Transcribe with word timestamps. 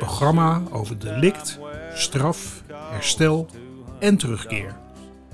programma 0.00 0.62
over 0.70 0.98
delict, 0.98 1.58
straf, 1.94 2.62
herstel 2.90 3.46
en 3.98 4.16
terugkeer. 4.16 4.76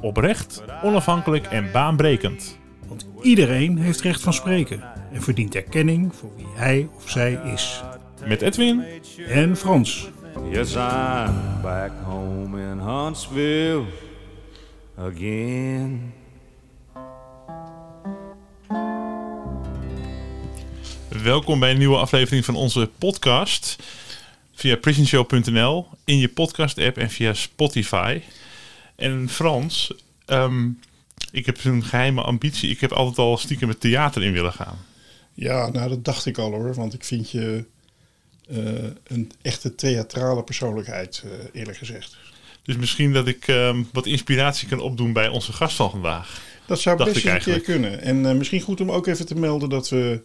Oprecht, 0.00 0.62
onafhankelijk 0.82 1.46
en 1.46 1.72
baanbrekend. 1.72 2.58
Want 2.88 3.06
iedereen 3.22 3.78
heeft 3.78 4.00
recht 4.00 4.20
van 4.20 4.32
spreken 4.32 4.82
en 5.12 5.22
verdient 5.22 5.54
erkenning 5.54 6.14
voor 6.14 6.30
wie 6.36 6.46
hij 6.54 6.88
of 6.96 7.10
zij 7.10 7.40
is. 7.54 7.82
Met 8.24 8.42
Edwin 8.42 8.84
En 9.28 9.56
Frans. 9.56 10.08
Yes, 10.50 10.74
I'm 10.74 11.60
back 11.62 11.90
home 12.04 12.60
in 12.60 12.78
Huntsville 12.78 13.84
again. 14.98 16.14
welkom 21.26 21.60
bij 21.60 21.70
een 21.70 21.78
nieuwe 21.78 21.96
aflevering 21.96 22.44
van 22.44 22.54
onze 22.54 22.90
podcast. 22.98 23.76
Via 24.56 24.76
prisonshow.nl, 24.76 25.86
in 26.04 26.18
je 26.18 26.28
podcast 26.28 26.78
app 26.78 26.96
en 26.96 27.10
via 27.10 27.32
Spotify. 27.32 28.20
En 28.94 29.28
Frans, 29.28 29.94
ehm, 30.26 30.68
ik 31.30 31.46
heb 31.46 31.64
een 31.64 31.84
geheime 31.84 32.22
ambitie. 32.22 32.70
Ik 32.70 32.80
heb 32.80 32.92
altijd 32.92 33.18
al 33.18 33.36
stiekem 33.36 33.68
het 33.68 33.80
theater 33.80 34.22
in 34.22 34.32
willen 34.32 34.52
gaan. 34.52 34.78
Ja, 35.34 35.70
nou 35.70 35.88
dat 35.88 36.04
dacht 36.04 36.26
ik 36.26 36.38
al 36.38 36.50
hoor. 36.50 36.74
Want 36.74 36.94
ik 36.94 37.04
vind 37.04 37.30
je 37.30 37.64
eh, 38.48 38.58
een 39.06 39.30
echte 39.42 39.74
theatrale 39.74 40.42
persoonlijkheid, 40.42 41.22
eh, 41.24 41.60
eerlijk 41.60 41.78
gezegd. 41.78 42.16
Dus 42.62 42.76
misschien 42.76 43.12
dat 43.12 43.26
ik 43.26 43.48
ehm, 43.48 43.82
wat 43.92 44.06
inspiratie 44.06 44.68
kan 44.68 44.80
opdoen 44.80 45.12
bij 45.12 45.28
onze 45.28 45.52
gast 45.52 45.76
van 45.76 45.90
vandaag. 45.90 46.40
Dat 46.66 46.80
zou 46.80 47.04
best 47.04 47.24
een 47.24 47.38
keer 47.38 47.60
kunnen. 47.60 48.00
En 48.00 48.26
eh, 48.26 48.34
misschien 48.34 48.60
goed 48.60 48.80
om 48.80 48.90
ook 48.90 49.06
even 49.06 49.26
te 49.26 49.34
melden 49.34 49.68
dat 49.68 49.88
we 49.88 50.20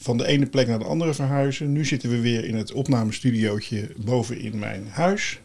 van 0.00 0.16
de 0.16 0.26
ene 0.26 0.46
plek 0.46 0.66
naar 0.66 0.78
de 0.78 0.84
andere 0.84 1.14
verhuizen. 1.14 1.72
Nu 1.72 1.84
zitten 1.84 2.10
we 2.10 2.20
weer 2.20 2.44
in 2.44 2.54
het 2.54 2.72
opnamestudiootje 2.72 3.88
boven 3.96 4.40
in 4.40 4.58
mijn 4.58 4.86
huis. 4.90 5.40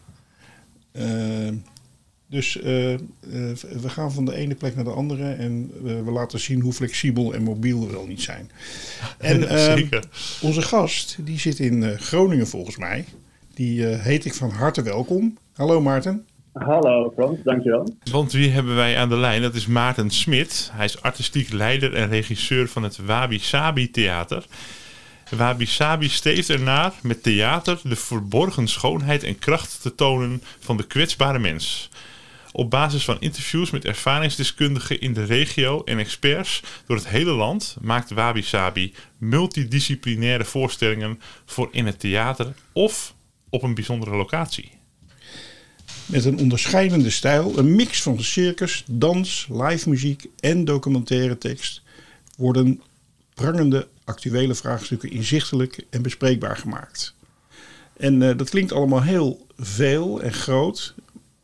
Eh, 0.92 1.48
dus 2.26 2.60
eh, 2.60 2.94
eh, 2.94 3.00
we 3.80 3.88
gaan 3.88 4.12
van 4.12 4.24
de 4.24 4.34
ene 4.34 4.54
plek 4.54 4.74
naar 4.74 4.84
de 4.84 4.90
andere 4.90 5.32
en 5.32 5.70
we 6.04 6.10
laten 6.10 6.40
zien 6.40 6.60
hoe 6.60 6.72
flexibel 6.72 7.34
en 7.34 7.42
mobiel 7.42 7.86
we 7.86 7.92
wel 7.92 8.06
niet 8.06 8.22
zijn. 8.22 8.50
En 9.18 9.48
ehm, 9.48 9.76
Zeker. 9.78 10.04
Onze 10.40 10.62
gast, 10.62 11.16
die 11.20 11.38
zit 11.38 11.58
in 11.58 11.98
Groningen 11.98 12.46
volgens 12.46 12.76
mij. 12.76 13.04
Die 13.54 13.84
heet 13.84 14.24
ik 14.24 14.34
van 14.34 14.50
harte 14.50 14.82
welkom. 14.82 15.38
Hallo 15.52 15.80
Maarten. 15.80 16.26
Hallo 16.64 17.12
Frans, 17.14 17.42
dankjewel. 17.42 17.96
Want 18.10 18.32
wie 18.32 18.50
hebben 18.50 18.74
wij 18.74 18.98
aan 18.98 19.08
de 19.08 19.16
lijn? 19.16 19.42
Dat 19.42 19.54
is 19.54 19.66
Maarten 19.66 20.10
Smit. 20.10 20.70
Hij 20.72 20.84
is 20.84 21.02
artistiek 21.02 21.52
leider 21.52 21.94
en 21.94 22.08
regisseur 22.08 22.68
van 22.68 22.82
het 22.82 22.98
Wabi 23.06 23.38
Sabi 23.38 23.90
Theater. 23.90 24.44
Wabi 25.30 25.66
Sabi 25.66 26.08
streeft 26.08 26.50
ernaar 26.50 26.92
met 27.02 27.22
theater 27.22 27.80
de 27.82 27.96
verborgen 27.96 28.68
schoonheid 28.68 29.22
en 29.22 29.38
kracht 29.38 29.82
te 29.82 29.94
tonen 29.94 30.42
van 30.58 30.76
de 30.76 30.86
kwetsbare 30.86 31.38
mens. 31.38 31.90
Op 32.52 32.70
basis 32.70 33.04
van 33.04 33.20
interviews 33.20 33.70
met 33.70 33.84
ervaringsdeskundigen 33.84 35.00
in 35.00 35.12
de 35.12 35.24
regio 35.24 35.82
en 35.84 35.98
experts 35.98 36.62
door 36.86 36.96
het 36.96 37.08
hele 37.08 37.32
land 37.32 37.76
maakt 37.80 38.10
Wabi 38.10 38.42
Sabi 38.42 38.94
multidisciplinaire 39.18 40.44
voorstellingen 40.44 41.20
voor 41.44 41.68
in 41.72 41.86
het 41.86 42.00
theater 42.00 42.54
of 42.72 43.14
op 43.50 43.62
een 43.62 43.74
bijzondere 43.74 44.16
locatie. 44.16 44.75
Met 46.06 46.24
een 46.24 46.38
onderscheidende 46.38 47.10
stijl, 47.10 47.58
een 47.58 47.74
mix 47.74 48.02
van 48.02 48.22
circus, 48.22 48.84
dans, 48.90 49.48
live 49.50 49.88
muziek 49.88 50.26
en 50.40 50.64
documentaire 50.64 51.38
tekst 51.38 51.82
worden 52.36 52.82
prangende 53.34 53.88
actuele 54.04 54.54
vraagstukken 54.54 55.10
inzichtelijk 55.10 55.86
en 55.90 56.02
bespreekbaar 56.02 56.56
gemaakt. 56.56 57.14
En 57.96 58.22
eh, 58.22 58.36
dat 58.36 58.50
klinkt 58.50 58.72
allemaal 58.72 59.02
heel 59.02 59.46
veel 59.58 60.22
en 60.22 60.32
groot. 60.32 60.94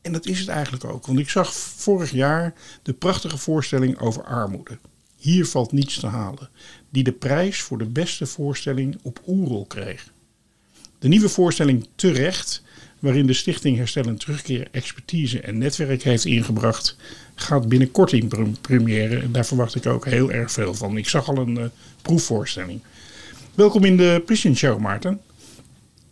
En 0.00 0.12
dat 0.12 0.27
is 0.27 0.39
het 0.39 0.49
eigenlijk 0.49 0.84
ook. 0.84 1.06
Want 1.06 1.19
ik 1.19 1.31
zag 1.31 1.55
vorig 1.55 2.11
jaar 2.11 2.55
de 2.83 2.93
prachtige 2.93 3.39
voorstelling 3.39 3.99
over 3.99 4.25
armoede. 4.25 4.79
Hier 5.17 5.47
valt 5.47 5.73
niets 5.73 6.00
te 6.00 6.06
halen. 6.06 6.49
Die 6.91 7.05
de 7.05 7.12
prijs 7.12 7.61
voor 7.61 7.79
de 7.79 7.84
beste 7.84 8.27
voorstelling 8.27 8.99
op 9.03 9.23
Oerol 9.27 9.67
kreeg. 9.67 10.12
De 10.99 11.09
nieuwe 11.09 11.29
voorstelling 11.29 11.89
Terecht, 11.94 12.62
waarin 13.02 13.26
de 13.26 13.32
Stichting 13.32 13.76
Herstel 13.76 14.04
en 14.04 14.16
Terugkeer 14.16 14.68
expertise 14.70 15.40
en 15.40 15.58
netwerk 15.58 16.02
heeft 16.02 16.24
ingebracht, 16.24 16.96
gaat 17.34 17.68
binnenkort 17.68 18.12
in 18.12 18.28
pre- 18.28 18.52
première. 18.60 19.18
En 19.18 19.32
daar 19.32 19.46
verwacht 19.46 19.74
ik 19.74 19.86
ook 19.86 20.04
heel 20.04 20.30
erg 20.32 20.52
veel 20.52 20.74
van. 20.74 20.96
Ik 20.96 21.08
zag 21.08 21.28
al 21.28 21.36
een 21.36 21.58
eh, 21.58 21.64
proefvoorstelling. 22.02 22.80
Welkom 23.54 23.84
in 23.84 23.96
de 23.96 24.22
Prison 24.26 24.56
Show, 24.56 24.78
Maarten. 24.78 25.20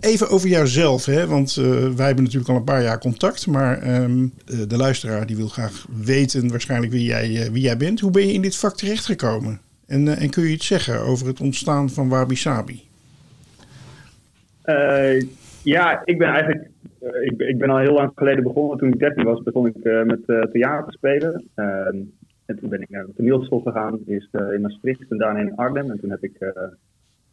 Even 0.00 0.28
over 0.28 0.48
jouzelf, 0.48 1.04
hè? 1.04 1.26
want 1.26 1.56
eh, 1.56 1.64
wij 1.88 2.06
hebben 2.06 2.24
natuurlijk 2.24 2.50
al 2.50 2.56
een 2.56 2.64
paar 2.64 2.82
jaar 2.82 2.98
contact. 2.98 3.46
Maar 3.46 3.78
ehm, 3.78 4.22
eh, 4.46 4.58
de 4.68 4.76
luisteraar 4.76 5.26
die 5.26 5.36
wil 5.36 5.48
graag 5.48 5.86
weten 5.96 6.48
waarschijnlijk 6.50 6.92
wie 6.92 7.04
jij, 7.04 7.52
wie 7.52 7.62
jij 7.62 7.76
bent. 7.76 8.00
Hoe 8.00 8.10
ben 8.10 8.26
je 8.26 8.32
in 8.32 8.42
dit 8.42 8.56
vak 8.56 8.76
terechtgekomen? 8.76 9.60
En, 9.86 10.16
en 10.16 10.30
kun 10.30 10.42
je 10.42 10.50
iets 10.50 10.66
zeggen 10.66 11.00
over 11.00 11.26
het 11.26 11.40
ontstaan 11.40 11.90
van 11.90 12.08
Wabi 12.08 12.36
Sabi? 12.36 12.82
Ja, 15.62 16.02
ik 16.04 16.18
ben 16.18 16.28
eigenlijk, 16.28 16.70
eh, 17.00 17.22
ik, 17.22 17.40
ik 17.40 17.58
ben 17.58 17.70
al 17.70 17.78
heel 17.78 17.92
lang 17.92 18.12
geleden 18.14 18.42
begonnen. 18.42 18.78
Toen 18.78 18.92
ik 18.92 18.98
13 18.98 19.24
was, 19.24 19.42
begon 19.42 19.66
ik 19.66 19.76
eh, 19.76 20.02
met 20.02 20.26
eh, 20.26 20.42
theater 20.42 20.92
spelen. 20.92 21.44
Ehm, 21.54 21.96
en 22.46 22.58
toen 22.58 22.68
ben 22.68 22.80
ik 22.80 22.88
naar 22.90 23.06
de 23.06 23.12
toneelschool 23.16 23.60
gegaan, 23.60 23.98
eerst 24.06 24.34
in 24.34 24.60
Maastricht 24.60 25.10
en 25.10 25.18
daarna 25.18 25.40
in 25.40 25.56
Arnhem. 25.56 25.90
En 25.90 26.00
toen 26.00 26.10
heb 26.10 26.22
ik 26.22 26.54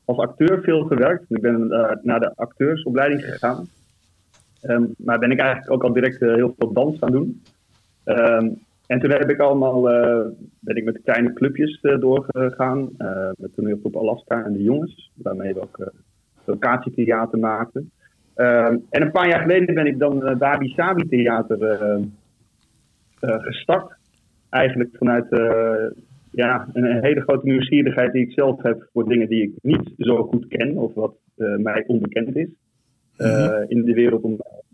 als 0.05 0.17
acteur 0.17 0.61
veel 0.61 0.83
gewerkt. 0.83 1.25
Ik 1.29 1.41
ben 1.41 1.67
naar 2.01 2.19
de 2.19 2.31
acteursopleiding 2.35 3.23
gegaan. 3.23 3.67
Ehm, 4.61 4.85
maar 4.97 5.19
ben 5.19 5.31
ik 5.31 5.39
eigenlijk 5.39 5.71
ook 5.71 5.83
al 5.83 5.93
direct 5.93 6.19
heel 6.19 6.55
veel 6.57 6.73
dans 6.73 6.97
gaan 6.97 7.11
doen. 7.11 7.41
Ehm, 8.03 8.49
en 8.87 8.99
toen 8.99 9.09
heb 9.09 9.29
ik 9.29 9.39
allemaal, 9.39 9.81
ben 10.59 10.75
ik 10.75 10.83
met 10.83 11.01
kleine 11.03 11.33
clubjes 11.33 11.81
doorgegaan. 11.81 12.89
met 13.37 13.55
toneelgroep 13.55 13.95
Alaska 13.95 14.45
en 14.45 14.53
de 14.53 14.63
jongens, 14.63 15.11
waarmee 15.15 15.53
we 15.53 15.61
ook 15.61 15.91
locatietheater 16.45 17.39
maakten. 17.39 17.91
Ehm, 18.37 18.77
en 18.89 19.01
een 19.01 19.11
paar 19.11 19.27
jaar 19.29 19.41
geleden 19.41 19.75
ben 19.75 19.85
ik 19.85 19.99
dan 19.99 20.25
het 20.25 20.39
Wabi 20.39 20.67
Sabi 20.67 21.07
Theater 21.07 21.61
eh, 21.61 22.03
eh, 23.19 23.43
gestart. 23.43 23.95
Eigenlijk 24.49 24.89
vanuit 24.93 25.31
eh, 25.31 25.85
ja, 26.31 26.67
een, 26.73 27.03
hele 27.03 27.21
grote 27.21 27.45
nieuwsgierigheid 27.45 28.11
die 28.11 28.25
ik 28.25 28.31
zelf 28.31 28.61
heb 28.61 28.89
voor 28.93 29.09
dingen 29.09 29.27
die 29.29 29.43
ik 29.43 29.51
niet 29.61 29.91
zo 29.97 30.23
goed 30.23 30.47
ken 30.47 30.77
of 30.77 30.93
wat 30.93 31.15
eh, 31.35 31.55
mij 31.55 31.83
onbekend 31.87 32.35
is 32.35 32.49
eh, 33.17 33.63
in 33.67 33.83
de 33.83 33.93
wereld 33.93 34.21
om 34.21 34.29
mij 34.29 34.51
heen. 34.51 34.65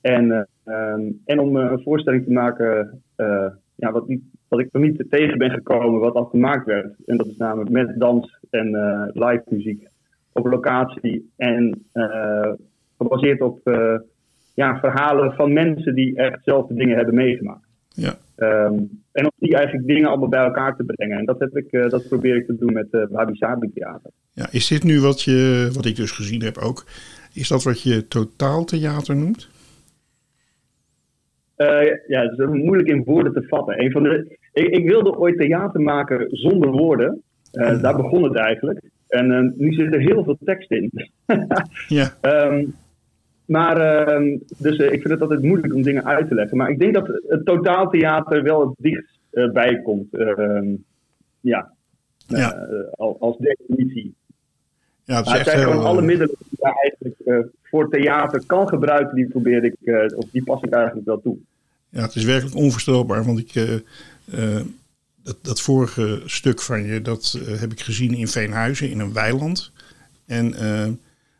En, 0.00 0.32
eh, 0.32 0.74
ehm, 0.74 1.10
en 1.24 1.40
om 1.40 1.56
eh, 1.56 1.70
een 1.70 1.82
voorstelling 1.82 2.24
te 2.24 2.32
maken 2.32 3.02
eh, 3.16 3.50
ja, 3.74 3.92
wat, 3.92 4.08
niet, 4.08 4.22
wat 4.48 4.60
ik 4.60 4.72
nog 4.72 4.82
niet 4.82 5.04
tegen 5.10 5.38
ben 5.38 5.50
gekomen, 5.50 6.00
wat 6.00 6.14
al 6.14 6.24
gemaakt 6.24 6.66
werd. 6.66 6.94
En 7.06 7.16
dat 7.16 7.26
is 7.26 7.36
namelijk 7.36 7.70
met 7.70 8.00
dans 8.00 8.38
en 8.50 8.74
eh, 8.74 9.08
live 9.12 9.42
muziek 9.48 9.88
op 10.32 10.46
locatie 10.46 11.30
en 11.36 11.84
eh, 11.92 12.52
gebaseerd 12.98 13.40
op 13.40 13.60
eh, 13.64 13.94
ja, 14.54 14.78
verhalen 14.78 15.32
van 15.32 15.52
mensen 15.52 15.94
die 15.94 16.16
echt 16.16 16.38
zelf 16.44 16.66
de 16.66 16.74
dingen 16.74 16.96
hebben 16.96 17.14
meegemaakt. 17.14 17.66
Ja. 17.88 18.14
Ehm, 18.36 18.74
en 19.12 19.24
om 19.24 19.30
die 19.38 19.54
eigenlijk 19.56 19.86
dingen 19.86 20.08
allemaal 20.08 20.28
bij 20.28 20.44
elkaar 20.44 20.76
te 20.76 20.84
brengen. 20.84 21.18
En 21.18 21.24
dat, 21.24 21.38
heb 21.38 21.56
ik, 21.56 21.72
eh, 21.72 21.88
dat 21.88 22.08
probeer 22.08 22.36
ik 22.36 22.46
te 22.46 22.56
doen 22.56 22.72
met 22.72 22.86
uh, 22.90 23.02
Wabi 23.10 23.34
Sabi 23.34 23.70
Theater. 23.74 24.10
Ja, 24.32 24.48
is 24.50 24.68
dit 24.68 24.84
nu 24.84 25.00
wat, 25.00 25.22
je, 25.22 25.70
wat 25.72 25.84
ik 25.84 25.96
dus 25.96 26.10
gezien 26.10 26.42
heb 26.42 26.56
ook, 26.56 26.84
is 27.32 27.48
dat 27.48 27.62
wat 27.62 27.82
je 27.82 28.08
totaaltheater 28.08 29.16
noemt? 29.16 29.48
Uh, 31.56 31.84
ja, 32.06 32.22
het 32.22 32.38
is 32.38 32.46
moeilijk 32.46 32.88
in 32.88 33.04
woorden 33.04 33.32
te 33.32 33.46
vatten. 33.48 33.82
Een 33.82 33.90
van 33.90 34.02
de, 34.02 34.38
ik, 34.52 34.66
ik 34.66 34.88
wilde 34.88 35.16
ooit 35.16 35.38
theater 35.38 35.80
maken 35.80 36.26
zonder 36.30 36.70
woorden. 36.70 37.22
Uh, 37.52 37.82
daar 37.82 37.96
begon 37.96 38.22
het 38.22 38.34
eigenlijk. 38.34 38.80
En 39.08 39.54
nu 39.56 39.72
zit 39.72 39.94
er 39.94 40.00
heel 40.00 40.24
veel 40.24 40.38
tekst 40.44 40.70
in. 40.70 41.10
ja. 41.88 42.16
Um, 42.22 42.74
maar 43.48 44.08
uh, 44.20 44.38
dus 44.58 44.78
ik 44.78 45.00
vind 45.00 45.08
het 45.08 45.20
altijd 45.20 45.42
moeilijk 45.42 45.74
om 45.74 45.82
dingen 45.82 46.04
uit 46.04 46.28
te 46.28 46.34
leggen. 46.34 46.56
Maar 46.56 46.70
ik 46.70 46.78
denk 46.78 46.94
dat 46.94 47.06
het 47.28 47.44
totaaltheater 47.44 48.42
wel 48.42 48.60
het 48.60 48.74
dichtst 48.78 49.18
uh, 49.32 49.50
bij 49.52 49.82
komt. 49.82 50.14
Uh, 50.14 50.74
ja, 51.40 51.72
ja. 52.26 52.68
als 52.96 53.36
definitie. 53.38 54.14
Ja, 55.04 55.16
het 55.16 55.24
is 55.24 55.30
Maar 55.30 55.40
echt 55.40 55.48
zijn 55.48 55.58
heel... 55.58 55.70
gewoon 55.70 55.84
alle 55.84 56.00
eh, 56.00 56.06
middelen 56.06 56.34
die 56.38 56.58
je 56.60 56.74
eigenlijk 56.80 57.20
eh, 57.24 57.52
voor 57.62 57.90
theater 57.90 58.42
kan 58.46 58.68
gebruiken, 58.68 59.14
die 59.16 59.28
probeer 59.28 59.64
ik, 59.64 59.76
eh, 59.84 60.16
of 60.16 60.24
die 60.30 60.44
pas 60.44 60.62
ik 60.62 60.72
eigenlijk 60.72 61.06
wel 61.06 61.20
toe. 61.20 61.36
Ja, 61.88 62.02
het 62.02 62.14
is 62.14 62.24
werkelijk 62.24 62.56
onvoorstelbaar. 62.56 63.24
Want 63.24 63.38
ik, 63.38 63.54
eh, 63.54 63.74
eh, 63.74 64.64
dat, 65.22 65.36
dat 65.42 65.60
vorige 65.60 66.22
stuk 66.24 66.60
van 66.60 66.82
je, 66.82 67.02
dat 67.02 67.38
eh, 67.46 67.60
heb 67.60 67.72
ik 67.72 67.80
gezien 67.80 68.14
in 68.14 68.28
Veenhuizen, 68.28 68.90
in 68.90 69.00
een 69.00 69.12
weiland. 69.12 69.72
En 70.26 70.54
eh, 70.54 70.86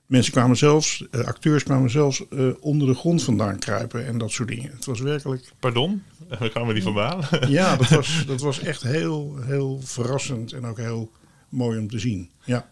mensen 0.08 0.32
kwamen 0.32 0.56
zelfs, 0.56 1.06
eh, 1.10 1.24
acteurs 1.24 1.62
kwamen 1.62 1.90
zelfs 1.90 2.28
eh, 2.28 2.48
onder 2.60 2.86
de 2.86 2.94
grond 2.94 3.22
vandaan 3.22 3.58
kruipen 3.58 4.06
en 4.06 4.18
dat 4.18 4.30
soort 4.30 4.48
dingen. 4.48 4.70
Het 4.70 4.84
was 4.84 5.00
werkelijk, 5.00 5.52
Pardon? 5.58 6.02
Daar 6.28 6.50
gaan 6.50 6.66
we 6.66 6.74
die 6.74 6.82
van 6.82 6.94
behalen. 6.94 7.26
ja, 7.50 7.76
dat 7.76 7.88
was, 7.88 8.24
dat 8.26 8.40
was 8.40 8.60
echt 8.60 8.82
heel, 8.82 9.36
heel 9.46 9.80
verrassend 9.82 10.52
en 10.52 10.64
ook 10.64 10.76
heel 10.76 11.10
mooi 11.48 11.78
om 11.78 11.88
te 11.88 11.98
zien. 11.98 12.30
Ja. 12.44 12.68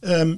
Ehm, 0.00 0.34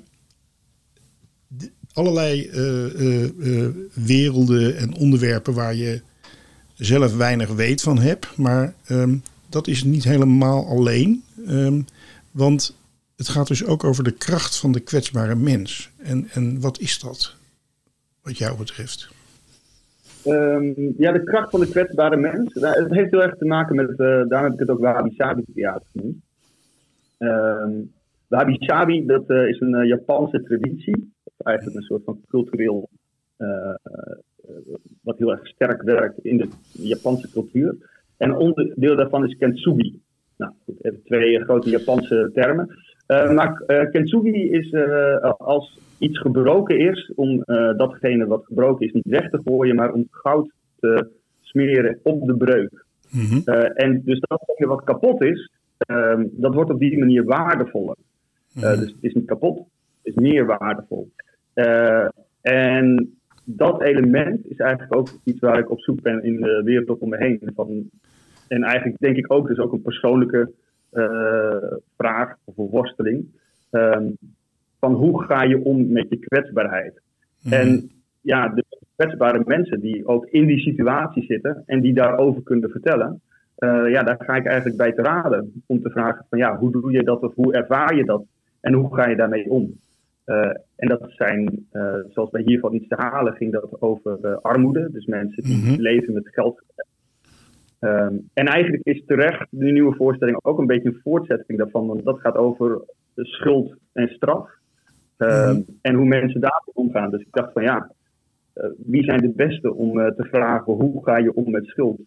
allerlei 1.93 2.47
eh, 2.47 3.69
werelden 3.93 4.77
en 4.77 4.95
onderwerpen 4.95 5.55
waar 5.55 5.75
je 5.75 6.03
zelf 6.75 7.17
weinig 7.17 7.49
weet 7.49 7.83
van 7.83 7.99
hebt. 7.99 8.37
Maar 8.37 8.75
ehm, 8.85 9.17
dat 9.49 9.67
is 9.67 9.85
niet 9.85 10.05
helemaal 10.05 10.67
alleen. 10.67 11.25
Ehm, 11.47 11.81
want 12.31 12.77
het 13.17 13.29
gaat 13.29 13.49
dus 13.49 13.65
ook 13.67 13.85
over 13.85 14.05
de 14.05 14.17
kracht 14.17 14.59
van 14.59 14.73
de 14.73 14.81
kwetsbare 14.81 15.35
mens. 15.35 15.91
En, 15.97 16.27
en 16.33 16.61
wat 16.61 16.79
is 16.79 17.01
dat, 17.01 17.37
wat 18.23 18.39
jou 18.39 18.59
betreft? 18.59 19.09
Ehm, 20.25 20.73
ja, 20.99 21.13
de 21.13 21.25
kracht 21.25 21.51
van 21.51 21.61
de 21.61 21.69
kwetsbare 21.69 22.17
mens. 22.17 22.55
Het 22.55 22.91
heeft 22.91 23.11
heel 23.11 23.23
erg 23.23 23.37
te 23.37 23.45
maken 23.45 23.77
met, 23.77 23.91
eh 23.91 23.97
daarom 23.99 24.43
heb 24.43 24.53
ik 24.53 24.59
het 24.59 24.71
ook 24.71 24.81
Wabi 24.81 25.15
Sabi 25.17 25.45
theater 25.55 25.87
genoemd. 25.93 26.17
Ehm 27.19 27.71
Wabi 28.29 28.57
Sabi, 28.59 29.07
dat 29.07 29.31
eh, 29.31 29.49
is 29.49 29.61
een 29.61 29.75
eh, 29.75 29.89
Japanse 29.89 30.43
traditie. 30.43 31.13
Eigenlijk 31.37 31.77
een 31.77 31.83
soort 31.83 32.05
van 32.05 32.21
cultureel, 32.29 32.89
eh, 33.37 33.75
eh, 33.83 34.17
wat 35.03 35.19
heel 35.19 35.31
erg 35.31 35.47
sterk 35.47 35.83
werkt 35.83 36.19
in 36.19 36.37
de 36.37 36.49
Japanse 36.73 37.31
cultuur. 37.31 37.77
En 38.17 38.37
onderdeel 38.37 38.97
daarvan 38.97 39.25
is 39.25 39.37
kintsugi. 39.37 40.01
Nou, 40.37 40.53
goed, 40.65 41.05
twee 41.05 41.45
grote 41.45 41.71
Japanse 41.71 42.31
termen. 42.35 42.69
Eh, 43.07 43.33
maar 43.33 43.63
eh, 43.67 43.91
kintsugi 43.91 44.51
is 44.51 44.71
eh, 44.71 45.33
als 45.39 45.79
iets 45.99 46.19
gebroken 46.19 46.79
is, 46.79 47.13
om 47.15 47.43
datgene 47.77 48.27
wat 48.27 48.45
gebroken 48.45 48.87
is 48.87 48.93
niet 48.93 49.07
weg 49.07 49.31
te 49.31 49.41
gooien, 49.45 49.77
maar 49.77 49.93
om 49.93 50.07
goud 50.11 50.51
te 50.81 51.09
smeren 51.41 51.99
op 52.03 52.27
de 52.27 52.37
breuk. 52.37 52.85
Mhm. 53.11 53.51
En 53.75 54.03
dus 54.05 54.21
datgene 54.21 54.67
wat 54.67 54.85
kapot 54.85 55.23
is, 55.23 55.51
ehm, 55.79 56.25
dat 56.31 56.55
wordt 56.55 56.71
op 56.71 56.79
die 56.79 56.99
manier 56.99 57.25
waardevoller. 57.25 57.97
Eh, 58.55 58.79
dus 58.79 58.93
het 58.93 58.97
is 59.01 59.15
niet 59.15 59.27
kapot, 59.27 59.57
het 59.57 59.67
is 60.03 60.15
meer 60.15 60.47
waardevol. 60.47 61.11
En 62.41 63.17
dat 63.45 63.83
element 63.83 64.47
is 64.47 64.57
eigenlijk 64.57 64.95
ook 64.95 65.09
iets 65.25 65.41
waar 65.41 65.59
ik 65.59 65.71
op 65.71 65.81
zoek 65.81 66.03
ben 66.03 66.23
in 66.23 66.41
de 66.41 66.63
wereld 66.65 66.99
om 66.99 67.09
me 67.09 67.17
heen. 67.17 67.51
Van, 67.55 67.91
en 68.49 68.63
eigenlijk 68.63 69.01
denk 69.01 69.17
ik 69.17 69.33
ook, 69.33 69.49
dus 69.49 69.59
ook 69.59 69.73
een 69.73 69.83
persoonlijke 69.83 70.51
vraag 71.97 72.37
of 72.45 72.57
een 72.59 72.69
worsteling. 72.71 73.25
ehm, 73.71 74.09
van 74.81 74.93
hoe 74.95 75.23
ga 75.23 75.43
je 75.43 75.65
om 75.65 75.93
met 75.93 76.07
je 76.09 76.17
kwetsbaarheid? 76.19 77.01
En 77.51 77.91
ja, 78.21 78.49
de 78.49 78.65
kwetsbare 78.97 79.43
mensen 79.47 79.81
die 79.81 80.07
ook 80.07 80.27
in 80.27 80.47
die 80.47 80.59
situatie 80.59 81.23
zitten 81.25 81.63
en 81.67 81.81
die 81.81 81.95
daarover 81.95 82.43
kunnen 82.43 82.71
vertellen. 82.71 83.21
eh, 83.57 83.89
ja, 83.91 84.03
daar 84.03 84.17
ga 84.19 84.35
ik 84.37 84.47
eigenlijk 84.47 84.77
bij 84.77 84.93
te 84.93 85.03
raden. 85.03 85.63
Om 85.67 85.83
te 85.83 85.91
vragen 85.91 86.27
van 86.29 86.39
ja, 86.39 86.59
hoe 86.59 86.73
doe 86.73 86.93
je 86.93 87.03
dat 87.03 87.21
of 87.23 87.35
hoe 87.35 87.53
ervaar 87.55 87.95
je 87.97 88.05
dat? 88.05 88.25
En 88.61 88.73
hoe 88.73 88.95
ga 88.95 89.09
je 89.09 89.17
daarmee 89.17 89.51
om? 89.51 89.73
Eh, 90.25 90.51
en 90.77 90.89
dat 90.89 91.03
zijn, 91.09 91.67
eh, 91.71 91.95
zoals 92.09 92.31
bij 92.31 92.43
hiervan 92.43 92.75
iets 92.75 92.89
te 92.89 92.95
halen, 92.95 93.33
ging 93.35 93.53
dat 93.53 93.81
over 93.81 94.19
eh, 94.23 94.37
armoede. 94.43 94.89
Dus 94.93 95.07
mensen 95.07 95.43
die 95.43 95.57
Mhm. 95.57 95.81
leven 95.81 96.13
met 96.13 96.29
geld. 96.29 96.63
Ehm, 97.79 98.15
en 98.35 98.47
eigenlijk 98.47 98.85
is 98.85 99.03
terecht 99.07 99.47
de 99.51 99.73
nieuwe 99.73 99.95
voorstelling 99.95 100.39
ook 100.43 100.59
een 100.59 100.67
beetje 100.67 100.89
een 100.89 101.01
voortzetting 101.03 101.59
daarvan. 101.59 101.87
Want 101.87 102.05
dat 102.05 102.21
gaat 102.21 102.37
over 102.37 102.81
schuld 103.15 103.75
en 103.93 104.09
straf. 104.09 104.51
Ehm, 105.17 105.61
En 105.81 105.95
hoe 105.95 106.07
mensen 106.07 106.41
daarmee 106.41 106.75
omgaan. 106.75 107.11
Dus 107.11 107.21
ik 107.21 107.29
dacht 107.31 107.53
van 107.53 107.63
ja, 107.63 107.91
eh, 108.53 108.67
wie 108.77 109.05
zijn 109.05 109.21
de 109.21 109.33
beste 109.37 109.75
om 109.75 110.01
eh, 110.01 110.07
te 110.07 110.25
vragen 110.25 110.73
hoe 110.73 111.05
ga 111.05 111.17
je 111.19 111.35
om 111.35 111.51
met 111.51 111.65
schuld? 111.67 112.01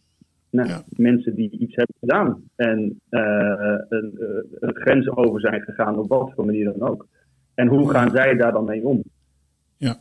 Nou, 0.50 0.68
Ja. 0.70 0.82
Mensen 0.90 1.36
die 1.36 1.50
iets 1.50 1.76
hebben 1.76 1.96
gedaan 2.00 2.44
en 2.56 3.00
eh, 3.10 3.76
een, 3.90 4.14
een 4.60 4.76
grens 4.76 5.10
over 5.10 5.40
zijn 5.40 5.62
gegaan, 5.62 5.98
op 5.98 6.10
wat 6.10 6.32
voor 6.36 6.46
manier 6.46 6.74
dan 6.78 6.90
ook. 6.90 7.08
En 7.54 7.68
hoe 7.68 7.90
gaan 7.90 8.10
zij 8.12 8.36
daar 8.36 8.52
dan 8.52 8.66
mee 8.66 8.86
om? 8.86 9.04
Ja, 9.78 9.96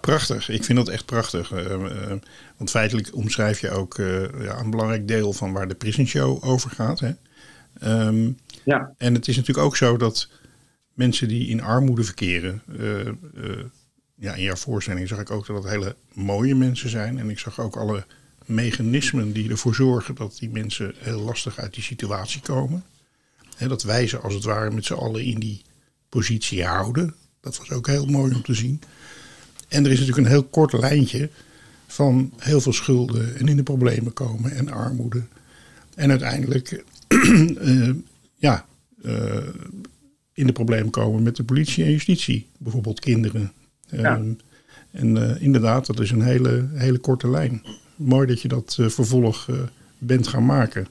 prachtig. 0.00 0.48
Ik 0.48 0.64
vind 0.64 0.78
dat 0.78 0.88
echt 0.88 1.04
prachtig. 1.04 1.52
Eh, 1.52 1.72
eh, 1.72 2.18
want 2.56 2.70
feitelijk 2.70 3.14
omschrijf 3.14 3.60
je 3.60 3.70
ook 3.70 3.98
eh, 3.98 4.42
ja, 4.42 4.58
een 4.58 4.70
belangrijk 4.70 5.08
deel 5.08 5.32
van 5.32 5.52
waar 5.52 5.68
de 5.68 5.74
Prison 5.74 6.06
Show 6.06 6.44
over 6.44 6.70
gaat. 6.70 7.00
Hè? 7.00 7.12
Ehm, 7.80 8.30
Ja, 8.64 8.94
en 8.98 9.14
het 9.14 9.28
is 9.28 9.36
natuurlijk 9.36 9.66
ook 9.66 9.76
zo 9.76 9.96
dat 9.96 10.28
mensen 10.92 11.28
die 11.28 11.48
in 11.48 11.62
armoede 11.62 12.04
verkeren. 12.04 12.62
ja, 14.18 14.34
in 14.34 14.42
jouw 14.42 14.56
voorstelling 14.56 15.08
zag 15.08 15.18
ik 15.18 15.30
ook 15.30 15.46
dat 15.46 15.62
het 15.62 15.72
hele 15.72 15.96
mooie 16.12 16.54
mensen 16.54 16.90
zijn. 16.90 17.18
En 17.18 17.30
ik 17.30 17.38
zag 17.38 17.60
ook 17.60 17.76
alle 17.76 18.04
mechanismen 18.44 19.32
die 19.32 19.50
ervoor 19.50 19.74
zorgen 19.74 20.14
dat 20.14 20.36
die 20.38 20.50
mensen 20.50 20.94
heel 20.98 21.20
lastig 21.20 21.58
uit 21.58 21.74
die 21.74 21.82
situatie 21.82 22.40
komen. 22.40 22.84
Hè, 23.56 23.68
dat 23.68 23.82
wij 23.82 24.06
ze 24.06 24.18
als 24.18 24.34
het 24.34 24.44
ware 24.44 24.70
met 24.70 24.84
z'n 24.84 24.94
allen 24.94 25.24
in 25.24 25.38
die 25.38 25.62
positie 26.08 26.64
houden. 26.64 27.14
Dat 27.40 27.58
was 27.58 27.70
ook 27.70 27.86
heel 27.86 28.06
mooi 28.06 28.34
om 28.34 28.42
te 28.42 28.54
zien. 28.54 28.80
En 29.68 29.84
er 29.84 29.90
is 29.90 29.98
natuurlijk 29.98 30.26
een 30.26 30.32
heel 30.32 30.44
kort 30.44 30.72
lijntje 30.72 31.30
van 31.86 32.32
heel 32.36 32.60
veel 32.60 32.72
schulden 32.72 33.36
en 33.36 33.48
in 33.48 33.56
de 33.56 33.62
problemen 33.62 34.12
komen 34.12 34.50
en 34.50 34.70
armoede. 34.70 35.22
En 35.94 36.10
uiteindelijk 36.10 36.84
eh, 37.58 37.90
ja, 38.36 38.64
eh, 39.02 39.48
in 40.32 40.46
de 40.46 40.52
problemen 40.52 40.90
komen 40.90 41.22
met 41.22 41.36
de 41.36 41.44
politie 41.44 41.84
en 41.84 41.90
justitie. 41.90 42.46
Bijvoorbeeld 42.58 43.00
kinderen. 43.00 43.52
Ja. 43.88 44.16
Ehm, 44.16 44.32
en 44.90 45.16
eh, 45.16 45.42
inderdaad, 45.42 45.86
dat 45.86 46.00
is 46.00 46.10
een 46.10 46.22
hele, 46.22 46.68
hele 46.72 46.98
korte 46.98 47.30
lijn. 47.30 47.62
Mooi 47.96 48.26
dat 48.26 48.42
je 48.42 48.48
dat 48.48 48.74
vervolg 48.80 49.48
bent 49.98 50.26
gaan 50.26 50.46
maken. 50.46 50.86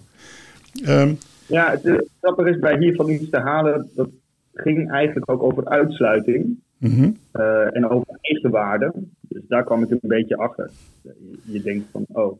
Ehm, 0.84 1.14
ja 1.46 1.72
het 1.72 2.10
grappige 2.22 2.50
is 2.50 2.60
bij 2.60 2.78
hiervan 2.78 3.10
iets 3.10 3.30
te 3.30 3.40
halen. 3.40 3.90
Dat 3.96 4.10
ging 4.54 4.92
eigenlijk 4.92 5.32
ook 5.32 5.44
over 5.44 5.66
uitsluiting. 5.66 6.60
Mhm, 6.78 7.12
eh, 7.32 7.76
en 7.76 7.90
over 7.90 8.18
eigenwaarde. 8.22 8.94
Dus 9.22 9.42
daar 9.48 9.64
kwam 9.64 9.84
ik 9.84 9.90
een 9.90 10.00
beetje 10.02 10.38
achter. 10.38 10.70
Je, 11.02 11.38
je 11.44 11.62
denkt 11.62 11.86
van, 11.92 12.06
oh, 12.12 12.40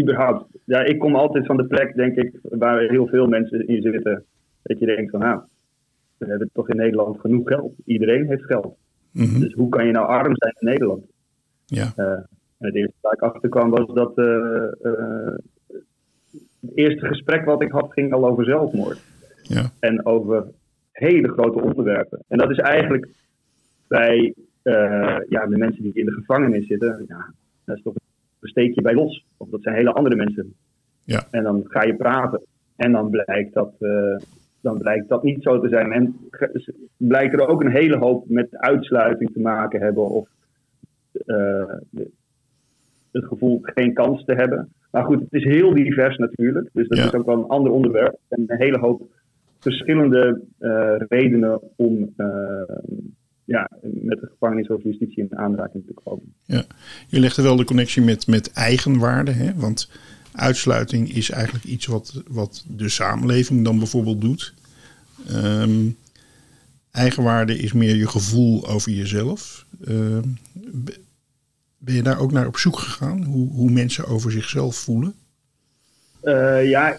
überhaupt. 0.00 0.44
Ja, 0.64 0.82
ik 0.82 0.98
kom 0.98 1.14
altijd 1.16 1.46
van 1.46 1.56
de 1.56 1.66
plek, 1.66 1.94
denk 1.94 2.16
ik, 2.16 2.38
waar 2.42 2.80
heel 2.80 3.06
veel 3.06 3.26
mensen 3.26 3.66
in 3.68 3.82
zitten. 3.82 4.24
Dat 4.62 4.78
je 4.78 4.86
denkt 4.86 5.10
van, 5.10 5.20
nou, 5.20 5.40
we 6.18 6.26
hebben 6.26 6.50
toch 6.52 6.68
in 6.68 6.76
Nederland 6.76 7.20
genoeg 7.20 7.48
geld. 7.48 7.72
Iedereen 7.84 8.26
heeft 8.26 8.44
geld. 8.44 8.76
mhm, 9.12 9.40
Dus 9.40 9.52
hoe 9.52 9.68
kan 9.68 9.86
je 9.86 9.92
nou 9.92 10.06
arm 10.06 10.32
zijn 10.36 10.54
in 10.58 10.68
Nederland? 10.68 11.04
ja, 11.66 11.92
Eh, 11.96 12.12
en 12.58 12.68
het 12.68 12.74
eerste 12.74 12.94
waar 13.00 13.12
ik 13.12 13.20
achter 13.22 13.48
kwam 13.48 13.70
was 13.70 13.94
dat 13.94 14.18
eh, 14.18 14.66
het 16.60 16.74
eerste 16.74 17.06
gesprek 17.06 17.44
wat 17.44 17.62
ik 17.62 17.70
had 17.70 17.92
ging 17.92 18.12
al 18.12 18.26
over 18.26 18.44
zelfmoord 18.44 18.98
ja, 19.42 19.70
en 19.80 20.06
over 20.06 20.44
hele 20.92 21.28
grote 21.28 21.60
onderwerpen. 21.62 22.24
En 22.28 22.38
dat 22.38 22.50
is 22.50 22.58
eigenlijk 22.58 23.08
bij 23.92 24.34
eh, 24.62 25.16
ja, 25.28 25.46
de 25.46 25.56
mensen 25.56 25.82
die 25.82 25.92
in 25.94 26.04
de 26.04 26.12
gevangenis 26.12 26.66
zitten, 26.66 27.04
ja, 27.08 27.32
dat 27.64 27.76
is 27.76 27.82
toch 27.82 27.94
een 28.40 28.48
steekje 28.48 28.82
bij 28.82 28.94
los. 28.94 29.24
Of 29.36 29.48
dat 29.48 29.62
zijn 29.62 29.74
hele 29.74 29.92
andere 29.92 30.16
mensen. 30.16 30.54
Ja. 31.04 31.26
En 31.30 31.42
dan 31.42 31.64
ga 31.68 31.82
je 31.82 31.96
praten 31.96 32.42
en 32.76 32.92
dan 32.92 33.10
blijkt 33.10 33.54
dat, 33.54 33.74
eh, 33.78 34.16
dan 34.60 34.78
blijkt 34.78 35.08
dat 35.08 35.22
niet 35.22 35.42
zo 35.42 35.60
te 35.60 35.68
zijn. 35.68 35.92
En 35.92 36.16
blijkt 36.96 37.32
er 37.32 37.48
ook 37.48 37.62
een 37.62 37.70
hele 37.70 37.96
hoop 37.96 38.28
met 38.28 38.56
uitsluiting 38.56 39.32
te 39.32 39.40
maken 39.40 39.80
hebben 39.80 40.08
of 40.08 40.28
eh, 41.12 41.74
het 43.12 43.24
gevoel 43.24 43.58
geen 43.62 43.94
kans 43.94 44.24
te 44.24 44.34
hebben. 44.34 44.72
Maar 44.90 45.04
goed, 45.04 45.20
het 45.20 45.32
is 45.32 45.44
heel 45.44 45.74
divers 45.74 46.16
natuurlijk. 46.16 46.68
Dus 46.72 46.88
dat 46.88 46.98
Ja. 46.98 47.04
is 47.04 47.14
ook 47.14 47.26
wel 47.26 47.38
een 47.38 47.48
ander 47.48 47.72
onderwerp. 47.72 48.18
En 48.28 48.44
een 48.46 48.58
hele 48.58 48.78
hoop 48.78 49.02
verschillende 49.58 50.40
redenen 51.08 51.60
om 51.76 52.14
ja, 53.44 53.70
met 53.82 54.20
de 54.20 54.26
gevangenis 54.30 54.68
of 54.68 54.82
justitie 54.82 55.22
in 55.28 55.38
aanraking 55.38 55.86
te 55.86 55.92
komen. 56.04 56.34
ja. 56.44 56.64
Je 57.08 57.20
legde 57.20 57.42
wel 57.42 57.56
de 57.56 57.64
connectie 57.64 58.02
met, 58.02 58.26
met 58.26 58.52
eigenwaarde. 58.52 59.30
Hè? 59.30 59.54
Want 59.54 59.90
uitsluiting 60.32 61.14
is 61.14 61.30
eigenlijk 61.30 61.64
iets 61.64 61.86
wat, 61.86 62.22
wat 62.28 62.64
de 62.68 62.88
samenleving 62.88 63.64
dan 63.64 63.78
bijvoorbeeld 63.78 64.20
doet. 64.20 64.54
Ehm, 65.28 65.88
eigenwaarde 66.90 67.58
is 67.58 67.72
meer 67.72 67.96
je 67.96 68.08
gevoel 68.08 68.68
over 68.68 68.92
jezelf. 68.92 69.66
Ehm, 69.84 70.22
be- 70.72 71.00
ben 71.78 71.94
je 71.94 72.02
daar 72.02 72.18
ook 72.20 72.32
naar 72.32 72.46
op 72.46 72.56
zoek 72.56 72.78
gegaan? 72.78 73.24
Hoe, 73.24 73.48
hoe 73.50 73.70
mensen 73.70 74.06
over 74.06 74.32
zichzelf 74.32 74.76
voelen? 74.76 75.14
Eh, 76.20 76.68
ja, 76.68 76.98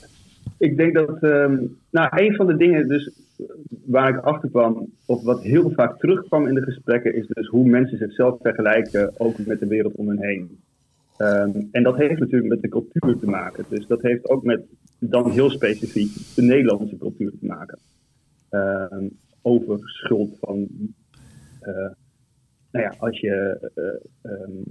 ik 0.57 0.77
denk 0.77 0.93
dat. 0.93 1.09
ehm, 1.23 1.57
nou, 1.89 2.09
een 2.23 2.35
van 2.35 2.47
de 2.47 2.57
dingen. 2.57 2.87
Dus 2.87 3.09
waar 3.85 4.09
ik 4.09 4.23
achter 4.23 4.49
kwam, 4.49 4.89
of 5.05 5.23
wat 5.23 5.43
heel 5.43 5.71
vaak 5.71 5.99
terugkwam 5.99 6.47
in 6.47 6.53
de 6.53 6.61
gesprekken, 6.61 7.15
is 7.15 7.27
dus 7.27 7.47
hoe 7.47 7.65
mensen 7.65 7.97
zichzelf 7.97 8.37
vergelijken, 8.41 9.13
ook 9.17 9.45
met 9.45 9.59
de 9.59 9.67
wereld 9.67 9.95
om 9.95 10.07
hen 10.07 10.21
heen. 10.21 10.59
Ehm, 11.17 11.61
en 11.71 11.83
dat 11.83 11.97
heeft 11.97 12.19
natuurlijk 12.19 12.49
met 12.49 12.61
de 12.61 12.69
cultuur 12.69 13.19
te 13.19 13.29
maken. 13.29 13.65
Dus 13.69 13.87
dat 13.87 14.01
heeft 14.01 14.29
ook 14.29 14.43
met 14.43 14.61
dan 14.99 15.31
heel 15.31 15.49
specifiek 15.49 16.35
de 16.35 16.41
Nederlandse 16.41 16.97
cultuur 16.97 17.31
te 17.31 17.45
maken. 17.45 17.79
Ehm, 18.49 19.07
over 19.41 19.79
schuld 19.83 20.37
van, 20.39 20.67
uh, 21.61 21.89
nou 22.71 22.85
ja, 22.85 22.95
als 22.97 23.19
je, 23.19 23.57
uh, 23.75 24.31
um, 24.31 24.63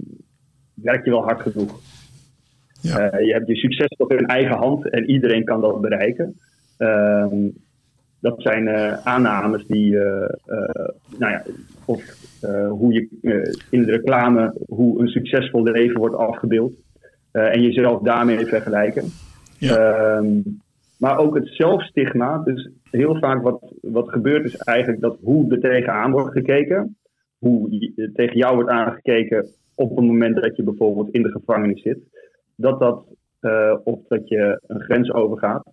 werk 0.73 1.05
je 1.05 1.11
wel 1.11 1.23
hard 1.23 1.41
genoeg. 1.41 1.79
Ja. 2.81 3.13
Uh, 3.13 3.25
je 3.25 3.33
hebt 3.33 3.47
je 3.47 3.55
succes 3.55 3.87
toch 3.87 4.11
in 4.11 4.25
eigen 4.25 4.55
hand 4.55 4.89
en 4.89 5.09
iedereen 5.09 5.43
kan 5.43 5.61
dat 5.61 5.81
bereiken. 5.81 6.39
Um, 6.77 7.53
dat 8.23 8.41
zijn 8.41 8.69
aannames 9.05 9.65
die, 9.65 9.91
nou 11.17 11.31
ja, 11.31 11.43
of 11.85 12.03
hoe 12.69 12.93
je 12.93 13.07
in 13.69 13.83
de 13.83 13.91
reclame, 13.91 14.53
hoe 14.65 15.01
een 15.01 15.07
succesvol 15.07 15.63
leven 15.63 15.99
wordt 15.99 16.15
afgebeeld. 16.15 16.73
en 17.31 17.61
jezelf 17.61 18.01
daarmee 18.01 18.45
vergelijken. 18.45 19.03
Ja. 19.57 20.17
Um, 20.17 20.61
maar 21.03 21.17
ook 21.17 21.35
het 21.35 21.47
zelfstigma. 21.47 22.37
Dus 22.37 22.69
heel 22.91 23.19
vaak 23.19 23.41
wat, 23.41 23.73
wat 23.81 24.09
gebeurt 24.09 24.45
is 24.45 24.55
eigenlijk 24.55 25.01
dat 25.01 25.17
hoe 25.21 25.51
er 25.51 25.59
tegenaan 25.59 26.11
wordt 26.11 26.31
gekeken. 26.31 26.97
Hoe 27.37 27.91
tegen 28.13 28.37
jou 28.37 28.55
wordt 28.55 28.69
aangekeken 28.69 29.47
op 29.75 29.95
het 29.95 30.05
moment 30.05 30.35
dat 30.35 30.55
je 30.55 30.63
bijvoorbeeld 30.63 31.09
in 31.09 31.21
de 31.21 31.31
gevangenis 31.31 31.81
zit. 31.81 31.99
Dat 32.55 32.79
dat, 32.79 33.05
uh, 33.41 33.77
of 33.83 33.99
dat 34.07 34.27
je 34.27 34.61
een 34.67 34.81
grens 34.81 35.11
overgaat. 35.11 35.63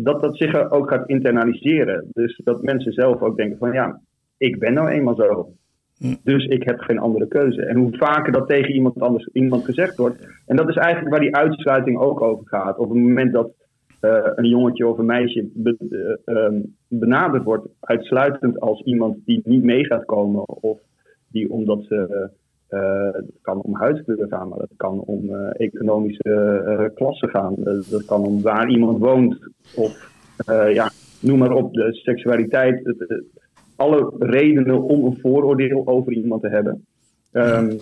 Dat 0.00 0.20
dat 0.20 0.36
zich 0.36 0.70
ook 0.70 0.88
gaat 0.88 1.08
internaliseren. 1.08 2.08
Dus 2.12 2.40
dat 2.44 2.62
mensen 2.62 2.92
zelf 2.92 3.20
ook 3.20 3.36
denken 3.36 3.58
van 3.58 3.72
ja, 3.72 4.00
ik 4.36 4.58
ben 4.58 4.72
nou 4.72 4.88
eenmaal 4.88 5.14
zo. 5.14 5.52
Hm. 5.98 6.14
Dus 6.22 6.46
ik 6.46 6.62
heb 6.62 6.80
geen 6.80 6.98
andere 6.98 7.28
keuze. 7.28 7.62
En 7.62 7.76
hoe 7.76 7.96
vaker 7.96 8.32
dat 8.32 8.48
tegen 8.48 8.74
iemand 8.74 9.00
anders 9.00 9.28
iemand 9.32 9.64
gezegd 9.64 9.96
wordt. 9.96 10.42
En 10.46 10.56
dat 10.56 10.68
is 10.68 10.76
eigenlijk 10.76 11.10
waar 11.10 11.24
die 11.24 11.36
uitsluiting 11.36 11.98
ook 11.98 12.20
over 12.20 12.46
gaat. 12.46 12.78
Op 12.78 12.88
het 12.88 12.98
moment 12.98 13.32
dat 13.32 13.50
uh, 14.00 14.18
een 14.34 14.48
jongetje 14.48 14.86
of 14.86 14.98
een 14.98 15.06
meisje 15.06 15.50
be, 15.54 15.76
uh, 16.24 16.60
benaderd 16.88 17.44
wordt 17.44 17.68
uitsluitend 17.80 18.60
als 18.60 18.82
iemand 18.82 19.16
die 19.24 19.40
niet 19.44 19.62
mee 19.62 19.84
gaat 19.84 20.04
komen. 20.04 20.48
Of 20.48 20.80
die 21.28 21.50
omdat 21.50 21.84
ze. 21.84 22.30
Het 22.68 23.38
kan 23.42 23.60
om 23.60 23.76
huidskleur 23.76 24.26
gaan, 24.28 24.48
maar 24.48 24.58
het 24.58 24.76
kan 24.76 25.00
om 25.00 25.34
economische 25.34 26.92
klasse 26.94 27.28
gaan. 27.28 27.54
dat 27.90 28.04
kan 28.04 28.24
om 28.24 28.42
waar 28.42 28.68
iemand 28.70 28.98
woont. 28.98 29.38
Of 29.76 30.12
ja, 30.72 30.90
noem 31.20 31.38
maar 31.38 31.52
op, 31.52 31.72
de 31.72 31.92
seksualiteit. 31.92 32.94
alle 33.76 34.12
redenen 34.18 34.82
om 34.82 35.04
een 35.04 35.18
vooroordeel 35.20 35.86
over 35.86 36.12
iemand 36.12 36.42
te 36.42 36.48
hebben. 36.48 36.84
Um, 37.32 37.78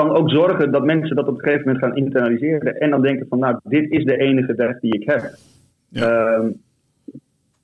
kan 0.00 0.16
ook 0.16 0.30
zorgen 0.30 0.72
dat 0.72 0.84
mensen 0.84 1.16
dat 1.16 1.28
op 1.28 1.34
een 1.34 1.44
gegeven 1.44 1.66
moment 1.66 1.84
gaan 1.84 1.96
internaliseren. 1.96 2.74
En 2.74 2.90
dan 2.90 3.02
denken 3.02 3.26
van, 3.28 3.38
nou, 3.38 3.60
dit 3.62 3.90
is 3.90 4.04
de 4.04 4.16
enige 4.16 4.54
weg 4.54 4.80
die 4.80 4.94
ik 4.94 5.10
heb. 5.10 5.34
Ehm, 5.92 6.50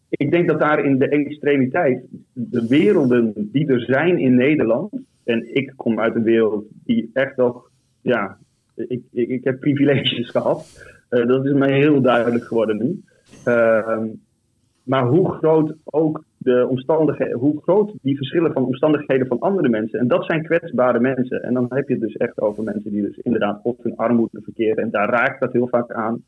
ik 0.09 0.31
denk 0.31 0.49
dat 0.49 0.61
daar 0.61 0.85
in 0.85 0.99
de 0.99 1.09
extremiteit, 1.09 2.05
de 2.33 2.67
werelden 2.69 3.33
die 3.53 3.67
er 3.67 3.81
zijn 3.81 4.19
in 4.19 4.35
Nederland. 4.35 4.93
En 5.27 5.55
ik 5.55 5.73
kom 5.77 6.01
uit 6.01 6.15
een 6.15 6.23
wereld 6.23 6.65
die 6.85 7.11
echt 7.13 7.37
nog, 7.37 7.71
ja, 8.01 8.39
ik, 8.75 9.03
ik, 9.13 9.29
ik 9.29 9.45
heb 9.45 9.61
privileges 9.61 10.31
gehad. 10.37 10.89
Uh, 11.11 11.27
dat 11.27 11.45
is 11.45 11.53
mij 11.53 11.73
heel 11.73 12.01
duidelijk 12.01 12.45
geworden 12.45 12.77
nu. 12.77 13.03
Ehm, 13.45 14.07
maar 14.83 15.07
hoe 15.07 15.33
groot 15.33 15.75
ook 15.85 16.25
de 16.39 16.67
omstandigheden, 16.69 17.39
hoe 17.39 17.63
groot 17.63 17.93
die 18.03 18.17
verschillen 18.17 18.53
van 18.53 18.65
omstandigheden 18.65 19.27
van 19.27 19.39
andere 19.39 19.69
mensen. 19.69 19.99
En 19.99 20.09
dat 20.09 20.25
zijn 20.25 20.45
kwetsbare 20.45 21.01
mensen. 21.01 21.43
En 21.43 21.55
dan 21.55 21.67
heb 21.69 21.89
je 21.89 21.95
het 21.95 22.03
dus 22.03 22.17
echt 22.17 22.41
over 22.41 22.65
mensen 22.65 22.91
die 22.91 23.03
dus 23.03 23.17
inderdaad 23.17 23.61
op 23.63 23.83
hun 23.83 23.97
armoede 23.97 24.41
verkeren. 24.43 24.83
En 24.85 24.91
daar 24.91 25.09
raakt 25.09 25.41
dat 25.41 25.53
heel 25.53 25.69
vaak 25.69 25.93
aan. 25.93 26.25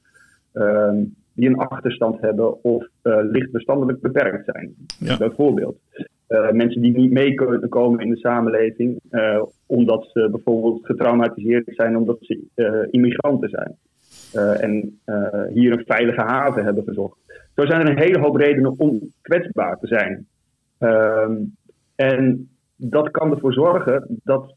Ehm, 0.53 1.05
die 1.35 1.49
een 1.49 1.57
achterstand 1.57 2.21
hebben 2.21 2.65
of 2.65 2.87
uh, 3.03 3.19
licht 3.23 3.51
verstandelijk 3.51 4.01
beperkt 4.01 4.45
zijn. 4.45 4.75
Bijvoorbeeld. 5.19 5.79
Uh, 6.29 6.51
mensen 6.51 6.83
die 6.83 6.97
niet 6.97 7.11
mee 7.11 7.35
kunnen 7.35 7.69
komen 7.69 8.01
in 8.01 8.11
de 8.11 8.17
samenleving, 8.17 9.01
uh, 9.11 9.43
omdat 9.67 10.09
ze 10.13 10.29
bijvoorbeeld 10.31 10.87
getraumatiseerd 10.87 11.65
zijn 11.67 11.97
omdat 11.97 12.17
ze 12.21 12.89
immigranten 12.91 13.49
zijn. 13.49 13.77
en 14.61 15.01
hier 15.53 15.73
een 15.73 15.85
veilige 15.87 16.21
haven 16.21 16.65
hebben 16.65 16.85
gezocht. 16.85 17.19
Zo 17.55 17.67
zijn 17.67 17.81
er 17.81 17.89
een 17.89 17.99
hele 17.99 18.19
hoop 18.19 18.37
redenen 18.37 18.75
om 18.79 19.01
kwetsbaar 19.23 19.79
te 19.79 19.87
zijn. 19.87 20.27
Um, 20.79 21.57
en 21.95 22.49
dat 22.77 23.11
kan 23.11 23.31
ervoor 23.31 23.53
zorgen 23.53 24.21
dat 24.25 24.55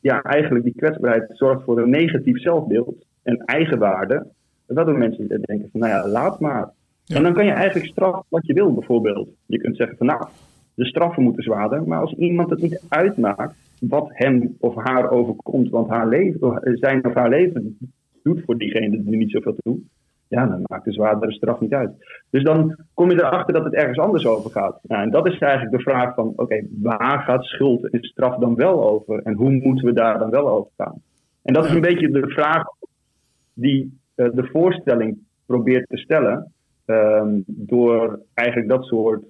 ja, 0.00 0.22
eigenlijk 0.22 0.64
die 0.64 0.74
kwetsbaarheid 0.76 1.24
zorgt 1.28 1.64
voor 1.64 1.78
een 1.78 1.90
negatief 1.90 2.40
zelfbeeld 2.40 3.06
en 3.22 3.36
eigenwaarde. 3.44 4.26
Waardoor 4.66 4.98
mensen 4.98 5.28
denken 5.28 5.68
van, 5.70 5.80
nou 5.80 5.92
ja, 5.92 6.08
laat 6.08 6.40
maar. 6.40 6.70
En 7.06 7.22
dan 7.22 7.34
kan 7.34 7.44
je 7.44 7.52
eigenlijk 7.52 7.90
straffen 7.90 8.24
wat 8.28 8.46
je 8.46 8.52
wil, 8.52 8.74
bijvoorbeeld. 8.74 9.28
Je 9.46 9.58
kunt 9.58 9.76
zeggen 9.76 9.96
van, 9.96 10.06
nou, 10.06 10.26
de 10.74 10.84
straffen 10.84 11.22
moeten 11.22 11.42
zwaarder. 11.42 11.82
Maar 11.86 12.00
als 12.00 12.12
iemand 12.12 12.50
het 12.50 12.62
niet 12.62 12.84
uitmaakt 12.88 13.56
wat 13.80 14.08
hem 14.12 14.56
of 14.60 14.74
haar 14.74 15.10
overkomt, 15.10 15.70
want 15.70 15.88
haar 15.88 16.08
leven, 16.08 16.60
zijn 16.78 17.04
of 17.04 17.14
haar 17.14 17.28
leven 17.28 17.78
doet 18.22 18.42
voor 18.44 18.58
diegene 18.58 19.02
die 19.04 19.16
niet 19.16 19.30
zoveel 19.30 19.54
te 19.54 19.62
doen, 19.62 19.88
ja, 20.28 20.46
dan 20.46 20.62
maakt 20.66 20.84
de 20.84 20.92
zwaardere 20.92 21.32
straf 21.32 21.60
niet 21.60 21.72
uit. 21.72 21.90
Dus 22.30 22.42
dan 22.42 22.76
kom 22.94 23.10
je 23.10 23.16
erachter 23.16 23.54
dat 23.54 23.64
het 23.64 23.74
ergens 23.74 23.98
anders 23.98 24.26
over 24.26 24.50
gaat. 24.50 24.78
Nou, 24.82 25.02
en 25.02 25.10
dat 25.10 25.26
is 25.26 25.38
eigenlijk 25.38 25.76
de 25.76 25.90
vraag 25.90 26.14
van, 26.14 26.32
oké, 26.36 26.66
waar 26.82 27.18
gaat 27.18 27.44
schuld 27.44 27.90
en 27.90 28.02
straf 28.02 28.36
dan 28.36 28.54
wel 28.54 28.90
over? 28.90 29.22
En 29.22 29.34
hoe 29.34 29.50
moeten 29.50 29.84
we 29.84 29.92
daar 29.92 30.18
dan 30.18 30.30
wel 30.30 30.48
over 30.48 30.70
gaan? 30.76 31.02
En 31.42 31.54
dat 31.54 31.64
is 31.64 31.70
een 31.70 31.80
beetje 31.80 32.10
de 32.10 32.28
vraag 32.28 32.64
die 33.54 33.98
uh, 34.16 34.28
de 34.32 34.48
voorstelling 34.52 35.18
probeert 35.46 35.88
te 35.88 35.96
stellen. 35.96 36.52
Uh, 36.86 37.26
door 37.46 38.20
eigenlijk 38.34 38.68
dat 38.68 38.84
soort 38.84 39.24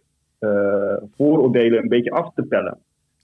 vooroordelen 1.17 1.83
een 1.83 1.89
beetje 1.89 2.11
af 2.11 2.35
te 2.35 2.43
pellen. 2.43 2.79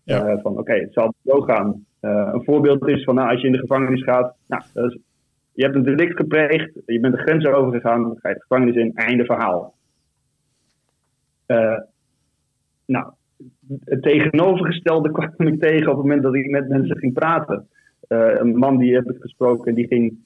Ja. 0.04 0.32
Uh, 0.32 0.42
van 0.42 0.52
oké, 0.52 0.60
okay, 0.60 0.80
het 0.80 0.92
zal 0.92 1.14
zo 1.24 1.40
gaan. 1.40 1.84
een 2.00 2.44
voorbeeld 2.44 2.88
is 2.88 3.04
van 3.04 3.14
nou, 3.14 3.30
als 3.30 3.40
je 3.40 3.46
in 3.46 3.52
de 3.52 3.58
gevangenis 3.58 4.02
gaat, 4.02 4.34
nou, 4.46 4.62
je 5.52 5.62
hebt 5.62 5.74
een 5.74 5.82
delict 5.82 6.16
gepleegd, 6.16 6.70
je 6.86 7.00
bent 7.00 7.14
de 7.14 7.20
grens 7.20 7.46
overgegaan, 7.46 8.02
dan 8.02 8.18
ga 8.20 8.28
je 8.28 8.34
de 8.34 8.40
gevangenis 8.40 8.74
in, 8.74 8.94
einde 8.94 9.24
verhaal. 9.24 9.74
Uh, 11.46 11.78
nou, 12.86 13.12
het 13.84 14.02
tegenovergestelde 14.02 15.10
kwam 15.16 15.46
ik 15.46 15.60
tegen 15.60 15.88
op 15.88 15.96
het 15.96 16.02
moment 16.02 16.22
dat 16.22 16.34
ik 16.34 16.50
met 16.50 16.68
mensen 16.68 16.98
ging 16.98 17.12
praten. 17.12 17.68
Uh, 18.08 18.34
een 18.34 18.56
man 18.56 18.76
die 18.78 18.94
heb 18.94 19.10
ik 19.10 19.20
gesproken, 19.20 19.74
die 19.74 19.86
ging 19.86 20.18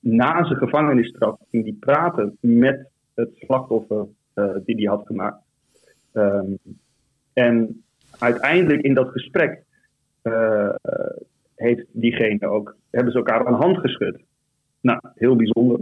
na 0.00 0.44
zijn 0.44 0.58
gevangenisstraf 0.58 1.38
ging 1.50 1.64
die 1.64 1.76
praten 1.80 2.36
met 2.40 2.88
het 3.14 3.30
slachtoffer 3.34 4.06
uh, 4.34 4.54
die 4.64 4.76
hij 4.76 4.84
had 4.84 5.06
gemaakt. 5.06 5.44
Um, 6.16 6.58
en 7.32 7.84
uiteindelijk 8.18 8.82
in 8.82 8.94
dat 8.94 9.08
gesprek 9.08 9.64
heeft 11.56 11.86
diegene 11.92 12.46
ook, 12.46 12.76
hebben 12.90 13.12
ze 13.12 13.18
elkaar 13.18 13.46
een 13.46 13.54
hand 13.54 13.78
geschud. 13.78 14.24
Nou, 14.80 15.00
heel 15.14 15.36
bijzonder. 15.36 15.80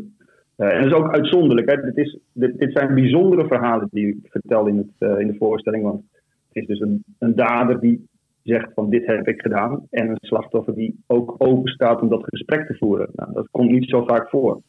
Uh, 0.57 0.69
en 0.69 0.83
dat 0.83 0.91
is 0.91 1.05
ook 1.05 1.14
uitzonderlijk. 1.14 1.71
Hè? 1.71 1.83
Dit, 1.83 1.97
is, 1.97 2.19
dit, 2.33 2.73
zijn 2.73 2.95
bijzondere 2.95 3.47
verhalen 3.47 3.88
die 3.91 4.09
ik 4.09 4.31
vertel 4.31 4.67
in, 4.67 4.76
het, 4.76 5.11
uh, 5.11 5.21
in 5.21 5.26
de 5.26 5.37
voorstelling. 5.38 5.83
Want 5.83 6.03
het 6.49 6.62
is 6.62 6.67
dus 6.67 6.81
een, 6.81 7.05
een 7.19 7.35
dader 7.35 7.81
die 7.81 8.09
zegt 8.43 8.73
van 8.75 8.91
dit 8.91 9.07
heb 9.07 9.29
ik 9.29 9.41
gedaan. 9.41 9.87
En 9.91 10.09
een 10.09 10.17
slachtoffer 10.21 10.75
die 10.75 11.03
ook 11.07 11.35
open 11.38 11.73
staat 11.73 12.00
om 12.00 12.09
dat 12.09 12.25
gesprek 12.25 12.67
te 12.67 12.75
voeren. 12.75 13.09
Nou, 13.14 13.33
dat 13.33 13.49
komt 13.50 13.71
niet 13.71 13.88
zo 13.88 14.05
vaak 14.05 14.29
voor. 14.29 14.62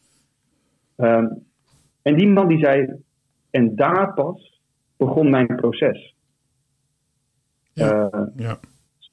Um, 0.96 1.44
en 2.02 2.16
die 2.16 2.28
man 2.28 2.48
die 2.48 2.64
zei, 2.64 2.94
en 3.50 3.76
daar 3.76 4.14
pas 4.14 4.55
begon 4.96 5.30
mijn 5.30 5.46
proces. 5.46 6.14
Ja, 7.72 8.10
uh, 8.14 8.26
ja. 8.36 8.58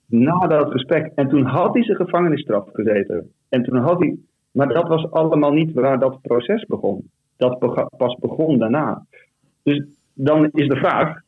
Na 0.06 0.48
dat 0.48 0.72
gesprek. 0.72 1.12
En 1.16 1.30
toen 1.30 1.46
had 1.46 1.74
hij 1.74 1.84
zijn 1.84 1.98
gevangenisstraf 1.98 2.70
gezeten. 2.74 3.32
En 3.50 3.64
toen 3.64 3.78
had 3.78 4.00
hij 4.00 4.18
maar 4.54 4.68
dat 4.68 4.88
was 4.88 5.12
allemaal 5.12 5.52
niet 5.52 5.74
waar 5.74 6.00
dat 6.00 6.22
proces 6.22 6.66
begon. 6.66 7.10
Dat 7.38 7.60
pas 7.98 8.16
begon 8.20 8.60
daarna. 8.60 9.06
Dus 9.64 9.86
dan 10.14 10.50
is 10.52 10.68
de 10.68 10.76
vraag: 10.76 11.22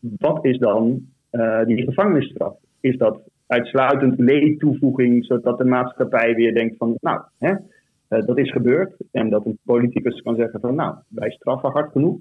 wat 0.00 0.44
is 0.44 0.58
dan 0.58 1.00
uh, 1.32 1.64
die 1.64 1.84
gevangenisstraf? 1.84 2.54
Is 2.80 2.96
dat 2.96 3.20
uitsluitend 3.46 4.18
leedtoevoeging, 4.18 5.24
zodat 5.24 5.58
de 5.58 5.64
maatschappij 5.64 6.34
weer 6.34 6.54
denkt 6.54 6.76
van, 6.76 6.96
nou, 7.00 7.20
hè, 7.38 7.50
uh, 7.50 8.26
dat 8.26 8.38
is 8.38 8.52
gebeurd. 8.52 8.94
En 9.10 9.30
dat 9.30 9.46
een 9.46 9.58
politicus 9.64 10.20
kan 10.20 10.36
zeggen 10.36 10.60
van, 10.60 10.74
nou, 10.74 10.94
wij 11.08 11.30
straffen 11.30 11.70
hard 11.70 11.92
genoeg. 11.92 12.18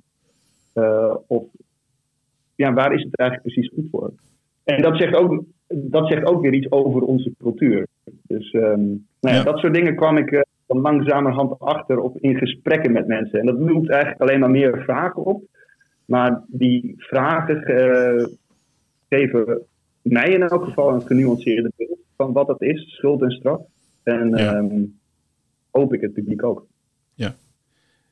Uh, 0.73 1.15
of, 1.27 1.43
ja, 2.55 2.73
waar 2.73 2.93
is 2.93 3.03
het 3.03 3.17
eigenlijk 3.17 3.53
precies 3.53 3.71
goed 3.73 3.87
voor? 3.91 4.11
En 4.63 4.81
dat 4.81 4.97
zegt 4.97 5.13
ook, 5.15 5.43
dat 5.67 6.07
zegt 6.07 6.25
ook 6.25 6.41
weer 6.41 6.53
iets 6.53 6.71
over 6.71 7.01
onze 7.01 7.31
cultuur. 7.37 7.87
Dus 8.21 8.53
um, 8.53 9.07
nou 9.19 9.35
ja, 9.35 9.43
dat 9.43 9.57
soort 9.57 9.73
dingen 9.73 9.95
kwam 9.95 10.17
ik 10.17 10.31
uh, 10.31 10.41
langzamerhand 10.67 11.59
achter 11.59 11.99
op 11.99 12.17
in 12.17 12.35
gesprekken 12.35 12.91
met 12.91 13.07
mensen. 13.07 13.39
En 13.39 13.45
dat 13.45 13.59
roept 13.59 13.89
eigenlijk 13.89 14.21
alleen 14.21 14.39
maar 14.39 14.49
meer 14.49 14.83
vragen 14.83 15.25
op. 15.25 15.43
Maar 16.05 16.43
die 16.47 16.95
vragen 16.97 17.63
eh, 17.63 18.25
geven 19.09 19.61
mij 20.01 20.29
in 20.29 20.41
elk 20.41 20.63
geval 20.63 20.93
een 20.93 21.01
genuanceerde 21.01 21.71
beeld 21.75 21.99
van 22.15 22.31
wat 22.33 22.47
het 22.47 22.61
is, 22.61 22.95
schuld 22.95 23.21
en 23.21 23.31
straf. 23.31 23.61
En 24.03 24.29
Ja. 24.29 24.53
ehm, 24.55 24.83
hoop 25.71 25.93
ik 25.93 26.01
het 26.01 26.13
publiek 26.13 26.43
ook. 26.43 26.67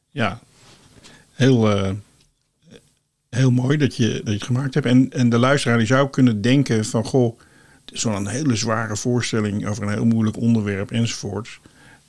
Ja, 0.10 0.40
heel, 1.34 1.70
eh, 1.70 1.92
heel 3.38 3.51
mooi 3.51 3.77
dat 3.77 3.96
je, 3.96 4.08
dat 4.13 4.25
je 4.25 4.32
het 4.32 4.44
gemaakt 4.44 4.74
hebt. 4.74 4.86
En, 4.86 5.10
en 5.12 5.29
de 5.29 5.38
luisteraar 5.38 5.77
die 5.77 5.88
zou 5.88 6.10
kunnen 6.10 6.41
denken 6.41 6.86
van... 6.86 7.03
goh, 7.03 7.39
een 7.94 8.27
hele 8.27 8.56
zware 8.56 8.96
voorstelling 8.96 9.67
over 9.67 9.84
een 9.84 9.94
heel 9.94 10.06
moeilijk 10.06 10.38
onderwerp 10.38 10.91
enzovoorts. 10.91 11.60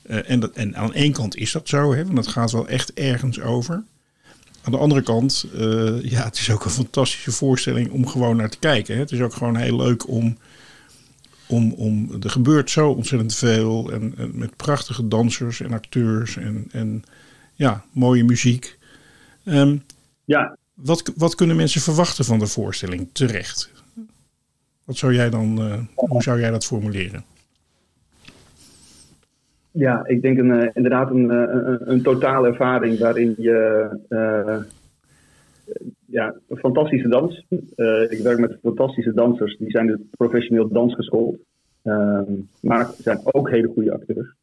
Eh, 0.01 0.29
en, 0.29 0.39
dat, 0.39 0.51
en 0.51 0.75
aan 0.75 0.93
één 0.93 1.11
kant 1.11 1.35
is 1.35 1.51
dat 1.51 1.69
zo, 1.69 1.93
hè, 1.93 2.05
want 2.05 2.17
het 2.17 2.27
gaat 2.27 2.51
wel 2.51 2.67
echt 2.67 2.93
ergens 2.93 3.41
over. 3.41 3.83
Aan 4.61 4.71
de 4.71 4.77
andere 4.77 5.01
kant, 5.01 5.45
eh, 5.55 6.01
ja, 6.01 6.23
het 6.23 6.37
is 6.37 6.51
ook 6.51 6.65
een 6.65 6.71
fantastische 6.71 7.31
voorstelling 7.31 7.91
om 7.91 8.07
gewoon 8.07 8.35
naar 8.35 8.49
te 8.49 8.59
kijken. 8.59 8.93
Hè. 8.93 8.99
Het 8.99 9.11
is 9.11 9.21
ook 9.21 9.33
gewoon 9.33 9.55
heel 9.55 9.75
leuk 9.75 10.07
om, 10.07 10.37
om, 11.47 11.71
om... 11.73 12.17
Er 12.23 12.29
gebeurt 12.29 12.69
zo 12.69 12.89
ontzettend 12.89 13.35
veel 13.35 13.91
en, 13.91 14.13
en 14.17 14.31
met 14.33 14.55
prachtige 14.55 15.07
dansers 15.07 15.61
en 15.61 15.73
acteurs 15.73 16.37
en... 16.37 16.67
en 16.71 17.03
ja, 17.55 17.83
mooie 17.91 18.23
muziek. 18.23 18.77
Ehm, 19.43 19.77
Ja, 20.25 20.57
wat, 20.83 21.13
wat 21.15 21.35
kunnen 21.35 21.55
mensen 21.55 21.81
verwachten 21.81 22.25
van 22.25 22.39
de 22.39 22.47
voorstelling 22.47 23.09
terecht? 23.11 23.71
Wat 24.83 24.97
zou 24.97 25.13
jij 25.13 25.29
dan, 25.29 25.57
eh, 25.59 25.79
hoe 25.95 26.21
zou 26.21 26.39
jij 26.39 26.51
dat 26.51 26.65
formuleren? 26.65 27.23
Ja, 29.71 30.05
ik 30.05 30.21
denk 30.21 30.37
een, 30.37 30.51
eh, 30.51 30.69
inderdaad 30.73 31.11
een, 31.11 31.31
eh, 31.31 31.37
een, 31.37 31.91
een 31.91 32.01
totale 32.01 32.47
ervaring 32.47 32.99
waarin 32.99 33.35
je 33.37 33.89
ja, 36.05 36.35
een 36.47 36.57
fantastische 36.57 37.07
dans. 37.07 37.45
Ik 38.09 38.19
werk 38.23 38.39
met 38.39 38.57
fantastische 38.61 39.13
dansers, 39.13 39.57
die 39.57 39.69
zijn 39.69 39.87
dus 39.87 39.99
professioneel 40.17 40.67
dansgeschoold. 40.67 41.37
Maar 42.61 42.91
zijn 42.97 43.19
ook 43.23 43.49
hele 43.49 43.71
goede 43.73 43.93
acteurs. 43.93 44.38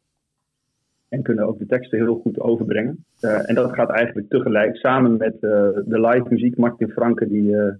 En 1.09 1.23
kunnen 1.23 1.47
ook 1.47 1.59
de 1.59 1.65
teksten 1.65 1.97
heel 1.97 2.15
goed 2.15 2.39
overbrengen. 2.39 3.05
Eh, 3.19 3.49
en 3.49 3.55
dat 3.55 3.73
gaat 3.73 3.89
eigenlijk 3.89 4.29
tegelijk 4.29 4.75
samen 4.75 5.17
met 5.17 5.33
eh, 5.33 5.69
de 5.85 5.99
live 5.99 6.25
muziek. 6.29 6.57
Martin 6.57 6.89
Franke 6.89 7.27
die 7.27 7.57
eh, 7.57 7.73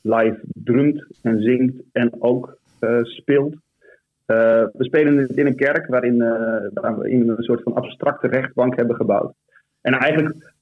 live 0.00 0.40
drumt 0.44 1.06
en 1.22 1.42
zingt 1.42 1.82
en 1.92 2.10
ook 2.18 2.58
speelt. 3.02 3.54
We 4.26 4.70
spelen 4.84 5.16
het 5.16 5.36
in 5.36 5.46
een 5.46 5.56
kerk 5.56 5.86
waarin, 5.86 6.22
eh, 6.22 6.66
waar 6.74 6.98
we 6.98 7.10
een 7.10 7.34
soort 7.36 7.62
van 7.62 7.74
abstracte 7.74 8.26
rechtbank 8.26 8.76
hebben 8.76 8.96
gebouwd. 8.96 9.34
En 9.80 9.92
eigenlijk 9.92 10.52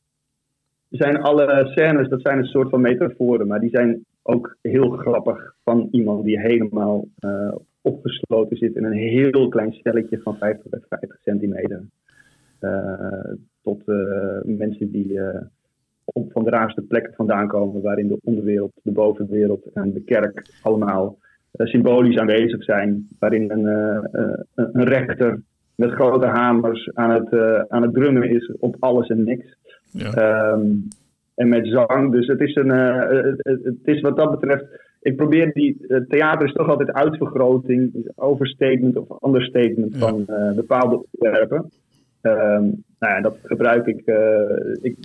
zijn 0.91 1.23
alle 1.23 1.69
scènes, 1.71 2.09
dat 2.09 2.21
zijn 2.21 2.39
een 2.39 2.45
soort 2.45 2.71
van 2.71 2.81
metaforen, 2.81 3.47
maar 3.47 3.61
die 3.61 3.71
zijn 3.71 4.05
ook 4.23 4.57
heel 4.63 4.91
grappig 4.91 5.55
van 5.65 5.89
iemand 5.91 6.25
die 6.25 6.41
helemaal 6.41 7.09
opgesloten 7.81 8.57
zit 8.57 8.77
in 8.77 8.85
een 8.85 8.93
heel 8.93 9.49
klein 9.49 9.73
stelletje 9.73 10.21
van 10.21 10.37
50 10.37 10.71
bij 10.71 10.81
50 10.89 11.19
centimeter. 11.23 11.83
Eh, 12.63 13.33
tot 13.63 13.83
eh, 13.89 14.39
mensen 14.43 14.91
die 14.91 15.21
eh, 15.21 15.41
op 16.05 16.33
van 16.33 16.45
de 16.45 16.51
raarste 16.51 16.83
plekken 16.83 17.15
vandaan 17.15 17.47
komen, 17.49 17.83
waarin 17.83 18.09
de 18.09 18.19
onderwereld, 18.25 18.73
de 18.83 18.91
bovenwereld 18.91 19.67
en 19.75 19.93
de 19.93 20.01
kerk 20.01 20.51
allemaal 20.63 21.19
symbolisch 21.53 22.17
aanwezig 22.17 22.65
zijn. 22.65 23.09
Waarin 23.19 23.51
een, 23.51 23.65
een 24.53 24.85
rechter 24.85 25.43
met 25.75 25.91
grote 25.91 26.27
hamers 26.27 26.91
aan 26.95 27.11
het, 27.11 27.35
aan 27.69 27.83
het 27.83 27.95
drummen 27.95 28.31
is 28.31 28.53
op 28.59 28.77
alles 28.79 29.09
en 29.09 29.25
niks. 29.25 29.57
Ja, 29.91 30.13
Ehm, 30.13 30.67
en 31.35 31.49
met 31.49 31.67
zang. 31.67 32.13
Dus 32.13 32.27
het 32.27 32.41
is, 32.41 32.55
een, 32.55 32.69
het, 32.69 33.79
is 33.85 34.01
wat 34.01 34.17
dat 34.17 34.41
betreft. 34.41 34.65
Ik 35.01 35.17
probeer 35.17 35.53
die. 35.53 35.87
theater 36.09 36.47
is 36.47 36.53
toch 36.53 36.69
altijd 36.69 36.93
uitvergroting, 36.93 38.11
overstatement 38.15 38.97
of 38.97 39.23
understatement 39.27 39.95
Ja. 39.95 39.99
van 39.99 40.25
bepaalde 40.55 41.05
onderwerpen. 41.11 41.71
Ehm, 42.23 42.63
nou 42.99 43.15
ja, 43.15 43.21
dat 43.21 43.37
gebruik 43.43 43.87
ik, 43.87 44.01
eh, 44.07 44.75
ik 44.81 44.97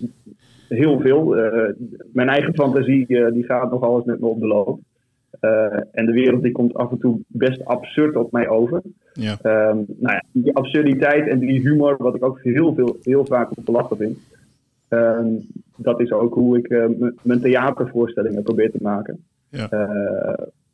heel 0.67 0.99
veel. 0.99 1.38
Eh, 1.38 1.73
mijn 2.13 2.30
eigen 2.30 2.53
fantasie 2.53 3.08
eh, 3.08 3.34
die 3.34 3.43
gaat 3.43 3.71
nog 3.71 3.82
alles 3.82 4.03
met 4.06 4.19
me 4.19 4.25
op 4.27 4.39
de 4.39 4.47
loop. 4.47 4.80
En 5.91 6.06
de 6.06 6.12
wereld 6.12 6.43
die 6.43 6.51
komt 6.51 6.73
af 6.73 6.91
en 6.91 6.97
toe 6.99 7.19
best 7.27 7.65
absurd 7.65 8.15
op 8.15 8.32
mij 8.32 8.47
over. 8.49 8.82
ja, 9.13 9.38
Ehm, 9.41 9.75
nou 9.75 10.13
ja, 10.13 10.23
die 10.32 10.56
absurditeit 10.56 11.27
en 11.27 11.39
die 11.39 11.60
humor, 11.62 11.95
wat 11.97 12.15
ik 12.15 12.25
ook 12.25 12.39
heel, 12.41 12.73
veel, 12.73 12.97
heel 13.01 13.25
vaak 13.25 13.58
op 13.58 13.65
te 13.65 13.71
lachen 13.71 13.97
vind. 13.97 14.17
ehm, 14.88 15.27
dat 15.77 15.99
is 15.99 16.12
ook 16.12 16.34
hoe 16.34 16.58
ik 16.58 16.69
m- 16.69 17.12
mijn 17.23 17.39
theatervoorstellingen 17.41 18.43
probeer 18.43 18.71
te 18.71 18.77
maken. 18.82 19.23
Ja. 19.49 19.67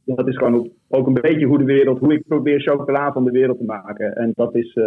Dat 0.06 0.28
is 0.28 0.38
gewoon 0.38 0.56
ook- 0.56 0.68
ook 0.88 1.08
een 1.08 1.14
beetje 1.22 1.46
hoe 1.46 1.58
de 1.58 1.64
wereld, 1.64 2.00
hoe 2.00 2.14
ik 2.14 2.28
probeer 2.28 2.62
chocola 2.62 3.12
van 3.12 3.24
de 3.24 3.32
wereld 3.32 3.58
te 3.58 3.64
maken. 3.66 4.16
En 4.16 4.32
dat 4.36 4.56
is, 4.56 4.78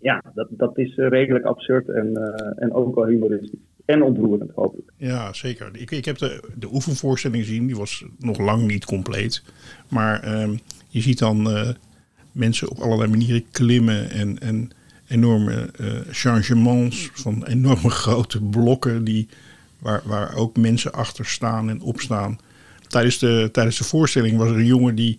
ja, 0.00 0.22
dat, 0.34 0.48
dat 0.50 0.78
is 0.78 0.96
eh, 0.96 1.08
redelijk 1.08 1.44
absurd 1.44 1.88
en, 1.88 2.16
eh, 2.16 2.62
en 2.62 2.72
ook 2.72 2.94
wel 2.94 3.06
humoristisch. 3.06 3.58
En 3.84 4.02
ontroerend, 4.02 4.50
hoop 4.54 4.78
ik. 4.78 4.92
ja 4.96 5.32
zeker. 5.32 5.70
Ik, 5.72 5.90
ik 5.90 6.04
heb 6.04 6.18
de, 6.18 6.42
de 6.54 6.72
oefenvoorstelling 6.72 7.44
gezien, 7.44 7.66
die 7.66 7.76
was 7.76 8.04
nog 8.18 8.38
lang 8.38 8.66
niet 8.66 8.84
compleet. 8.84 9.42
Maar 9.88 10.22
ehm, 10.22 10.56
je 10.88 11.00
ziet 11.00 11.18
dan 11.18 11.50
eh, 11.50 11.68
mensen 12.32 12.70
op 12.70 12.78
allerlei 12.78 13.10
manieren 13.10 13.44
klimmen 13.50 14.10
en, 14.10 14.38
en 14.38 14.70
enorme 15.08 15.68
changements 16.10 17.10
van 17.14 17.44
enorme 17.46 17.90
grote 18.02 18.42
blokken 18.42 19.04
die, 19.04 19.28
waar, 19.78 20.02
waar 20.04 20.36
ook 20.36 20.56
mensen 20.56 20.92
achter 20.92 21.26
staan 21.26 21.70
en 21.70 21.80
opstaan. 21.80 22.38
Tijdens 22.86 23.18
de, 23.18 23.48
tijdens 23.52 23.78
de 23.78 23.84
voorstelling 23.84 24.36
was 24.36 24.48
er 24.50 24.56
een 24.56 24.66
jongen 24.66 24.94
die 24.94 25.18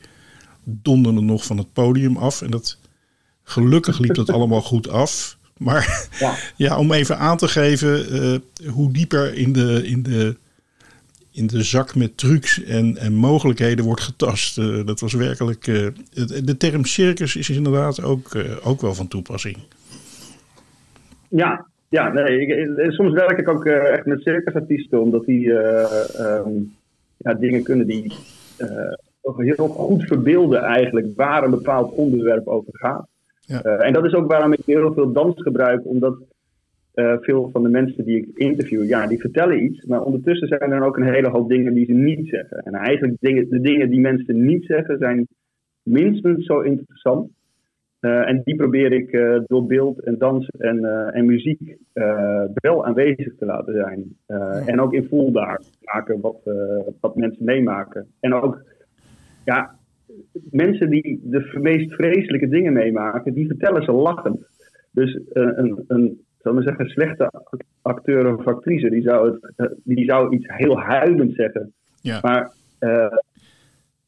donderde 0.64 1.22
nog 1.22 1.46
van 1.46 1.58
het 1.58 1.74
podium 1.74 2.18
af. 2.18 2.42
En 2.42 2.52
dat, 2.52 2.78
gelukkig 3.44 4.00
liep 4.00 4.16
dat 4.16 4.30
allemaal 4.30 4.62
goed 4.62 4.90
af. 4.90 5.38
Maar 5.58 6.10
Ja. 6.20 6.36
ja, 6.66 6.78
om 6.78 6.92
even 6.92 7.18
aan 7.18 7.38
te 7.38 7.48
geven 7.48 8.10
eh, 8.12 8.70
hoe 8.70 8.92
dieper 8.94 9.34
in 9.34 9.54
de, 9.54 9.82
in, 9.88 10.04
de, 10.04 10.36
in 11.32 11.48
de 11.48 11.64
zak 11.64 11.96
met 11.96 12.18
trucs 12.18 12.64
en, 12.64 12.98
en 12.98 13.14
mogelijkheden 13.14 13.86
wordt 13.86 14.02
getast. 14.02 14.58
eh, 14.58 14.86
dat 14.86 15.00
was 15.00 15.14
werkelijk. 15.14 15.68
eh, 15.68 15.88
de 16.44 16.58
term 16.58 16.86
circus 16.86 17.36
is 17.36 17.50
inderdaad 17.50 18.04
ook, 18.04 18.30
ook 18.64 18.82
wel 18.82 18.94
van 18.94 19.08
toepassing. 19.08 19.58
Ja, 21.30 21.66
ja 21.90 22.14
nee, 22.14 22.40
ik- 22.42 22.92
soms 22.92 23.14
werk 23.14 23.40
ik 23.40 23.48
ook 23.48 23.66
echt 23.66 24.06
met 24.06 24.22
circusartiesten, 24.22 25.02
omdat 25.02 25.26
die 25.26 25.54
eh, 25.54 26.20
ehm, 26.20 26.50
ja, 27.18 27.34
dingen 27.34 27.64
kunnen 27.64 27.88
die 27.88 28.14
heel 29.38 29.68
goed 29.68 30.04
verbeelden 30.04 30.62
eigenlijk 30.62 31.08
waar 31.16 31.44
een 31.44 31.50
bepaald 31.50 31.94
onderwerp 31.94 32.48
over 32.48 32.70
gaat. 32.78 33.08
Ja. 33.46 33.62
Eh, 33.62 33.88
en 33.88 33.94
dat 33.94 34.06
is 34.06 34.14
ook 34.14 34.32
waarom 34.32 34.54
ik 34.54 34.66
heel 34.66 34.94
veel 34.94 35.12
dans 35.12 35.42
gebruik, 35.42 35.86
omdat 35.86 36.18
eh, 36.94 37.18
veel 37.20 37.50
van 37.52 37.64
de 37.64 37.70
mensen 37.70 38.06
die 38.06 38.18
ik 38.18 38.38
interview, 38.38 38.86
ja, 38.86 39.08
die 39.08 39.20
vertellen 39.20 39.64
iets, 39.64 39.86
maar 39.86 40.04
ondertussen 40.04 40.48
zijn 40.48 40.72
er 40.72 40.84
ook 40.84 40.98
een 40.98 41.14
hele 41.14 41.30
hoop 41.30 41.50
dingen 41.50 41.74
die 41.74 41.86
ze 41.86 41.94
niet 41.94 42.28
zeggen. 42.28 42.58
En 42.58 42.74
eigenlijk 42.74 43.18
dingen, 43.20 43.50
de 43.50 43.62
dingen 43.62 43.90
die 43.90 44.00
mensen 44.00 44.46
niet 44.46 44.66
zeggen 44.66 44.98
zijn 44.98 45.28
minstens 45.84 46.46
zo 46.46 46.60
interessant. 46.60 47.30
Eh, 48.00 48.30
en 48.30 48.42
die 48.44 48.56
probeer 48.56 48.92
ik 48.92 49.12
door 49.48 49.66
beeld 49.66 50.00
en 50.00 50.18
dans 50.18 50.48
en, 50.48 50.86
en 51.14 51.26
muziek 51.26 51.78
wel 52.54 52.86
aanwezig 52.86 53.36
te 53.36 53.46
laten 53.46 53.74
zijn. 53.74 54.18
En 54.66 54.82
ook 54.82 54.94
in 54.94 55.08
voelbaar 55.08 55.62
maken 55.82 56.22
wat, 56.22 56.50
wat 57.00 57.16
mensen 57.16 57.46
meemaken. 57.46 58.08
En 58.20 58.34
ook, 58.34 58.64
ja, 59.46 59.80
mensen 60.52 60.90
die 60.90 61.22
de 61.24 61.58
meest 61.62 61.94
vreselijke 61.94 62.48
dingen 62.48 62.74
meemaken, 62.74 63.34
die 63.34 63.48
vertellen 63.48 63.84
ze 63.84 63.92
lachend. 63.92 64.48
Dus 64.92 65.20
eh, 65.34 65.44
een, 65.56 65.84
een, 65.88 66.22
zal 66.38 66.54
maar 66.54 66.64
zeggen, 66.64 66.90
slechte 66.90 67.32
acteur 67.82 68.38
of 68.38 68.48
actrice, 68.48 68.90
die 68.90 69.02
zou, 69.02 69.32
het, 69.32 69.54
eh, 69.56 69.66
die 69.84 70.06
zou 70.06 70.36
iets 70.36 70.46
heel 70.48 70.80
huilend 70.80 71.36
zeggen. 71.36 71.74
Ja. 72.02 72.20
Maar 72.22 72.52
eh, 72.80 73.18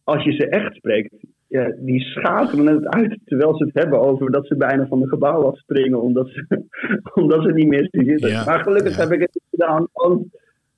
als 0.04 0.24
je 0.24 0.32
ze 0.32 0.50
echt 0.50 0.76
spreekt, 0.76 1.14
ja, 1.48 1.76
die 1.80 2.00
schateren 2.00 2.68
het 2.68 2.88
uit 2.88 3.20
terwijl 3.26 3.58
ze 3.58 3.64
het 3.64 3.74
hebben 3.74 4.00
over 4.00 4.32
dat 4.32 4.48
ze 4.48 4.56
bijna 4.56 4.88
van 4.88 5.00
de 5.00 5.08
gebouw 5.08 5.42
afspringen 5.42 6.02
omdat 6.02 6.28
ze, 6.28 6.66
omdat 7.22 7.44
ze 7.44 7.54
niet 7.54 7.68
meer 7.68 7.88
zitten. 7.92 8.30
Ja, 8.30 8.46
Maar 8.46 8.60
gelukkig 8.60 8.98
heb 8.98 9.12
ik 9.12 9.20
het 9.20 9.34
niet 9.34 9.50
gedaan. 9.50 9.88
Want, 9.94 10.26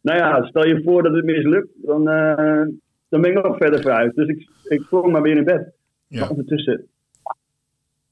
nou 0.01 0.17
ja, 0.17 0.43
stel 0.43 0.65
je 0.65 0.83
voor 0.83 1.03
dat 1.03 1.13
het 1.13 1.25
mislukt, 1.25 1.69
dan, 1.75 2.03
dan 3.09 3.21
ben 3.21 3.31
ik 3.31 3.43
nog 3.43 3.57
verder 3.57 3.81
vooruit. 3.81 4.15
Dus 4.15 4.27
ik, 4.27 4.49
ik 4.63 4.81
sprong 4.81 5.11
maar 5.11 5.21
weer 5.21 5.37
in 5.37 5.43
bed. 5.43 5.73
Ja. 6.07 6.19
Maar 6.19 6.29
ondertussen 6.29 6.87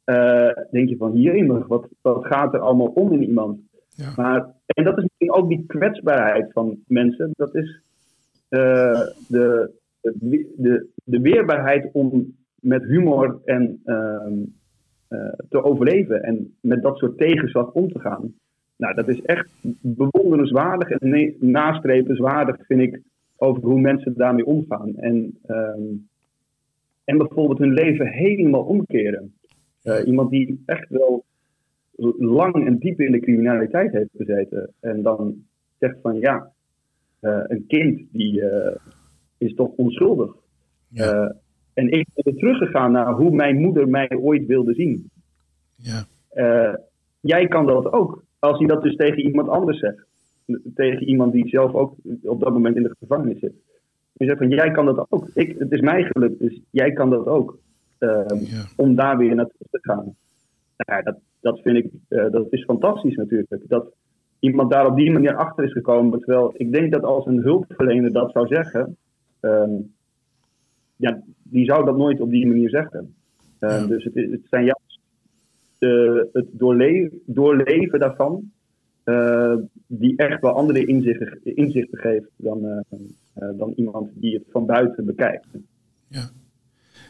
eh, 0.03 0.49
denk 0.71 0.89
je 0.89 0.97
van 0.97 1.11
hierin, 1.11 1.67
wat, 1.67 1.87
wat 2.01 2.25
gaat 2.25 2.53
er 2.53 2.59
allemaal 2.59 2.87
om 2.87 3.11
in 3.13 3.23
iemand? 3.23 3.59
Ja. 3.95 4.13
Maar, 4.15 4.53
en 4.65 4.83
dat 4.83 4.97
is 4.97 5.03
misschien 5.03 5.31
ook 5.31 5.49
die 5.49 5.63
kwetsbaarheid 5.67 6.51
van 6.51 6.77
mensen. 6.87 7.31
Dat 7.35 7.55
is 7.55 7.81
eh, 8.49 9.01
de, 9.27 9.71
de, 10.01 10.87
de, 11.03 11.19
weerbaarheid 11.19 11.89
om 11.93 12.35
met 12.55 12.83
humor 12.83 13.41
en, 13.45 13.81
ehm, 13.85 14.33
eh, 15.07 15.33
te 15.49 15.63
overleven 15.63 16.23
en 16.23 16.55
met 16.61 16.81
dat 16.81 16.97
soort 16.97 17.17
tegenslag 17.17 17.71
om 17.71 17.91
te 17.91 17.99
gaan. 17.99 18.33
Nou, 18.75 18.95
dat 18.95 19.07
is 19.07 19.21
echt 19.21 19.49
bewonderenswaardig 19.81 20.89
en 20.89 21.35
nastrepenswaardig, 21.39 22.65
vind 22.65 22.81
ik, 22.81 23.01
over 23.43 23.63
hoe 23.63 23.79
mensen 23.79 24.13
daarmee 24.17 24.45
omgaan. 24.45 24.95
En, 24.95 25.37
ehm, 25.45 25.81
en 27.03 27.17
bijvoorbeeld 27.17 27.59
hun 27.59 27.73
leven 27.73 28.07
helemaal 28.07 28.63
omkeren. 28.63 29.33
Eh, 29.81 30.05
iemand 30.05 30.29
die 30.29 30.63
echt 30.65 30.89
wel 30.89 31.25
lang 32.17 32.65
en 32.65 32.77
diep 32.77 32.99
in 32.99 33.11
de 33.11 33.19
criminaliteit 33.19 33.91
heeft 33.91 34.09
gezeten. 34.17 34.73
En 34.79 35.01
dan 35.01 35.35
zegt 35.79 35.97
van 36.01 36.19
ja, 36.19 36.51
eh, 37.19 37.43
een 37.43 37.65
kind 37.67 38.01
die 38.11 38.41
eh, 38.41 38.75
is 39.37 39.53
toch 39.53 39.71
onschuldig. 39.75 40.35
Ja. 40.87 41.35
En 41.73 41.91
ik 41.91 42.07
ben 42.13 42.23
weer 42.23 42.35
teruggegaan 42.35 42.91
naar 42.91 43.13
hoe 43.13 43.35
mijn 43.35 43.57
moeder 43.57 43.87
mij 43.87 44.17
ooit 44.21 44.45
wilde 44.45 44.73
zien. 44.73 45.09
Ja. 45.75 46.05
Jij 47.19 47.47
kan 47.47 47.65
dat 47.65 47.91
ook. 47.91 48.23
Als 48.39 48.57
hij 48.57 48.67
dat 48.67 48.83
dus 48.83 48.95
tegen 48.95 49.19
iemand 49.19 49.47
anders 49.47 49.79
zegt. 49.79 50.05
Tegen 50.75 51.03
iemand 51.07 51.31
die 51.33 51.47
zelf 51.47 51.73
ook 51.73 51.95
op 52.23 52.39
dat 52.39 52.53
moment 52.53 52.75
in 52.75 52.83
de 52.83 52.95
gevangenis 52.99 53.39
zit. 53.39 53.53
Je 54.13 54.25
zegt 54.25 54.37
van 54.37 54.49
jij 54.49 54.71
kan 54.71 54.85
dat 54.85 55.05
ook. 55.09 55.27
Ik, 55.33 55.55
het 55.59 55.71
is 55.71 55.81
mij 55.81 56.03
gelukt, 56.03 56.39
dus 56.39 56.59
jij 56.69 56.91
kan 56.91 57.09
dat 57.09 57.25
ook. 57.25 57.57
Eh, 57.97 58.09
Ja. 58.39 58.63
Om 58.75 58.95
daar 58.95 59.17
weer 59.17 59.35
naartoe 59.35 59.67
te 59.71 59.79
gaan. 59.81 60.15
Ja, 60.77 61.01
dat, 61.01 61.17
dat 61.41 61.59
vind 61.61 61.77
ik, 61.77 61.91
eh, 62.07 62.29
dat 62.31 62.47
is 62.49 62.63
fantastisch 62.63 63.15
natuurlijk. 63.15 63.63
Dat 63.67 63.93
iemand 64.39 64.71
daar 64.71 64.87
op 64.87 64.95
die 64.95 65.11
manier 65.11 65.35
achter 65.35 65.63
is 65.63 65.71
gekomen. 65.71 66.19
Terwijl 66.19 66.51
ik 66.57 66.71
denk 66.71 66.91
dat 66.91 67.03
als 67.03 67.25
een 67.25 67.41
hulpverlener 67.41 68.11
dat 68.11 68.31
zou 68.31 68.47
zeggen. 68.47 68.97
ehm, 69.39 69.71
ja, 70.95 71.21
die 71.43 71.65
zou 71.65 71.85
dat 71.85 71.97
nooit 71.97 72.19
op 72.21 72.29
die 72.29 72.47
manier 72.47 72.69
zeggen. 72.69 73.13
Eh, 73.59 73.69
Ja. 73.69 73.85
Dus 73.87 74.03
het, 74.03 74.15
is- 74.15 74.31
het 74.31 74.41
zijn 74.49 74.63
juist 74.65 74.99
het 76.33 76.45
doorle- 76.51 77.11
doorleven 77.25 77.99
daarvan. 77.99 78.51
Eh, 79.03 79.55
die 79.87 80.17
echt 80.17 80.41
wel 80.41 80.51
andere 80.51 80.85
inzichten, 80.85 81.39
inzichten 81.43 81.99
geeft 81.99 82.29
dan, 82.35 82.65
eh, 82.65 82.99
eh, 83.33 83.57
dan 83.57 83.73
iemand 83.75 84.09
die 84.13 84.33
het 84.33 84.43
van 84.49 84.65
buiten 84.65 85.05
bekijkt. 85.05 85.47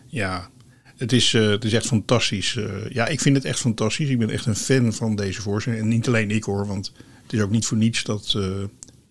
Ja, 0.06 0.50
het 0.98 1.12
is, 1.12 1.34
eh, 1.34 1.50
het 1.50 1.64
is 1.64 1.74
echt 1.74 1.86
fantastisch. 1.86 2.56
Eh, 2.56 2.90
ja, 2.90 3.08
ik 3.08 3.20
vind 3.20 3.36
het 3.36 3.46
echt 3.46 3.60
fantastisch. 3.60 4.10
Ik 4.10 4.20
ben 4.20 4.30
echt 4.30 4.46
een 4.46 4.56
fan 4.56 4.94
van 4.94 5.16
deze 5.16 5.42
voorstelling. 5.42 5.82
En 5.82 5.88
niet 5.88 6.08
alleen 6.08 6.32
ik 6.32 6.44
hoor, 6.44 6.68
want 6.68 6.94
het 7.24 7.34
is 7.34 7.42
ook 7.42 7.50
niet 7.50 7.66
voor 7.66 7.78
niets 7.78 8.04
dat 8.04 8.34
eh, 8.38 8.64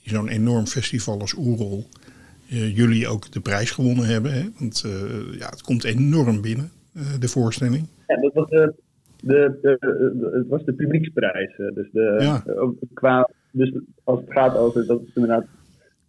zo'n 0.03 0.29
enorm 0.29 0.67
festival 0.67 1.21
als 1.21 1.35
Oerol 1.35 1.87
eh, 2.49 2.77
jullie 2.77 3.09
ook 3.09 3.33
de 3.33 3.41
prijs 3.41 3.71
gewonnen 3.71 4.05
hebben. 4.05 4.33
Hè? 4.33 4.43
Want 4.59 4.83
eh, 4.85 5.39
ja, 5.39 5.49
het 5.49 5.63
komt 5.63 5.85
enorm 5.85 6.41
binnen, 6.41 6.71
eh, 6.95 7.03
de 7.19 7.29
voorstelling. 7.29 7.87
Ja, 8.07 8.21
dat 8.21 8.33
was 8.33 8.51
de, 9.23 9.59
de, 9.63 9.77
de, 9.81 10.13
de- 10.19 10.31
het 10.39 10.49
was 10.49 10.65
de 10.65 10.73
publieksprijs. 10.73 11.57
Dus, 11.75 11.89
de, 11.93 12.17
Ja. 12.19 12.43
eh, 12.47 12.69
qua, 12.93 13.31
dus 13.51 13.73
als 14.05 14.21
het 14.21 14.33
gaat 14.33 14.57
over 14.57 14.87
dat 14.87 15.01
het 15.01 15.11
inderdaad 15.15 15.45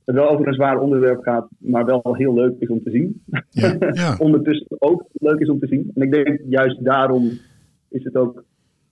het 0.05 0.15
wel 0.15 0.29
over 0.29 0.47
een 0.47 0.53
zwaar 0.53 0.79
onderwerp 0.79 1.23
gaat, 1.23 1.47
maar 1.57 1.85
wel 1.85 2.15
heel 2.15 2.33
leuk 2.33 2.53
is 2.59 2.67
om 2.67 2.83
te 2.83 2.89
zien. 2.91 3.23
Ja, 3.49 3.75
ja. 3.91 4.15
Ondertussen 4.27 4.67
ook 4.79 5.05
leuk 5.13 5.39
is 5.39 5.49
om 5.49 5.59
te 5.59 5.67
zien. 5.67 5.91
En 5.95 6.01
ik 6.01 6.11
denk 6.11 6.39
juist 6.49 6.83
daarom 6.83 7.31
is 7.89 8.03
het 8.03 8.15
ook, 8.15 8.43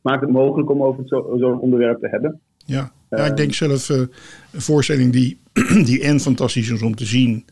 maakt 0.01 0.21
het 0.21 0.29
mogelijk 0.29 0.69
om 0.69 0.83
over 0.83 1.07
zo- 1.07 1.35
zo'n 1.37 1.59
onderwerp 1.59 1.99
te 1.99 2.07
hebben. 2.07 2.39
Ja, 2.65 2.91
ja 3.09 3.25
ik 3.25 3.37
denk 3.37 3.53
zelf 3.53 3.89
eh, 3.89 3.97
een 4.51 4.61
voorstelling 4.61 5.11
die, 5.11 5.39
die 5.89 6.01
en 6.03 6.19
fantastisch 6.19 6.71
is 6.71 6.81
om 6.81 6.95
te 6.95 7.05
zien, 7.05 7.45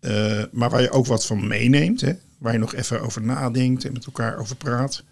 eh, 0.00 0.42
maar 0.52 0.70
waar 0.70 0.82
je 0.82 0.90
ook 0.90 1.06
wat 1.06 1.26
van 1.26 1.46
meeneemt. 1.46 2.00
Hè? 2.00 2.12
Waar 2.38 2.52
je 2.52 2.58
nog 2.58 2.74
even 2.74 3.00
over 3.00 3.22
nadenkt 3.22 3.84
en 3.84 3.92
met 3.92 4.06
elkaar 4.06 4.38
over 4.38 4.56
praat. 4.56 5.04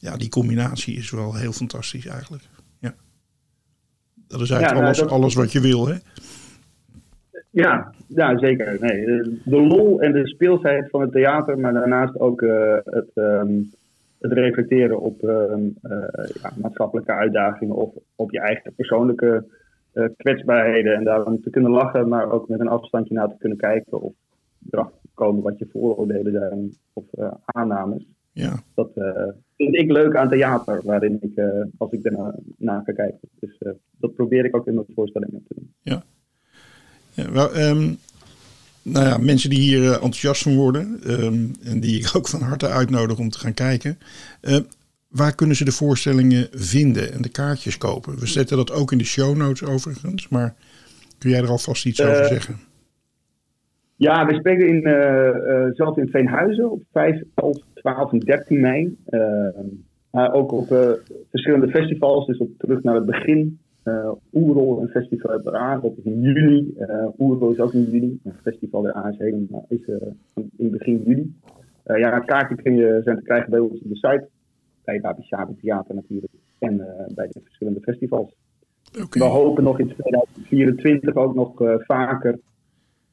Ja, 0.00 0.16
die 0.16 0.28
combinatie 0.28 0.96
is 0.96 1.10
wel 1.10 1.34
heel 1.34 1.52
fantastisch 1.52 2.06
eigenlijk. 2.06 2.42
Ja. 2.78 2.94
Dat 4.28 4.40
is 4.40 4.50
eigenlijk 4.50 4.60
Ja, 4.60 4.72
nou, 4.72 4.84
alles, 4.84 4.98
dat- 4.98 5.10
alles 5.10 5.34
wat 5.34 5.52
je 5.52 5.60
wil. 5.60 5.86
Hè? 5.88 5.94
Ja, 7.50 7.94
ja 8.06 8.38
zeker. 8.38 8.76
Nee, 8.80 9.04
eh, 9.06 9.24
de 9.44 9.60
lol 9.60 10.00
en 10.00 10.12
de 10.12 10.28
speelsheid 10.28 10.90
van 10.90 11.00
het 11.00 11.12
theater, 11.12 11.58
maar 11.58 11.72
daarnaast 11.72 12.18
ook 12.18 12.42
eh, 12.42 12.76
het, 12.84 13.10
ehm, 13.14 13.62
het 14.18 14.32
reflecteren 14.32 15.00
op 15.00 15.22
ehm, 15.22 15.60
eh, 15.82 16.28
ja, 16.42 16.52
maatschappelijke 16.56 17.12
uitdagingen 17.12 17.74
of 17.74 17.94
op 18.16 18.30
je 18.30 18.40
eigen 18.40 18.74
persoonlijke 18.74 19.44
kwetsbaarheden. 20.16 20.94
En 20.94 21.04
daarom 21.04 21.42
te 21.42 21.50
kunnen 21.50 21.70
lachen, 21.70 22.08
maar 22.08 22.30
ook 22.30 22.48
met 22.48 22.60
een 22.60 22.68
afstandje 22.68 23.14
naar 23.14 23.28
te 23.28 23.36
kunnen 23.38 23.58
kijken 23.58 24.00
of 24.00 24.12
erachter 24.70 24.98
te 25.02 25.08
komen 25.14 25.42
wat 25.42 25.58
je 25.58 25.68
vooroordelen 25.72 26.32
zijn 26.32 26.76
of 26.92 27.04
aannames. 27.44 28.06
Ja, 28.32 28.60
Dat 28.74 28.90
vind 29.58 29.74
ik 29.74 29.90
leuk 29.90 30.16
aan 30.16 30.28
theater, 30.28 30.80
waarin 30.84 31.18
ik, 31.20 31.36
eh, 31.36 31.46
als 31.78 31.92
ik 31.92 32.04
ernaar 32.04 32.34
naar 32.56 32.82
ga 32.84 32.92
kijken. 32.92 33.28
Dus 33.40 33.58
eh, 33.58 33.72
dat 33.98 34.14
probeer 34.14 34.44
ik 34.44 34.56
ook 34.56 34.66
in 34.66 34.74
mijn 34.74 34.86
voorstellingen 34.94 35.44
te 35.48 35.54
doen. 35.54 35.72
ja. 35.82 36.02
wel, 37.32 37.52
ehm, 37.52 37.92
nou 38.82 39.06
ja, 39.06 39.18
mensen 39.18 39.50
die 39.50 39.58
hier 39.58 39.82
eh, 39.82 39.92
enthousiast 39.92 40.42
van 40.42 40.56
worden 40.56 41.00
ehm, 41.06 41.46
en 41.62 41.80
die 41.80 41.98
ik 41.98 42.10
ook 42.16 42.28
van 42.28 42.40
harte 42.40 42.68
uitnodig 42.68 43.18
om 43.18 43.28
te 43.28 43.38
gaan 43.38 43.54
kijken. 43.54 43.98
waar 45.08 45.34
kunnen 45.34 45.56
ze 45.56 45.64
de 45.64 45.72
voorstellingen 45.72 46.48
vinden 46.50 47.12
en 47.12 47.22
de 47.22 47.30
kaartjes 47.30 47.78
kopen? 47.78 48.18
We 48.18 48.26
zetten 48.26 48.56
dat 48.56 48.72
ook 48.72 48.92
in 48.92 48.98
de 48.98 49.04
show 49.04 49.36
notes 49.36 49.68
overigens, 49.68 50.28
maar 50.28 50.54
kun 51.18 51.30
jij 51.30 51.40
er 51.40 51.48
alvast 51.48 51.86
iets 51.86 52.02
over 52.02 52.24
zeggen? 52.24 52.56
Ja, 53.96 54.26
we 54.26 54.34
spelen 54.34 54.68
in, 54.68 54.82
zelf 55.74 55.96
in 55.96 56.08
Veenhuizen 56.08 56.70
op 56.70 56.82
5, 56.92 57.22
11, 57.34 57.58
12 57.94 58.12
en 58.12 58.18
13 58.18 58.60
mei. 58.60 58.96
Eh, 59.04 59.48
maar 60.10 60.32
ook 60.32 60.52
op 60.52 60.70
eh, 60.70 60.90
verschillende 61.30 61.68
festivals, 61.68 62.26
dus 62.26 62.38
op, 62.38 62.50
terug 62.58 62.82
naar 62.82 62.94
het 62.94 63.06
begin. 63.06 63.58
Eh 63.82 64.12
Oerol, 64.32 64.80
een 64.80 64.88
festival 64.88 65.30
uit 65.30 65.52
Aar, 65.52 65.80
dat 65.80 65.92
is 65.96 66.04
in 66.04 66.20
juli. 66.20 66.74
Eh 66.78 67.06
Oerol 67.18 67.50
is 67.50 67.58
ook 67.58 67.72
in 67.72 67.90
juli. 67.90 68.20
Een 68.24 68.32
festival 68.42 68.86
in 68.86 68.92
Aar 68.92 69.12
is, 69.12 69.18
helemaal, 69.18 69.66
is 69.68 69.90
in 70.56 70.70
begin 70.70 71.02
juli. 71.06 71.34
Ja, 71.84 72.18
kaarten 72.18 72.56
kun 72.56 72.76
je, 72.76 73.00
zijn 73.04 73.16
te 73.16 73.22
krijgen 73.22 73.50
bij 73.50 73.58
ons 73.58 73.80
op 73.82 73.88
de 73.88 73.96
site. 73.96 74.28
Bij 74.84 75.00
Babi 75.00 75.22
Theater 75.60 75.94
natuurlijk. 75.94 76.32
En 76.58 76.76
bij 77.14 77.26
de 77.26 77.40
verschillende 77.44 77.80
festivals. 77.80 78.34
We 79.10 79.24
hopen 79.24 79.64
nog 79.64 79.78
in 79.78 79.88
2024 79.88 81.14
ook 81.14 81.34
nog 81.34 81.52
vaker 81.86 82.38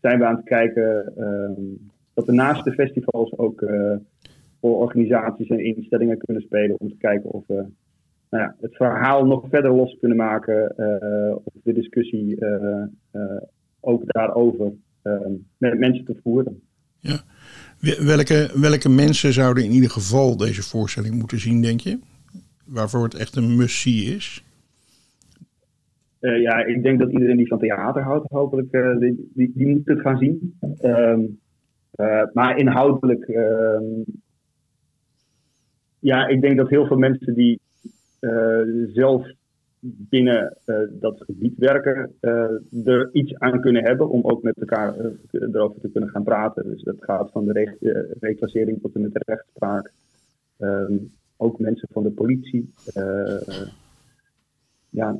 zijn 0.01 0.19
we 0.19 0.25
aan 0.25 0.35
het 0.35 0.45
kijken 0.45 1.13
ehm, 1.17 1.61
dat 2.13 2.25
we 2.25 2.31
naast 2.31 2.63
de 2.63 2.71
festivals 2.71 3.38
ook 3.38 3.61
voor 4.65 4.78
organisaties 4.78 5.47
en 5.47 5.65
instellingen 5.65 6.17
kunnen 6.17 6.43
spelen 6.43 6.80
om 6.80 6.89
te 6.89 6.97
kijken 6.97 7.30
of 7.30 7.47
we 7.47 7.65
nou 8.30 8.43
ja, 8.43 8.56
het 8.62 8.75
verhaal 8.75 9.25
nog 9.25 9.45
verder 9.49 9.71
los 9.71 9.97
kunnen 9.99 10.17
maken 10.17 10.78
eh, 10.78 11.36
of 11.43 11.54
de 11.63 11.73
discussie 11.73 12.39
eh, 12.39 12.84
eh, 13.12 13.41
ook 13.80 14.01
daarover 14.06 14.73
met 15.58 15.80
mensen 15.80 16.06
te 16.06 16.19
voeren. 16.23 16.62
Wel- 16.99 18.06
welke, 18.06 18.49
welke 18.54 18.89
mensen 18.89 19.34
zouden 19.34 19.63
in 19.63 19.71
ieder 19.71 19.89
geval 19.89 20.38
deze 20.38 20.63
voorstelling 20.63 21.15
moeten 21.15 21.39
zien, 21.39 21.62
denk 21.62 21.80
je? 21.80 21.99
Waarvoor 22.65 23.04
het 23.04 23.15
echt 23.15 23.36
een 23.36 23.56
must-see 23.56 24.15
is? 24.15 24.43
Ja, 26.19 26.65
ik 26.65 26.84
denk 26.84 26.99
dat 26.99 27.12
iedereen 27.12 27.38
die 27.38 27.47
van 27.47 27.60
theater 27.60 28.01
houdt, 28.01 28.30
hopelijk, 28.30 28.71
die, 28.99 29.32
die, 29.34 29.51
die 29.56 29.67
moet 29.67 29.86
het 29.86 29.99
gaan 30.01 30.17
zien. 30.17 30.58
Ehm, 30.82 31.21
eh, 31.95 32.23
maar 32.34 32.58
inhoudelijk, 32.58 33.23
ehm, 33.23 33.84
ja, 36.05 36.27
ik 36.27 36.41
denk 36.41 36.57
dat 36.57 36.69
heel 36.69 36.85
veel 36.85 36.97
mensen 36.97 37.33
die 37.33 37.59
eh, 38.19 38.61
zelf 38.93 39.27
binnen 39.79 40.57
eh, 40.65 40.79
dat 40.89 41.21
gebied 41.21 41.57
werken, 41.57 42.11
eh, 42.19 42.85
er 42.85 43.09
iets 43.11 43.39
aan 43.39 43.61
kunnen 43.61 43.83
hebben 43.83 44.09
om 44.09 44.21
ook 44.23 44.43
met 44.43 44.57
elkaar 44.57 44.95
erover 45.31 45.81
te 45.81 45.89
kunnen 45.89 46.09
gaan 46.09 46.23
praten. 46.23 46.63
Dus 46.63 46.83
dat 46.83 46.95
gaat 46.99 47.31
van 47.31 47.45
de 47.45 47.51
re- 47.51 48.15
reclassering 48.19 48.81
tot 48.81 48.95
en 48.95 49.01
met 49.01 49.13
de 49.13 49.21
rechtspraak. 49.25 49.91
Ehm, 50.57 50.97
ook 51.37 51.59
mensen 51.59 51.87
van 51.91 52.03
de 52.03 52.11
politie. 52.11 52.73
ja, 54.89 55.17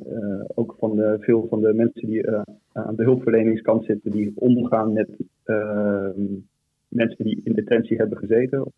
ook 0.56 0.76
van 0.80 1.17
veel 1.19 1.48
van 1.50 1.62
de 1.62 1.74
mensen 1.74 2.08
die 2.08 2.30
aan 2.71 2.95
de 2.95 3.04
hulpverleningskant 3.04 3.86
zitten, 3.86 4.12
die 4.12 4.34
omgaan 4.36 4.93
met 4.93 5.10
ehm, 5.43 6.21
mensen 6.88 7.26
die 7.26 7.41
in 7.43 7.54
detentie 7.54 7.98
hebben 7.98 8.17
gezeten. 8.17 8.65
Of, 8.65 8.74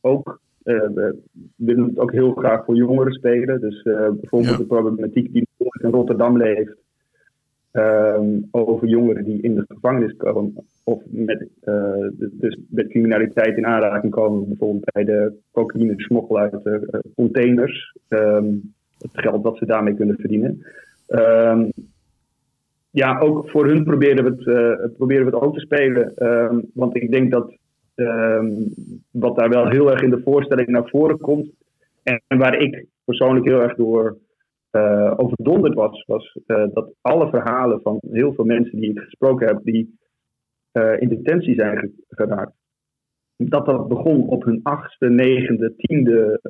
ook, 0.00 0.40
we 0.74 1.18
willen 1.56 1.84
het 1.88 1.98
ook 1.98 2.12
heel 2.12 2.32
graag 2.32 2.64
voor 2.64 2.76
jongeren 2.76 3.12
spelen. 3.12 3.60
Dus 3.60 3.82
eh, 3.82 4.10
bijvoorbeeld 4.20 4.52
Ja. 4.52 4.56
de 4.56 4.66
problematiek 4.66 5.32
die 5.32 5.46
in 5.80 5.90
Rotterdam 5.90 6.36
leeft. 6.36 6.76
ehm, 7.70 8.40
over 8.50 8.88
jongeren 8.88 9.24
die 9.24 9.42
in 9.42 9.54
de 9.54 9.64
gevangenis 9.68 10.16
komen 10.16 10.54
of 10.84 11.02
met, 11.10 11.48
eh, 11.60 12.06
dus 12.18 12.58
met 12.68 12.88
criminaliteit 12.88 13.56
in 13.56 13.66
aanraking 13.66 14.12
komen, 14.12 14.48
bijvoorbeeld 14.48 14.84
bij 14.92 15.04
de 15.04 15.32
cocaïne 15.52 15.94
smokkel 15.96 16.38
uit 16.38 16.62
eh, 16.64 16.98
containers. 17.14 17.96
Ehm, 18.08 18.44
het 18.98 19.10
geld 19.12 19.42
dat 19.44 19.56
ze 19.58 19.66
daarmee 19.66 19.94
kunnen 19.94 20.16
verdienen. 20.18 20.62
Ehm, 21.06 21.68
ja, 22.90 23.18
ook 23.18 23.50
voor 23.50 23.66
hun 23.66 23.84
proberen 23.84 24.24
we 24.24 24.30
het, 24.30 24.46
eh, 24.46 24.96
proberen 24.96 25.24
we 25.24 25.30
het 25.36 25.42
ook 25.44 25.54
te 25.54 25.60
spelen. 25.60 26.12
Want 26.74 26.96
ik 26.96 27.10
denk 27.10 27.30
dat 27.30 27.56
ehm, 27.98 28.46
wat 29.10 29.36
daar 29.36 29.48
wel 29.48 29.68
heel 29.68 29.90
erg 29.90 30.02
in 30.02 30.10
de 30.10 30.22
voorstelling 30.24 30.68
naar 30.68 30.88
voren 30.88 31.18
komt. 31.18 31.50
En 32.02 32.38
waar 32.38 32.60
ik 32.60 32.86
persoonlijk 33.04 33.46
heel 33.46 33.60
erg 33.60 33.76
door 33.76 34.18
uh, 34.72 35.12
overdonderd 35.16 35.74
was, 35.74 36.04
was 36.06 36.38
uh, 36.46 36.66
dat 36.72 36.94
alle 37.00 37.28
verhalen 37.28 37.80
van 37.82 37.98
heel 38.10 38.34
veel 38.34 38.44
mensen 38.44 38.80
die 38.80 38.90
ik 38.90 38.98
gesproken 38.98 39.46
heb, 39.46 39.60
die 39.62 39.98
uh, 40.72 41.00
in 41.00 41.08
detentie 41.08 41.54
zijn 41.54 41.92
geraakt, 42.08 42.52
dat 43.36 43.66
dat 43.66 43.88
begon 43.88 44.28
op 44.28 44.44
hun 44.44 44.60
achtste, 44.62 45.08
negende, 45.08 45.74
tiende 45.76 46.40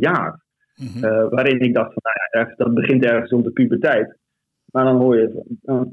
jaar. 0.00 0.44
Mm 0.76 0.86
-hmm. 0.86 1.28
waarin 1.30 1.60
ik 1.60 1.74
dacht 1.74 1.92
van, 1.92 2.02
nou 2.30 2.54
dat 2.56 2.74
begint 2.74 3.04
ergens 3.04 3.32
om 3.32 3.42
de 3.42 3.50
puberteit. 3.50 4.18
Maar 4.72 4.84
dan 4.84 4.96
hoor 4.96 5.16
je 5.16 5.44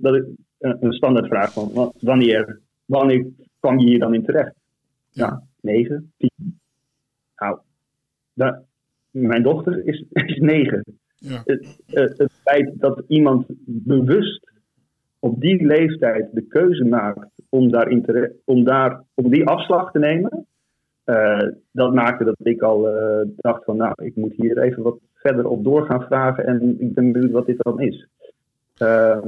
dat 0.02 0.16
ik, 0.16 0.26
een 0.58 0.94
standaardvraag 0.94 1.54
van, 1.54 1.94
wanneer, 2.00 2.62
wanneer 2.86 3.28
kwam 3.60 3.80
je 3.80 3.86
hier 3.86 4.00
dan 4.00 4.14
in 4.14 4.24
terecht? 4.24 4.56
Ja, 5.14 5.26
ja 5.26 5.44
negen, 5.62 6.14
tien. 6.18 6.60
Nou, 7.36 7.60
dat, 8.34 8.64
mijn 9.12 9.44
dochter 9.44 9.86
is, 9.86 10.06
is 10.28 10.38
negen. 10.40 10.84
Ja. 11.16 11.42
Het, 11.46 11.78
het, 12.18 12.32
feit 12.44 12.72
dat 12.80 13.04
iemand 13.08 13.46
bewust 13.66 14.52
op 15.20 15.42
die 15.42 15.66
leeftijd 15.66 16.30
de 16.32 16.42
keuze 16.42 16.84
maakt 16.84 17.28
om, 17.50 17.72
daarin 17.72 18.04
te, 18.04 18.36
om, 18.46 18.64
daar, 18.64 19.04
om 19.14 19.30
die 19.30 19.46
afslag 19.46 19.92
te 19.92 20.00
nemen, 20.00 20.48
uh, 21.06 21.48
dat 21.72 21.94
maakte 21.94 22.24
dat 22.24 22.36
ik 22.44 22.62
al 22.62 22.90
uh, 22.90 23.28
dacht 23.36 23.64
van 23.64 23.78
nou, 23.78 23.94
ik 24.04 24.16
moet 24.16 24.34
hier 24.36 24.58
even 24.58 24.84
wat 24.84 25.00
verder 25.14 25.48
op 25.48 25.64
door 25.64 25.86
gaan 25.86 26.02
vragen 26.02 26.46
en 26.46 26.76
ik 26.80 26.94
ben 26.94 27.12
benieuwd 27.12 27.32
wat 27.32 27.46
dit 27.46 27.58
dan 27.58 27.82
is. 27.82 28.08
Uh, 28.82 29.26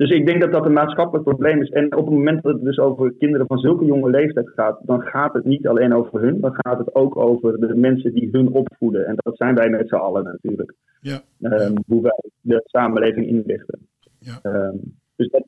dus 0.00 0.10
ik 0.10 0.26
denk 0.26 0.40
dat 0.40 0.52
dat 0.52 0.66
een 0.66 0.72
maatschappelijk 0.72 1.24
probleem 1.24 1.62
is. 1.62 1.68
En 1.68 1.96
op 1.96 2.04
het 2.04 2.14
moment 2.14 2.42
dat 2.42 2.52
het 2.52 2.64
dus 2.64 2.78
over 2.78 3.14
kinderen 3.18 3.46
van 3.46 3.58
zulke 3.58 3.84
jonge 3.84 4.10
leeftijd 4.10 4.48
gaat, 4.48 4.80
dan 4.82 5.00
gaat 5.00 5.32
het 5.32 5.44
niet 5.44 5.66
alleen 5.66 5.94
over 5.94 6.20
hun, 6.20 6.40
dan 6.40 6.54
gaat 6.54 6.78
het 6.78 6.94
ook 6.94 7.16
over 7.16 7.60
de 7.60 7.74
mensen 7.74 8.14
die 8.14 8.28
hun 8.32 8.52
opvoeden. 8.52 9.06
En 9.06 9.14
dat 9.16 9.36
zijn 9.36 9.54
wij 9.54 9.68
met 9.68 9.88
z'n 9.88 9.94
allen 9.94 10.24
natuurlijk. 10.24 10.74
Ja. 11.00 11.20
Um, 11.40 11.74
hoe 11.86 12.02
wij 12.02 12.18
de 12.40 12.62
samenleving 12.64 13.26
inrichten. 13.26 13.78
Ja. 14.18 14.40
Um, 14.42 14.80
dus 15.16 15.28
dat 15.28 15.44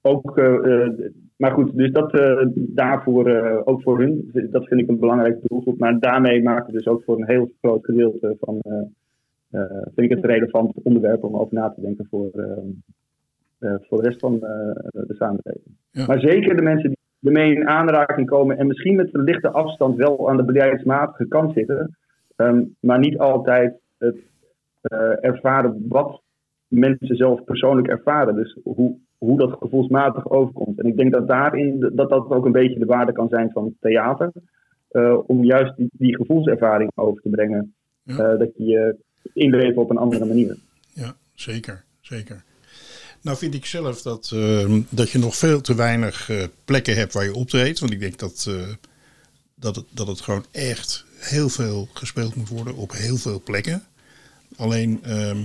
ook, 0.00 0.38
uh, 0.38 0.88
maar 1.36 1.52
goed, 1.52 1.76
dus 1.76 1.92
dat 1.92 2.14
uh, 2.14 2.42
daarvoor, 2.54 3.28
uh, 3.30 3.60
ook 3.64 3.82
voor 3.82 3.98
hun, 3.98 4.30
dat 4.50 4.66
vind 4.66 4.80
ik 4.80 4.88
een 4.88 4.98
belangrijk 4.98 5.38
doelgroep. 5.42 5.78
Maar 5.78 5.98
daarmee 5.98 6.42
maken 6.42 6.66
we 6.66 6.78
dus 6.78 6.86
ook 6.86 7.02
voor 7.04 7.16
een 7.16 7.28
heel 7.28 7.50
groot 7.60 7.84
gedeelte 7.84 8.36
van, 8.40 8.60
vind 9.94 10.10
ik 10.10 10.16
het 10.16 10.24
relevant 10.24 10.72
onderwerp 10.82 11.24
om 11.24 11.36
over 11.36 11.54
na 11.54 11.70
te 11.70 11.80
denken 11.80 12.06
voor 12.10 12.30
ehm, 12.34 12.44
eh, 12.46 13.05
voor 13.58 14.02
de 14.02 14.08
rest 14.08 14.20
van 14.20 14.34
eh, 14.34 14.50
de 14.90 15.14
samenleving. 15.14 15.76
Maar 16.06 16.20
zeker 16.20 16.56
de 16.56 16.62
mensen 16.62 16.88
die 16.88 16.98
ermee 17.32 17.54
in 17.54 17.68
aanraking 17.68 18.26
komen 18.26 18.58
en 18.58 18.66
misschien 18.66 18.96
met 18.96 19.14
een 19.14 19.24
lichte 19.24 19.50
afstand 19.50 19.96
wel 19.96 20.30
aan 20.30 20.36
de 20.36 20.44
beleidsmatige 20.44 21.28
kant 21.28 21.52
zitten, 21.52 21.96
ehm, 22.36 22.64
maar 22.80 22.98
niet 22.98 23.18
altijd 23.18 23.74
het 23.98 24.16
uh, 24.82 25.24
ervaren 25.24 25.84
wat 25.88 26.22
mensen 26.68 27.16
zelf 27.16 27.44
persoonlijk 27.44 27.88
ervaren. 27.88 28.34
Dus 28.34 28.58
hoe, 28.62 28.96
hoe 29.18 29.38
dat 29.38 29.56
gevoelsmatig 29.58 30.30
overkomt. 30.30 30.78
En 30.80 30.86
ik 30.86 30.96
denk 30.96 31.12
dat 31.12 31.28
daarin 31.28 31.80
dat 31.94 32.10
dat 32.10 32.30
ook 32.30 32.44
een 32.44 32.52
beetje 32.52 32.78
de 32.78 32.84
waarde 32.84 33.12
kan 33.12 33.28
zijn 33.28 33.50
van 33.50 33.74
theater. 33.80 34.32
Uh, 34.90 35.18
om 35.26 35.44
juist 35.44 35.76
die, 35.76 35.90
die, 35.92 36.16
gevoelservaring 36.16 36.90
over 36.94 37.22
te 37.22 37.28
brengen. 37.28 37.74
Ja. 38.02 38.36
dat 38.36 38.56
je 38.56 38.64
je 38.64 38.96
inleven 39.32 39.82
op 39.82 39.90
een 39.90 39.96
andere 39.96 40.26
manier. 40.26 40.56
Ja, 40.92 41.14
zeker. 41.34 41.84
Zeker. 42.00 42.44
Nou 43.26 43.38
vind 43.38 43.54
ik 43.54 43.66
zelf 43.66 44.02
dat, 44.02 44.30
uh, 44.34 44.80
dat 44.88 45.10
je 45.10 45.18
nog 45.18 45.36
veel 45.36 45.60
te 45.60 45.74
weinig 45.74 46.28
uh, 46.28 46.44
plekken 46.64 46.96
hebt 46.96 47.12
waar 47.12 47.24
je 47.24 47.34
optreedt. 47.34 47.78
Want 47.78 47.92
ik 47.92 48.00
denk 48.00 48.18
dat, 48.18 48.46
uh, 48.48 48.62
dat, 49.54 49.76
het, 49.76 49.84
dat 49.90 50.06
het 50.06 50.20
gewoon 50.20 50.46
echt 50.50 51.04
heel 51.16 51.48
veel 51.48 51.88
gespeeld 51.92 52.34
moet 52.34 52.48
worden 52.48 52.74
op 52.74 52.92
heel 52.92 53.16
veel 53.16 53.42
plekken. 53.42 53.84
Alleen 54.56 55.02
ehm, 55.02 55.38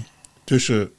tussen 0.43 0.91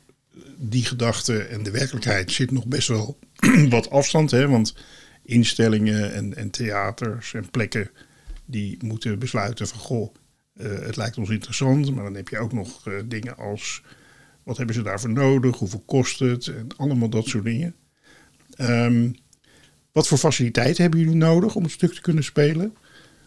die 0.57 0.85
gedachte 0.85 1.39
en 1.43 1.63
de 1.63 1.71
werkelijkheid 1.71 2.33
zit 2.33 2.51
nog 2.51 2.67
best 2.67 2.89
wel 2.89 3.19
wat 3.69 3.91
afstand. 3.91 4.31
Hè? 4.31 4.49
Want 4.49 4.75
instellingen 5.23 6.13
en, 6.13 6.37
en 6.37 6.51
theaters 6.51 7.35
en 7.35 7.51
plekken 7.51 7.91
die 8.45 8.79
moeten 8.85 9.19
besluiten 9.19 9.69
van 9.69 9.79
goh, 9.79 10.15
het 10.59 10.97
lijkt 10.97 11.19
ons 11.19 11.31
interessant. 11.31 11.95
Maar 11.95 12.05
dan 12.05 12.15
heb 12.15 12.29
je 12.29 12.39
ook 12.39 12.53
nog 12.53 12.83
dingen 13.05 13.37
als 13.37 13.83
wat 14.45 14.57
hebben 14.57 14.75
ze 14.75 14.83
daarvoor 14.83 15.11
nodig? 15.11 15.57
Hoeveel 15.57 15.83
kost 15.87 16.19
het? 16.19 16.47
En 16.47 16.67
allemaal 16.77 17.09
dat 17.09 17.27
soort 17.27 17.45
dingen. 17.45 17.75
Um, 18.59 19.15
wat 19.93 20.09
voor 20.09 20.19
faciliteiten 20.19 20.83
hebben 20.83 21.01
jullie 21.01 21.17
nodig 21.17 21.55
om 21.55 21.63
het 21.63 21.73
stuk 21.73 21.95
te 21.95 22.01
kunnen 22.01 22.25
spelen? 22.25 22.75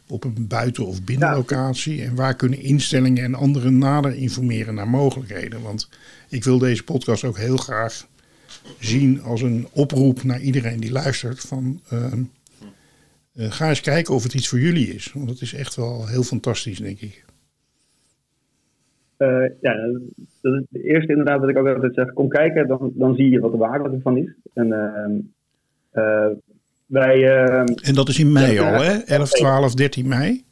Op 0.08 0.24
een 0.24 0.48
buiten- 0.48 0.86
of 0.86 1.04
binnenlocatie? 1.04 2.04
En 2.04 2.16
waar 2.16 2.36
kunnen 2.36 2.60
instellingen 2.60 3.24
en 3.24 3.36
anderen 3.36 3.78
nader 3.78 4.16
informeren 4.16 4.76
naar 4.76 4.88
mogelijkheden? 4.90 5.62
Want 5.62 5.90
ik 6.30 6.44
wil 6.44 6.58
deze 6.58 6.84
podcast 6.84 7.24
ook 7.24 7.38
heel 7.38 7.58
graag 7.58 8.08
zien 8.80 9.22
als 9.22 9.42
een 9.42 9.68
oproep 9.72 10.24
naar 10.24 10.42
iedereen 10.42 10.80
die 10.80 10.92
luistert. 10.92 11.40
Van, 11.40 11.82
uh, 11.94 12.06
uh, 13.34 13.52
ga 13.52 13.70
eens 13.70 13.82
kijken 13.82 14.14
of 14.14 14.24
het 14.24 14.34
iets 14.34 14.48
voor 14.48 14.60
jullie 14.60 14.94
is. 14.94 15.12
Want 15.14 15.30
het 15.30 15.42
is 15.42 15.54
echt 15.54 15.76
wel 15.76 16.08
heel 16.08 16.24
fantastisch, 16.24 16.78
denk 16.78 17.00
ik. 17.00 17.26
Uh, 19.18 19.50
ja, 19.62 19.74
dat 20.42 20.54
is 20.54 20.64
het 20.72 20.84
eerste 20.84 21.12
inderdaad 21.12 21.40
wat 21.40 21.50
ik 21.50 21.58
ook 21.58 21.68
altijd 21.68 21.94
zeg. 21.94 22.14
Kom 22.14 22.28
kijken, 22.28 22.68
dan, 22.68 22.92
dan 22.94 23.16
zie 23.16 23.30
je 23.30 23.40
wat 23.40 23.52
de 23.52 23.58
waarde 23.58 23.90
ervan 23.90 24.18
is. 24.18 24.34
En 24.54 24.68
uh, 25.94 26.28
wij... 26.86 27.18
Uh, 27.18 27.60
en 27.60 27.94
dat 27.94 28.10
is 28.10 28.20
in 28.20 28.32
mei 28.32 28.60
al, 28.60 28.82
hè? 28.82 28.98
11, 29.06 29.30
12, 29.30 29.74
13 29.74 30.08
mei? 30.08 30.44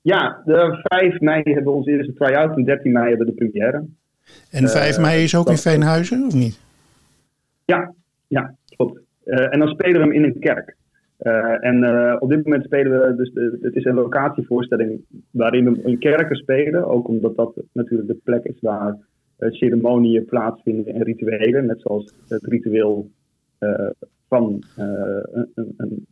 ja, 0.00 0.42
de 0.44 0.80
5 0.82 1.20
mei 1.20 1.42
hebben 1.44 1.64
we 1.64 1.70
onze 1.70 1.90
eerste 1.90 2.12
try-out 2.12 2.56
en 2.56 2.64
13 2.64 2.92
mei 2.92 3.08
hebben 3.08 3.26
we 3.26 3.34
de 3.34 3.38
première. 3.38 3.84
En 4.50 4.68
5 4.68 4.98
mei 4.98 5.22
is 5.22 5.34
ook 5.34 5.48
in 5.48 5.56
Veenhuizen, 5.56 6.26
of 6.26 6.34
niet? 6.34 6.60
Ja, 7.64 7.94
ja, 8.26 8.54
klopt. 8.76 9.00
en 9.24 9.58
dan 9.58 9.68
spelen 9.68 9.92
we 9.92 10.06
hem 10.06 10.12
in 10.12 10.24
een 10.24 10.38
kerk. 10.38 10.76
Uh, 11.24 11.64
en 11.64 11.82
uh, 11.82 12.16
op 12.18 12.28
dit 12.28 12.44
moment 12.44 12.64
spelen 12.64 13.00
we, 13.00 13.14
dus 13.14 13.32
de, 13.32 13.58
het 13.60 13.74
is 13.74 13.84
een 13.84 13.94
locatievoorstelling 13.94 15.04
waarin 15.30 15.72
we 15.72 15.82
in 15.82 15.98
kerken 15.98 16.36
spelen. 16.36 16.84
Ook 16.84 17.08
omdat 17.08 17.36
dat 17.36 17.62
natuurlijk 17.72 18.08
de 18.08 18.20
plek 18.24 18.44
is 18.44 18.60
waar 18.60 18.96
uh, 19.38 19.50
ceremonieën 19.50 20.24
plaatsvinden 20.24 20.94
en 20.94 21.02
rituelen. 21.02 21.66
Net 21.66 21.80
zoals 21.80 22.14
het 22.28 22.44
ritueel 22.44 23.10
van 24.28 24.62
een, 24.76 25.76
een, 25.76 26.06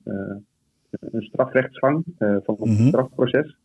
een 0.91 1.23
strafrechtsgang, 1.23 2.05
van 2.19 2.57
een 2.61 2.71
mm-hmm. 2.71 2.87
strafproces. 2.87 3.57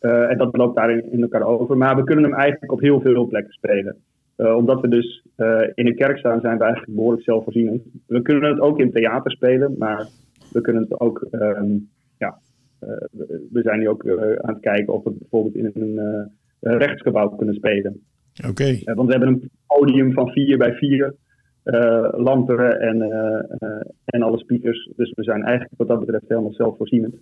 en 0.00 0.38
dat 0.38 0.56
loopt 0.56 0.76
daarin 0.76 1.12
in 1.12 1.22
elkaar 1.22 1.42
over. 1.42 1.76
Maar 1.76 1.96
we 1.96 2.04
kunnen 2.04 2.24
hem 2.24 2.34
eigenlijk 2.34 2.72
op 2.72 2.80
heel 2.80 3.00
veel 3.00 3.26
plekken 3.26 3.52
spelen. 3.52 3.96
omdat 4.36 4.80
we 4.80 4.88
dus 4.88 5.24
in 5.74 5.86
een 5.86 5.96
kerk 5.96 6.18
staan, 6.18 6.40
zijn 6.40 6.58
we 6.58 6.64
eigenlijk 6.64 6.94
behoorlijk 6.94 7.22
zelfvoorzienend. 7.22 7.82
We 8.06 8.22
kunnen 8.22 8.50
het 8.50 8.60
ook 8.60 8.78
in 8.78 8.92
theater 8.92 9.30
spelen, 9.30 9.74
maar 9.78 10.06
we 10.52 10.60
kunnen 10.60 10.82
het 10.82 11.00
ook, 11.00 11.26
um, 11.30 11.88
ja, 12.18 12.38
uh, 12.80 12.90
we 13.50 13.62
zijn 13.62 13.78
nu 13.78 13.88
ook 13.88 14.04
uh, 14.04 14.22
aan 14.22 14.54
het 14.54 14.60
kijken 14.60 14.92
of 14.92 15.04
we 15.04 15.10
bijvoorbeeld 15.18 15.54
in 15.54 15.70
een 15.74 16.28
uh, 16.60 16.76
rechtsgebouw 16.78 17.28
kunnen 17.28 17.54
spelen. 17.54 18.00
Oké. 18.38 18.48
Okay. 18.48 18.94
want 18.94 19.06
we 19.06 19.14
hebben 19.14 19.28
een 19.28 19.50
podium 19.66 20.12
van 20.12 20.28
4 20.28 20.58
bij 20.58 20.72
4 20.72 21.14
lampen 22.12 22.80
en, 22.80 23.02
en 24.04 24.22
alle 24.22 24.38
speakers. 24.38 24.90
Dus 24.96 25.12
we 25.14 25.22
zijn 25.22 25.42
eigenlijk 25.42 25.74
wat 25.76 25.88
dat 25.88 26.00
betreft 26.00 26.28
helemaal 26.28 26.52
zelfvoorzienend. 26.52 27.14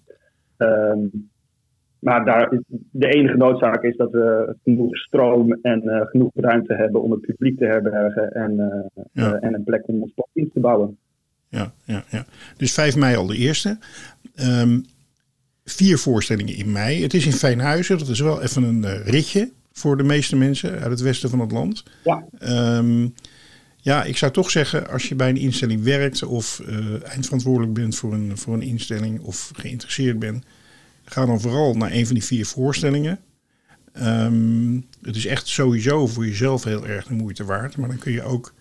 Um, 0.59 1.29
maar 2.05 2.25
daar, 2.25 2.61
de 2.91 3.09
enige 3.09 3.37
noodzaak 3.37 3.83
is 3.83 3.97
dat 3.97 4.11
we 4.11 4.57
genoeg 4.63 4.97
stroom 4.97 5.53
en 5.63 5.83
uh, 5.85 6.01
genoeg 6.01 6.31
ruimte 6.35 6.75
hebben 6.75 7.03
om 7.03 7.11
het 7.11 7.21
publiek 7.21 7.59
te 7.59 7.65
herbergen 7.65 8.33
en, 8.33 8.53
uh, 8.53 9.03
ja. 9.13 9.35
uh, 9.35 9.45
en 9.45 9.55
een 9.55 9.65
plek 9.65 9.89
om 9.89 10.03
ons 10.03 10.13
podium 10.15 10.51
te 10.53 10.61
bouwen 10.61 10.99
ja, 11.55 11.73
ja, 11.85 12.05
ja. 12.11 12.27
Dus 12.57 12.73
5 12.73 12.97
mei 12.97 13.17
al 13.17 13.27
de 13.27 13.37
eerste. 13.37 13.79
Um, 14.37 14.87
vier 15.65 15.99
voorstellingen 15.99 16.55
in 16.55 16.73
mei. 16.73 17.03
Het 17.03 17.15
is 17.15 17.27
in 17.27 17.33
Fijnhuizen. 17.33 17.99
Dat 17.99 18.09
is 18.09 18.21
wel 18.21 18.43
even 18.43 18.63
een 18.63 18.83
uh, 18.83 19.07
ritje 19.07 19.53
voor 19.73 19.97
de 19.97 20.03
meeste 20.03 20.37
mensen 20.37 20.71
uit 20.71 20.91
het 20.91 21.01
westen 21.01 21.31
van 21.31 21.41
het 21.41 21.53
land. 21.53 21.83
Ja. 22.05 22.25
Um, 22.77 23.15
ja, 23.77 24.05
ik 24.05 24.17
zou 24.17 24.33
toch 24.33 24.51
zeggen, 24.51 24.89
als 24.91 25.09
je 25.09 25.15
bij 25.15 25.29
een 25.29 25.37
instelling 25.37 25.83
werkt 25.83 26.23
of 26.23 26.63
uh, 26.69 27.03
eindverantwoordelijk 27.09 27.75
bent 27.75 27.97
voor 27.97 28.13
een, 28.13 28.39
voor 28.39 28.55
een 28.55 28.63
instelling 28.63 29.21
of 29.21 29.51
geïnteresseerd 29.57 30.19
bent, 30.19 30.45
ga 31.05 31.27
dan 31.27 31.41
vooral 31.41 31.75
naar 31.75 31.93
een 31.93 32.07
van 32.07 32.15
die 32.15 32.25
vier 32.25 32.47
voorstellingen. 32.47 33.19
Um, 34.03 34.87
het 35.03 35.17
is 35.17 35.27
echt 35.27 35.47
sowieso 35.47 36.07
voor 36.07 36.27
jezelf 36.27 36.65
heel 36.65 36.87
erg 36.87 37.07
de 37.07 37.15
moeite 37.15 37.45
waard. 37.45 37.77
Maar 37.77 37.89
dan 37.89 37.99
kun 37.99 38.13
je 38.13 38.23
ook 38.23 38.55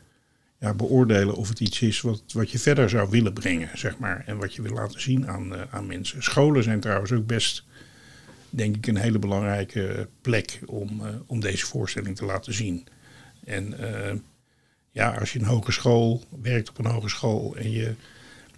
ja, 0.64 0.74
beoordelen 0.74 1.36
of 1.36 1.50
het 1.50 1.60
iets 1.60 1.82
is 1.82 2.02
wat, 2.02 2.24
wat 2.34 2.52
je 2.52 2.60
verder 2.60 2.90
zou 2.90 3.10
willen 3.10 3.34
brengen, 3.34 3.70
zeg 3.74 3.98
maar. 3.98 4.24
En 4.26 4.38
wat 4.38 4.54
je 4.54 4.62
wil 4.62 4.74
laten 4.74 5.02
zien 5.02 5.28
aan, 5.28 5.54
uh, 5.54 5.62
aan 5.70 5.86
mensen. 5.86 6.24
Scholen 6.24 6.64
zijn 6.64 6.80
trouwens 6.80 7.12
ook 7.12 7.26
best, 7.26 7.64
denk 8.50 8.76
ik, 8.76 8.88
een 8.88 8.98
hele 8.98 9.20
belangrijke 9.20 10.08
plek 10.22 10.60
om, 10.66 11.00
uh, 11.02 11.08
om 11.26 11.40
deze 11.40 11.66
voorstelling 11.66 12.16
te 12.16 12.26
laten 12.26 12.54
zien. 12.54 12.88
En 13.44 13.74
uh, 13.80 14.14
ja, 14.92 15.18
als 15.18 15.34
je 15.34 15.40
een 15.40 15.46
hogeschool 15.46 16.24
werkt 16.42 16.70
op 16.70 16.78
een 16.78 16.92
hogeschool 16.92 17.56
en 17.56 17.72
je 17.72 17.94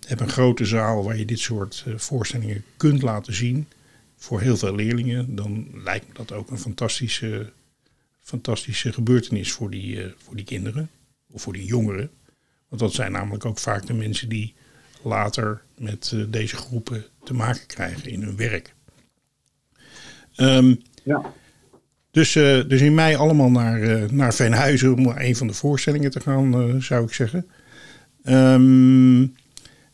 hebt 0.08 0.22
een 0.22 0.30
grote 0.30 0.66
zaal 0.66 1.04
waar 1.04 1.18
je 1.18 1.26
dit 1.26 1.40
soort 1.40 1.86
voorstellingen 1.96 2.64
kunt 2.78 3.02
laten 3.02 3.34
zien 3.34 3.68
voor 4.16 4.42
heel 4.42 4.58
veel 4.58 4.76
leerlingen, 4.76 5.36
dan 5.36 5.68
lijkt 5.84 6.08
me 6.08 6.14
dat 6.14 6.32
ook 6.32 6.50
een 6.50 6.60
fantastische 6.60 7.52
fantastische 8.26 8.94
gebeurtenis 8.94 9.52
voor 9.52 9.70
die, 9.70 10.04
eh, 10.04 10.12
voor 10.18 10.36
die 10.36 10.46
kinderen. 10.46 10.90
Of 11.36 11.42
voor 11.42 11.54
die 11.54 11.66
jongeren. 11.66 12.10
Want 12.68 12.82
dat 12.82 12.94
zijn 12.94 13.12
namelijk 13.12 13.46
ook 13.46 13.58
vaak 13.58 13.86
de 13.86 13.94
mensen 13.94 14.30
die 14.30 14.56
later 15.04 15.62
met 15.78 16.12
eh, 16.14 16.24
deze 16.30 16.56
groepen 16.56 17.06
te 17.24 17.34
maken 17.34 17.68
krijgen 17.68 18.10
in 18.12 18.22
hun 18.22 18.36
werk. 18.36 18.74
Ehm, 20.36 20.76
Ja. 21.04 21.34
dus, 22.12 22.36
eh, 22.36 22.68
dus 22.68 22.82
in 22.82 22.94
mei 22.94 23.16
allemaal 23.16 23.52
naar, 23.52 23.82
eh, 23.82 24.10
naar 24.10 24.34
Veenhuizen 24.34 24.94
om 24.94 25.08
een 25.08 25.36
van 25.36 25.48
de 25.48 25.54
voorstellingen 25.54 26.12
te 26.12 26.20
gaan, 26.20 26.82
zou 26.82 27.06
ik 27.06 27.14
zeggen. 27.14 27.48
Ehm, 28.24 29.28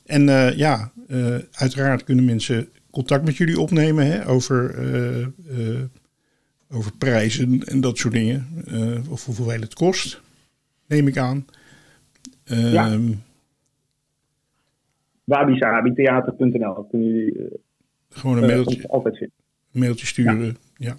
en 0.05 0.55
ja, 0.57 0.91
uiteraard 1.51 2.03
kunnen 2.03 2.25
mensen 2.25 2.69
contact 2.91 3.25
met 3.25 3.37
jullie 3.37 3.59
opnemen 3.59 4.05
hè, 4.05 4.27
over, 4.27 4.75
over 6.69 6.91
prijzen 6.97 7.63
en 7.63 7.81
dat 7.81 7.97
soort 7.97 8.13
dingen. 8.13 8.47
Of 9.09 9.25
hoeveel 9.25 9.49
het 9.49 9.73
kost, 9.73 10.21
neem 10.91 11.07
ik 11.07 11.17
aan. 11.17 11.45
Ja. 12.43 12.99
wabisabitheater.nl 15.23 16.87
kunnen 16.89 17.07
jullie 17.07 17.37
eh, 17.37 17.57
Gewoon 18.09 18.37
een 18.37 18.43
eh, 18.43 18.49
mailtje. 18.49 18.87
altijd 18.87 19.29
mailtje 19.71 20.05
sturen. 20.05 20.57
Ja. 20.77 20.97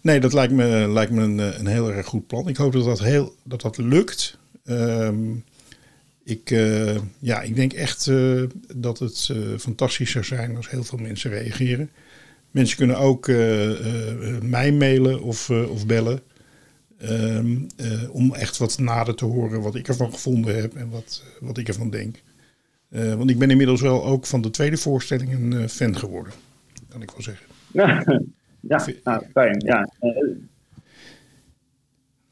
Nee, 0.00 0.20
dat 0.20 0.32
lijkt 0.32 0.52
me, 0.52 0.88
lijkt 0.88 1.12
me 1.12 1.22
een, 1.22 1.40
eh, 1.40 1.58
een 1.58 1.66
heel 1.66 1.92
erg 1.92 2.06
goed 2.06 2.26
plan. 2.26 2.48
Ik 2.48 2.56
hoop 2.56 2.72
dat 2.72 2.84
dat, 2.84 3.00
heel, 3.00 3.34
dat, 3.44 3.60
dat 3.60 3.78
lukt. 3.78 4.38
Ehm, 4.64 5.34
ik, 6.24 6.50
ja, 7.18 7.40
ik 7.42 7.56
denk 7.56 7.72
echt 7.72 8.10
dat 8.74 8.98
het 8.98 9.32
fantastisch 9.58 10.10
zou 10.10 10.24
zijn 10.24 10.56
als 10.56 10.70
heel 10.70 10.84
veel 10.84 10.98
mensen 10.98 11.30
reageren. 11.30 11.90
Mensen 12.50 12.76
kunnen 12.76 12.98
ook 12.98 13.26
mij 14.42 14.72
mailen 14.72 15.22
of, 15.22 15.50
of 15.50 15.86
bellen. 15.86 16.20
Ehm, 16.98 17.56
eh, 17.76 18.14
om 18.14 18.34
echt 18.34 18.58
wat 18.58 18.78
nader 18.78 19.14
te 19.14 19.24
horen 19.24 19.60
wat 19.62 19.74
ik 19.74 19.88
ervan 19.88 20.12
gevonden 20.12 20.60
heb 20.60 20.74
en 20.74 20.90
wat, 20.90 21.24
wat 21.40 21.58
ik 21.58 21.68
ervan 21.68 21.90
denk. 21.90 22.22
Eh, 22.90 23.14
want 23.14 23.30
ik 23.30 23.38
ben 23.38 23.50
inmiddels 23.50 23.80
wel 23.80 24.04
ook 24.04 24.26
van 24.26 24.40
de 24.42 24.50
tweede 24.50 24.76
voorstelling 24.76 25.32
een 25.32 25.52
eh, 25.52 25.66
fan 25.68 25.96
geworden. 25.96 26.32
Kan 26.88 27.02
ik 27.02 27.10
wel 27.10 27.22
zeggen. 27.22 27.46
ja, 28.60 28.84
nou, 29.04 29.22
fijn. 29.32 29.62
Ja. 29.66 29.88
Eh, 30.00 30.10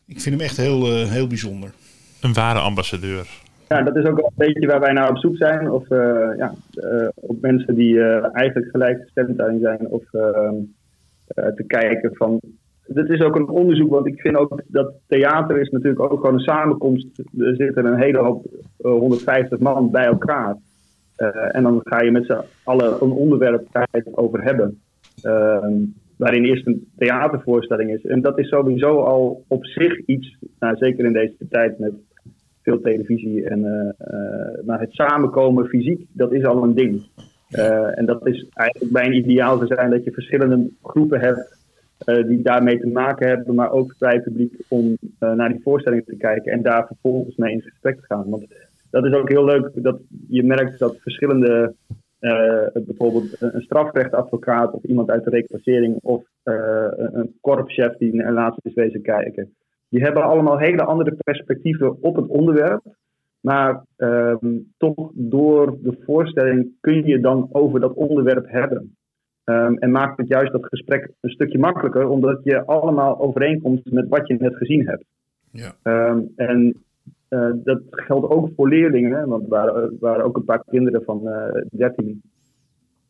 Ik 0.06 0.20
vind 0.20 0.34
hem 0.34 0.44
echt 0.44 0.56
heel, 0.56 0.86
eh, 0.92 1.10
heel 1.10 1.26
bijzonder. 1.26 1.72
Een 2.20 2.32
ware 2.32 2.58
ambassadeur. 2.58 3.26
ja, 3.68 3.82
dat 3.82 3.96
is 3.96 4.04
ook 4.04 4.16
wel 4.16 4.26
een 4.36 4.46
beetje 4.52 4.66
waar 4.66 4.80
wij 4.80 4.92
naar 4.92 5.10
op 5.10 5.18
zoek 5.18 5.36
zijn. 5.36 5.70
Of 5.70 5.90
eh, 5.90 6.28
ja, 6.36 6.54
eh, 6.74 7.08
op 7.14 7.40
mensen 7.40 7.74
die 7.74 8.00
eh, 8.00 8.28
eigenlijk 8.32 8.70
gelijkgestemd 8.70 9.36
daarin 9.38 9.60
zijn. 9.60 9.86
Of 9.86 10.12
ehm, 10.12 10.54
eh, 11.26 11.46
te 11.46 11.64
kijken 11.66 12.10
van. 12.14 12.40
Dit 12.86 13.08
is 13.08 13.20
ook 13.20 13.36
een 13.36 13.48
onderzoek, 13.48 13.90
want 13.90 14.06
ik 14.06 14.20
vind 14.20 14.36
ook 14.36 14.62
dat 14.66 14.92
theater 15.08 15.60
is 15.60 15.70
natuurlijk 15.70 16.00
ook 16.00 16.20
gewoon 16.20 16.34
een 16.34 16.40
samenkomst. 16.40 17.06
Er 17.38 17.56
zitten 17.56 17.86
een 17.86 17.98
hele 17.98 18.18
hoop, 18.18 18.46
eh, 18.76 18.90
150 18.90 19.58
man 19.58 19.90
bij 19.90 20.04
elkaar. 20.04 20.56
Eh, 21.16 21.56
en 21.56 21.62
dan 21.62 21.80
ga 21.84 22.02
je 22.02 22.10
met 22.10 22.26
z'n 22.26 22.40
allen 22.64 23.02
een 23.02 23.10
onderwerp 23.10 23.88
over 24.14 24.42
hebben. 24.42 24.80
Ehm, 25.22 25.72
waarin 26.16 26.44
eerst 26.44 26.66
een 26.66 26.88
theatervoorstelling 26.96 27.90
is. 27.90 28.04
En 28.04 28.20
dat 28.20 28.38
is 28.38 28.48
sowieso 28.48 29.00
al 29.00 29.44
op 29.48 29.66
zich 29.66 30.04
iets, 30.06 30.36
nou, 30.58 30.76
zeker 30.76 31.04
in 31.04 31.12
deze 31.12 31.34
tijd 31.48 31.78
met 31.78 31.92
veel 32.62 32.80
televisie. 32.80 33.48
En, 33.48 33.64
eh, 33.64 33.88
eh, 33.98 34.64
maar 34.66 34.80
het 34.80 34.92
samenkomen 34.92 35.66
fysiek, 35.66 36.06
dat 36.12 36.32
is 36.32 36.44
al 36.44 36.62
een 36.62 36.74
ding. 36.74 37.02
Eh, 37.50 37.98
en 37.98 38.06
dat 38.06 38.26
is 38.26 38.46
eigenlijk 38.54 38.92
bij 38.92 39.06
een 39.06 39.16
ideaal 39.16 39.58
te 39.58 39.66
zijn 39.66 39.90
dat 39.90 40.04
je 40.04 40.12
verschillende 40.12 40.70
groepen 40.82 41.20
hebt 41.20 41.62
eh, 42.04 42.26
die 42.26 42.42
daarmee 42.42 42.80
te 42.80 42.88
maken 42.88 43.28
hebben, 43.28 43.54
maar 43.54 43.70
ook 43.70 43.94
vrij 43.98 44.20
publiek 44.20 44.54
om 44.68 44.96
eh, 45.18 45.32
naar 45.32 45.48
die 45.48 45.62
voorstelling 45.62 46.04
te 46.04 46.16
kijken 46.16 46.52
en 46.52 46.62
daar 46.62 46.86
vervolgens 46.86 47.36
mee 47.36 47.52
in 47.52 47.62
gesprek 47.62 48.00
te 48.00 48.06
gaan. 48.06 48.30
Want 48.30 48.46
dat 48.90 49.04
is 49.04 49.12
ook 49.12 49.28
heel 49.28 49.44
leuk, 49.44 49.70
dat 49.74 50.00
je 50.28 50.42
merkt 50.42 50.78
dat 50.78 50.96
verschillende, 51.00 51.74
eh, 52.18 52.66
bijvoorbeeld 52.72 53.36
een 53.38 53.62
strafrechtadvocaat 53.62 54.72
of 54.72 54.82
iemand 54.82 55.10
uit 55.10 55.24
de 55.24 55.30
reclassering 55.30 55.98
of 56.02 56.24
een 56.42 57.18
een 57.18 57.36
korpschef 57.40 57.96
die 57.96 58.14
naar 58.14 58.32
laatst 58.32 58.60
is 58.62 58.74
wezen 58.74 59.02
kijken, 59.02 59.54
die 59.88 60.02
hebben 60.02 60.22
allemaal 60.22 60.58
hele 60.58 60.84
andere 60.84 61.16
perspectieven 61.24 62.02
op 62.02 62.16
het 62.16 62.26
onderwerp. 62.26 62.82
Maar 63.40 63.84
ehm, 63.96 64.58
toch 64.76 65.10
door 65.14 65.78
de 65.82 65.96
voorstelling 66.04 66.72
kun 66.80 67.06
je 67.06 67.20
dan 67.20 67.48
over 67.52 67.80
dat 67.80 67.94
onderwerp 67.94 68.50
hebben. 68.50 68.96
Ehm, 69.44 69.74
en 69.74 69.90
maakt 69.90 70.16
het 70.16 70.28
juist 70.28 70.52
dat 70.52 70.66
gesprek 70.66 71.10
een 71.20 71.30
stukje 71.30 71.58
makkelijker, 71.58 72.08
omdat 72.08 72.40
je 72.42 72.64
allemaal 72.64 73.20
overeenkomt 73.20 73.92
met 73.92 74.08
wat 74.08 74.26
je 74.26 74.36
net 74.38 74.56
gezien 74.56 74.86
hebt. 74.86 75.04
Ja. 75.50 75.74
Ehm, 75.82 76.20
en 76.36 76.84
eh, 77.28 77.50
dat 77.54 77.80
geldt 77.90 78.30
ook 78.30 78.50
voor 78.56 78.68
leerlingen, 78.68 79.28
want 79.28 79.42
er 79.42 79.48
waren, 79.48 79.96
waren 80.00 80.24
ook 80.24 80.36
een 80.36 80.44
paar 80.44 80.64
kinderen 80.64 81.02
van 81.04 81.28
eh 81.28 81.62
13. 81.70 82.22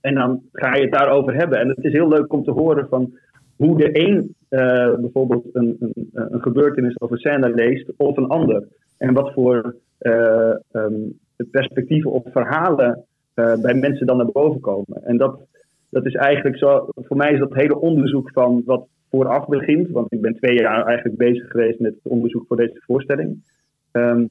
En 0.00 0.14
dan 0.14 0.42
ga 0.52 0.74
je 0.74 0.82
het 0.82 0.92
daarover 0.92 1.34
hebben. 1.34 1.58
En 1.58 1.68
het 1.68 1.84
is 1.84 1.92
heel 1.92 2.08
leuk 2.08 2.32
om 2.32 2.44
te 2.44 2.50
horen 2.50 2.88
van 2.88 3.18
hoe 3.56 3.78
de 3.78 3.88
een 3.92 4.34
eh, 4.48 4.94
bijvoorbeeld 4.94 5.44
een, 5.52 5.76
een, 5.80 6.10
een 6.12 6.42
gebeurtenis 6.42 6.94
of 6.94 7.10
een 7.10 7.18
scène 7.18 7.54
leest, 7.54 7.92
of 7.96 8.16
een 8.16 8.28
ander. 8.28 8.66
En 8.98 9.14
wat 9.14 9.32
voor 9.32 9.74
ehm, 9.98 10.94
perspectieven 11.50 12.10
of 12.10 12.22
verhalen 12.32 13.04
bij 13.34 13.74
mensen 13.74 14.06
dan 14.06 14.16
naar 14.16 14.32
boven 14.32 14.60
komen. 14.60 15.04
En 15.04 15.16
dat, 15.16 15.40
dat 15.94 16.06
is 16.06 16.14
eigenlijk 16.14 16.56
zo, 16.56 16.88
voor 16.94 17.16
mij 17.16 17.32
is 17.32 17.38
dat 17.38 17.54
hele 17.54 17.80
onderzoek 17.80 18.30
van 18.32 18.62
wat 18.64 18.86
vooraf 19.10 19.46
begint, 19.46 19.90
want 19.90 20.12
ik 20.12 20.20
ben 20.20 20.34
twee 20.34 20.54
jaar 20.54 20.86
eigenlijk 20.86 21.18
bezig 21.18 21.50
geweest 21.50 21.78
met 21.80 21.94
het 21.94 22.12
onderzoek 22.12 22.44
voor 22.46 22.56
deze 22.56 22.82
voorstelling. 22.86 23.42
Ehm, 23.92 24.26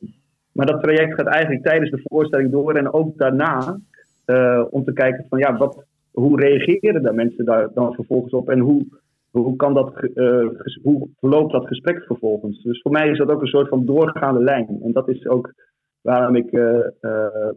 maar 0.51 0.65
dat 0.65 0.81
traject 0.83 1.13
gaat 1.13 1.27
eigenlijk 1.27 1.63
tijdens 1.63 1.91
de 1.91 2.01
voorstelling 2.03 2.51
door 2.51 2.75
en 2.75 2.93
ook 2.93 3.17
daarna 3.17 3.79
eh, 4.25 4.65
om 4.69 4.83
te 4.83 4.93
kijken 4.93 5.25
van 5.29 5.39
ja, 5.39 5.57
wat, 5.57 5.85
hoe 6.11 6.39
reageren 6.39 7.03
daar 7.03 7.13
mensen 7.13 7.45
daar 7.45 7.69
dan 7.73 7.93
vervolgens 7.93 8.33
op 8.33 8.49
en 8.49 8.59
hoe, 8.59 8.85
hoe, 9.31 9.55
kan 9.55 9.73
dat, 9.73 9.95
eh, 9.95 10.47
hoe 10.83 11.09
verloopt 11.19 11.51
dat 11.51 11.67
gesprek 11.67 12.03
vervolgens. 12.03 12.61
Dus 12.61 12.81
voor 12.81 12.91
mij 12.91 13.09
is 13.09 13.17
dat 13.17 13.29
ook 13.29 13.41
een 13.41 13.47
soort 13.47 13.69
van 13.69 13.85
doorgaande 13.85 14.43
lijn. 14.43 14.79
En 14.83 14.91
dat 14.91 15.09
is 15.09 15.27
ook 15.27 15.53
waarom 16.01 16.35
ik, 16.35 16.51
eh, 16.51 17.49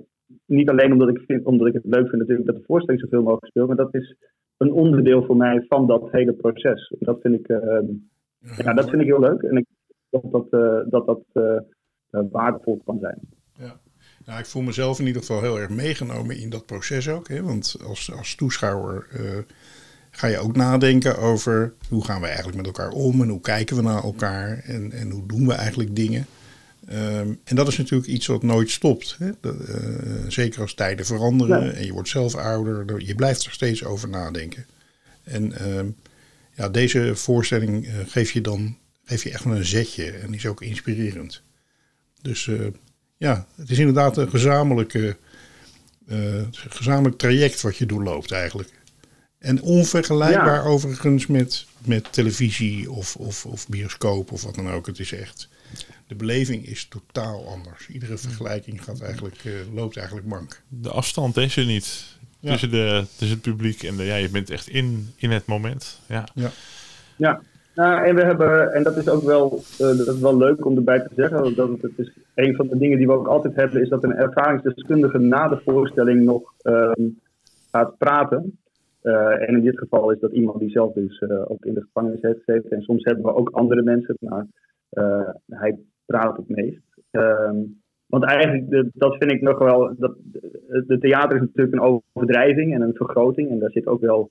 niet 0.46 0.70
alleen 0.70 0.92
omdat 0.92 1.08
ik, 1.08 1.22
vind, 1.26 1.44
omdat 1.44 1.66
ik 1.66 1.72
het 1.72 1.84
leuk 1.84 2.08
vind 2.08 2.20
natuurlijk 2.20 2.46
dat 2.46 2.56
de 2.56 2.64
voorstelling 2.66 3.02
zoveel 3.02 3.22
mogelijk 3.22 3.46
speelt, 3.46 3.66
maar 3.66 3.76
dat 3.76 3.94
is 3.94 4.16
een 4.56 4.72
onderdeel 4.72 5.24
voor 5.24 5.36
mij 5.36 5.64
van 5.68 5.86
dat 5.86 6.10
hele 6.10 6.32
proces. 6.32 6.94
Dat 6.98 7.20
vind 7.20 7.34
ik, 7.34 7.48
eh, 7.48 7.78
ja, 8.56 8.72
dat 8.74 8.90
vind 8.90 9.02
ik 9.02 9.08
heel 9.08 9.20
leuk 9.20 9.42
en 9.42 9.56
ik 9.56 9.66
hoop 10.10 10.32
dat 10.32 10.50
dat, 10.50 10.60
eh, 10.60 10.90
dat, 10.90 11.06
dat 11.06 11.22
eh, 11.32 11.56
eh, 12.10 12.26
waardevol 12.30 12.82
kan 12.84 12.98
zijn. 13.00 13.18
Ja. 13.52 13.80
Nou, 14.24 14.38
ik 14.38 14.46
voel 14.46 14.62
mezelf 14.62 14.98
in 14.98 15.06
ieder 15.06 15.22
geval 15.22 15.42
heel 15.42 15.58
erg 15.58 15.70
meegenomen 15.70 16.38
in 16.38 16.50
dat 16.50 16.66
proces 16.66 17.08
ook. 17.08 17.28
Hè? 17.28 17.42
Want 17.42 17.76
als, 17.86 18.12
als 18.12 18.34
toeschouwer 18.34 19.06
ga 20.10 20.26
je 20.26 20.38
ook 20.38 20.56
nadenken 20.56 21.18
over 21.18 21.74
hoe 21.88 22.04
gaan 22.04 22.20
we 22.20 22.26
eigenlijk 22.26 22.56
met 22.56 22.66
elkaar 22.66 22.90
om 22.90 23.22
en 23.22 23.28
hoe 23.28 23.40
kijken 23.40 23.76
we 23.76 23.82
naar 23.82 24.02
elkaar 24.02 24.58
en, 24.64 24.92
en 24.92 25.10
hoe 25.10 25.26
doen 25.26 25.46
we 25.46 25.52
eigenlijk 25.52 25.96
dingen. 25.96 26.24
Ehm, 26.86 27.34
en 27.44 27.56
dat 27.56 27.68
is 27.68 27.76
natuurlijk 27.76 28.08
iets 28.08 28.26
wat 28.26 28.42
nooit 28.42 28.70
stopt. 28.70 29.16
Hè? 29.18 29.30
Dat, 29.40 29.60
eh, 29.60 29.78
zeker 30.28 30.60
als 30.60 30.74
tijden 30.74 31.06
veranderen 31.06 31.74
en 31.74 31.86
je 31.86 31.92
wordt 31.92 32.08
zelf 32.08 32.34
ouder, 32.34 33.00
je 33.06 33.14
blijft 33.14 33.44
er 33.44 33.52
steeds 33.52 33.84
over 33.84 34.08
nadenken. 34.08 34.66
En 35.24 35.52
ehm, 35.52 35.86
ja, 36.54 36.68
deze 36.68 37.16
voorstelling 37.16 37.86
eh, 37.86 37.94
geef 38.06 38.30
je 38.30 38.40
dan 38.40 38.76
geef 39.04 39.22
je 39.22 39.30
echt 39.30 39.44
wel 39.44 39.56
een 39.56 39.64
zetje 39.64 40.10
en 40.10 40.34
is 40.34 40.46
ook 40.46 40.62
inspirerend. 40.62 41.42
Dus 42.22 42.48
eh, 42.48 42.66
ja, 43.16 43.46
het 43.56 43.70
is 43.70 43.78
inderdaad 43.78 44.16
een 44.16 44.30
gezamenlijke, 44.30 45.16
gezamenlijk 46.52 47.18
traject 47.18 47.60
wat 47.60 47.76
je 47.76 47.86
doorloopt 47.86 48.32
eigenlijk. 48.32 48.70
En 49.38 49.62
onvergelijkbaar 49.62 50.64
overigens 50.64 51.26
met, 51.26 51.66
met 51.84 52.12
televisie 52.12 52.90
of, 52.90 53.16
of, 53.16 53.46
of 53.46 53.68
bioscoop 53.68 54.32
of 54.32 54.42
wat 54.42 54.54
dan 54.54 54.70
ook. 54.70 54.86
Het 54.86 54.98
is 54.98 55.12
echt, 55.12 55.48
de 56.06 56.14
beleving 56.14 56.66
is 56.66 56.88
totaal 56.88 57.48
anders. 57.48 57.88
Iedere 57.88 58.16
vergelijking 58.16 58.84
gaat 58.84 59.00
eigenlijk, 59.00 59.44
eh, 59.44 59.52
loopt 59.74 59.96
eigenlijk 59.96 60.26
mank. 60.26 60.62
De 60.68 60.90
afstand 60.90 61.36
is 61.36 61.56
er 61.56 61.66
niet. 61.66 62.18
Ja. 62.40 62.50
Tussen, 62.50 62.70
de, 62.70 63.04
tussen 63.16 63.36
het 63.36 63.40
publiek 63.40 63.82
en 63.82 63.96
de, 63.96 64.04
ja, 64.04 64.16
je 64.16 64.30
bent 64.30 64.50
echt 64.50 64.68
in, 64.68 65.08
in 65.16 65.30
het 65.30 65.46
moment. 65.46 66.00
Ja. 66.06 66.24
Ja, 67.16 67.40
nou, 67.76 68.04
en 68.04 68.14
we 68.14 68.22
hebben, 68.22 68.72
en 68.72 68.82
dat 68.82 68.96
is 68.96 69.08
ook 69.08 69.22
wel, 69.22 69.62
eh, 69.78 69.78
dat 69.78 70.06
is 70.06 70.20
wel 70.20 70.36
leuk 70.36 70.64
om 70.64 70.76
erbij 70.76 71.00
te 71.00 71.14
zeggen, 71.16 71.54
dat 71.54 71.68
het, 71.68 71.82
het 71.82 71.98
is 71.98 72.12
een 72.34 72.56
van 72.56 72.66
de 72.66 72.78
dingen 72.78 72.98
die 72.98 73.06
we 73.06 73.12
ook 73.12 73.26
altijd 73.26 73.54
hebben, 73.54 73.82
is 73.82 73.88
dat 73.88 74.04
een 74.04 74.14
ervaringsdeskundige 74.14 75.18
na 75.18 75.48
de 75.48 75.60
voorstelling 75.64 76.24
nog 76.24 76.54
ehm, 76.62 77.08
gaat 77.70 77.98
praten. 77.98 78.58
Eh, 79.00 79.48
en 79.48 79.56
in 79.56 79.62
dit 79.62 79.78
geval 79.78 80.10
is 80.10 80.20
dat 80.20 80.32
iemand 80.32 80.58
die 80.58 80.70
zelf 80.70 80.92
dus 80.92 81.18
eh, 81.18 81.50
ook 81.50 81.64
in 81.64 81.74
de 81.74 81.80
gevangenis 81.80 82.22
heeft 82.22 82.42
gezeten. 82.44 82.70
En 82.70 82.82
soms 82.82 83.04
hebben 83.04 83.24
we 83.24 83.34
ook 83.34 83.50
andere 83.50 83.82
mensen, 83.82 84.16
maar 84.20 84.46
eh, 84.96 85.28
hij 85.48 85.78
praat 86.06 86.36
het 86.36 86.48
meest. 86.48 86.82
Ehm, 87.10 87.56
want 88.06 88.24
eigenlijk, 88.24 88.90
dat 88.94 89.16
vind 89.16 89.32
ik 89.32 89.42
nog 89.42 89.58
wel, 89.58 89.94
dat, 89.98 90.16
de, 90.86 90.98
theater 91.00 91.36
is 91.36 91.42
natuurlijk 91.42 91.76
een 91.76 92.02
overdrijving 92.14 92.74
en 92.74 92.80
een 92.80 92.94
vergroting. 92.94 93.50
En 93.50 93.58
daar 93.58 93.70
zit 93.70 93.86
ook 93.86 94.00
wel 94.00 94.30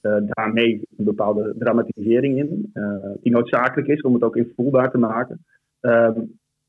eh, 0.00 0.16
daarmee 0.26 0.80
een 0.96 1.04
bepaalde 1.04 1.54
dramatisering 1.58 2.38
in, 2.38 2.70
eh, 2.72 3.10
die 3.22 3.32
noodzakelijk 3.32 3.88
is 3.88 4.00
om 4.00 4.14
het 4.14 4.22
ook 4.22 4.36
invoelbaar 4.36 4.90
te 4.90 4.98
maken. 4.98 5.44
Ehm, 5.80 6.20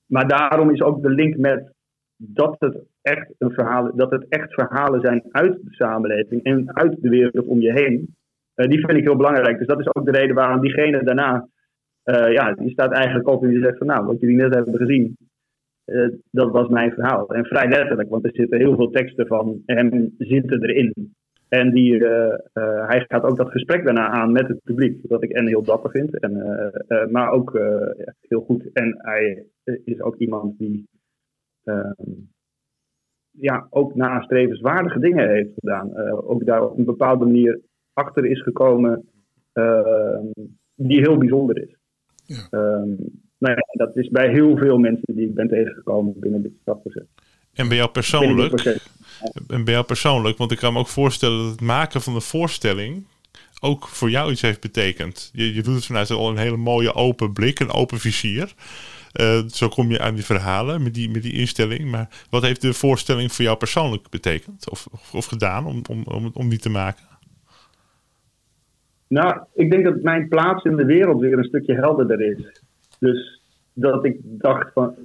maar 0.05 0.27
daarom 0.27 0.69
is 0.69 0.81
ook 0.81 1.01
de 1.01 1.09
link 1.09 1.37
met 1.37 1.71
dat 2.15 2.55
het 2.59 2.77
echt 3.01 3.33
een 3.37 3.51
verhaal, 3.51 3.95
dat 3.95 4.11
het 4.11 4.25
echt 4.29 4.53
verhalen 4.53 5.01
zijn 5.01 5.23
uit 5.31 5.53
de 5.53 5.73
samenleving 5.73 6.43
en 6.43 6.75
uit 6.75 7.01
de 7.01 7.09
wereld 7.09 7.47
om 7.47 7.59
je 7.59 7.71
heen. 7.71 8.15
die 8.55 8.85
vind 8.85 8.97
ik 8.97 9.03
heel 9.03 9.15
belangrijk. 9.15 9.57
Dus 9.57 9.67
dat 9.67 9.79
is 9.79 9.95
ook 9.95 10.05
de 10.05 10.11
reden 10.11 10.35
waarom 10.35 10.61
diegene 10.61 11.03
daarna, 11.03 11.47
eh, 12.03 12.31
ja, 12.31 12.53
die 12.53 12.69
staat 12.71 12.91
eigenlijk 12.91 13.27
op 13.27 13.43
en 13.43 13.49
die 13.49 13.63
zegt 13.63 13.77
van 13.77 13.87
nou, 13.87 14.05
wat 14.05 14.19
jullie 14.19 14.35
net 14.35 14.53
hebben 14.53 14.75
gezien, 14.75 15.17
eh, 15.85 16.09
dat 16.31 16.51
was 16.51 16.67
mijn 16.67 16.91
verhaal. 16.91 17.29
En 17.29 17.45
vrij 17.45 17.67
letterlijk, 17.67 18.09
want 18.09 18.25
er 18.25 18.33
zitten 18.33 18.59
heel 18.59 18.75
veel 18.75 18.89
teksten 18.89 19.27
van 19.27 19.61
hem 19.65 20.13
zitten 20.17 20.63
erin. 20.63 21.13
En 21.47 21.71
die, 21.71 22.07
eh, 22.07 22.87
hij 22.87 23.05
gaat 23.07 23.23
ook 23.23 23.37
dat 23.37 23.51
gesprek 23.51 23.83
daarna 23.83 24.07
aan 24.07 24.31
met 24.31 24.47
het 24.47 24.63
publiek. 24.63 24.99
Wat 25.07 25.23
ik 25.23 25.31
en 25.31 25.47
heel 25.47 25.63
dapper 25.63 25.91
vind, 25.91 26.19
en, 26.19 26.33
maar 27.11 27.29
ook 27.29 27.59
heel 28.19 28.41
goed. 28.41 28.71
En 28.73 28.95
hij 28.97 29.45
is 29.63 30.01
ook 30.01 30.15
iemand 30.15 30.57
die 30.57 30.87
ehm, 31.63 32.11
ja, 33.31 33.67
ook 33.69 33.95
nastrevenswaardige 33.95 34.99
dingen 34.99 35.29
heeft 35.29 35.53
gedaan. 35.53 35.97
Ook 36.11 36.45
daar 36.45 36.69
op 36.69 36.77
een 36.77 36.85
bepaalde 36.85 37.25
manier 37.25 37.61
achter 37.93 38.25
is 38.25 38.41
gekomen 38.41 39.07
ehm, 39.53 40.25
die 40.75 40.99
heel 40.99 41.17
bijzonder 41.17 41.61
is. 41.61 41.75
Ja. 42.25 42.47
Ehm, 42.49 42.89
nou 43.37 43.55
ja, 43.55 43.65
dat 43.71 43.95
is 43.95 44.09
bij 44.09 44.29
heel 44.29 44.57
veel 44.57 44.77
mensen 44.77 45.15
die 45.15 45.27
ik 45.27 45.33
ben 45.33 45.47
tegengekomen 45.47 46.19
binnen 46.19 46.41
dit 46.41 46.51
strafproces. 46.61 47.03
En 47.53 47.67
bij 47.67 47.77
jou 47.77 47.89
persoonlijk, 47.89 48.79
en 49.47 49.63
bij 49.63 49.73
jou 49.73 49.85
persoonlijk, 49.85 50.37
want 50.37 50.51
ik 50.51 50.57
kan 50.57 50.73
me 50.73 50.79
ook 50.79 50.87
voorstellen 50.87 51.37
dat 51.37 51.51
het 51.51 51.61
maken 51.61 52.01
van 52.01 52.13
de 52.13 52.21
voorstelling 52.21 53.05
ook 53.59 53.87
voor 53.87 54.09
jou 54.09 54.31
iets 54.31 54.41
heeft 54.41 54.61
betekend. 54.61 55.29
Je, 55.33 55.53
je 55.53 55.61
doet 55.63 55.75
het 55.75 55.85
vanuit 55.85 56.09
al 56.09 56.29
een 56.29 56.37
hele 56.37 56.57
mooie 56.57 56.93
open 56.93 57.33
blik, 57.33 57.59
een 57.59 57.71
open 57.71 57.99
vizier. 57.99 58.53
Eh, 59.11 59.41
zo 59.47 59.67
kom 59.67 59.91
je 59.91 59.99
aan 59.99 60.15
die 60.15 60.25
verhalen 60.25 60.83
met 60.83 60.93
die, 60.93 61.09
met 61.09 61.21
die 61.21 61.33
instelling. 61.33 61.91
Maar 61.91 62.09
wat 62.29 62.41
heeft 62.41 62.61
de 62.61 62.73
voorstelling 62.73 63.33
voor 63.33 63.45
jou 63.45 63.57
persoonlijk 63.57 64.09
betekend? 64.09 64.69
Of, 64.69 64.87
of, 64.91 65.13
of 65.13 65.25
gedaan 65.25 65.65
om, 65.65 65.81
om, 65.89 66.03
om, 66.03 66.31
om 66.33 66.49
die 66.49 66.59
te 66.59 66.69
maken? 66.69 67.05
Nou, 69.13 69.39
ik 69.53 69.71
denk 69.71 69.83
dat 69.83 70.01
mijn 70.01 70.27
plaats 70.27 70.63
in 70.63 70.75
de 70.75 70.85
wereld 70.85 71.21
weer 71.21 71.37
een 71.37 71.43
stukje 71.43 71.73
helderder 71.73 72.21
is. 72.21 72.61
Dus 72.99 73.41
dat 73.73 74.05
ik 74.05 74.19
dacht 74.23 74.73
van 74.73 74.95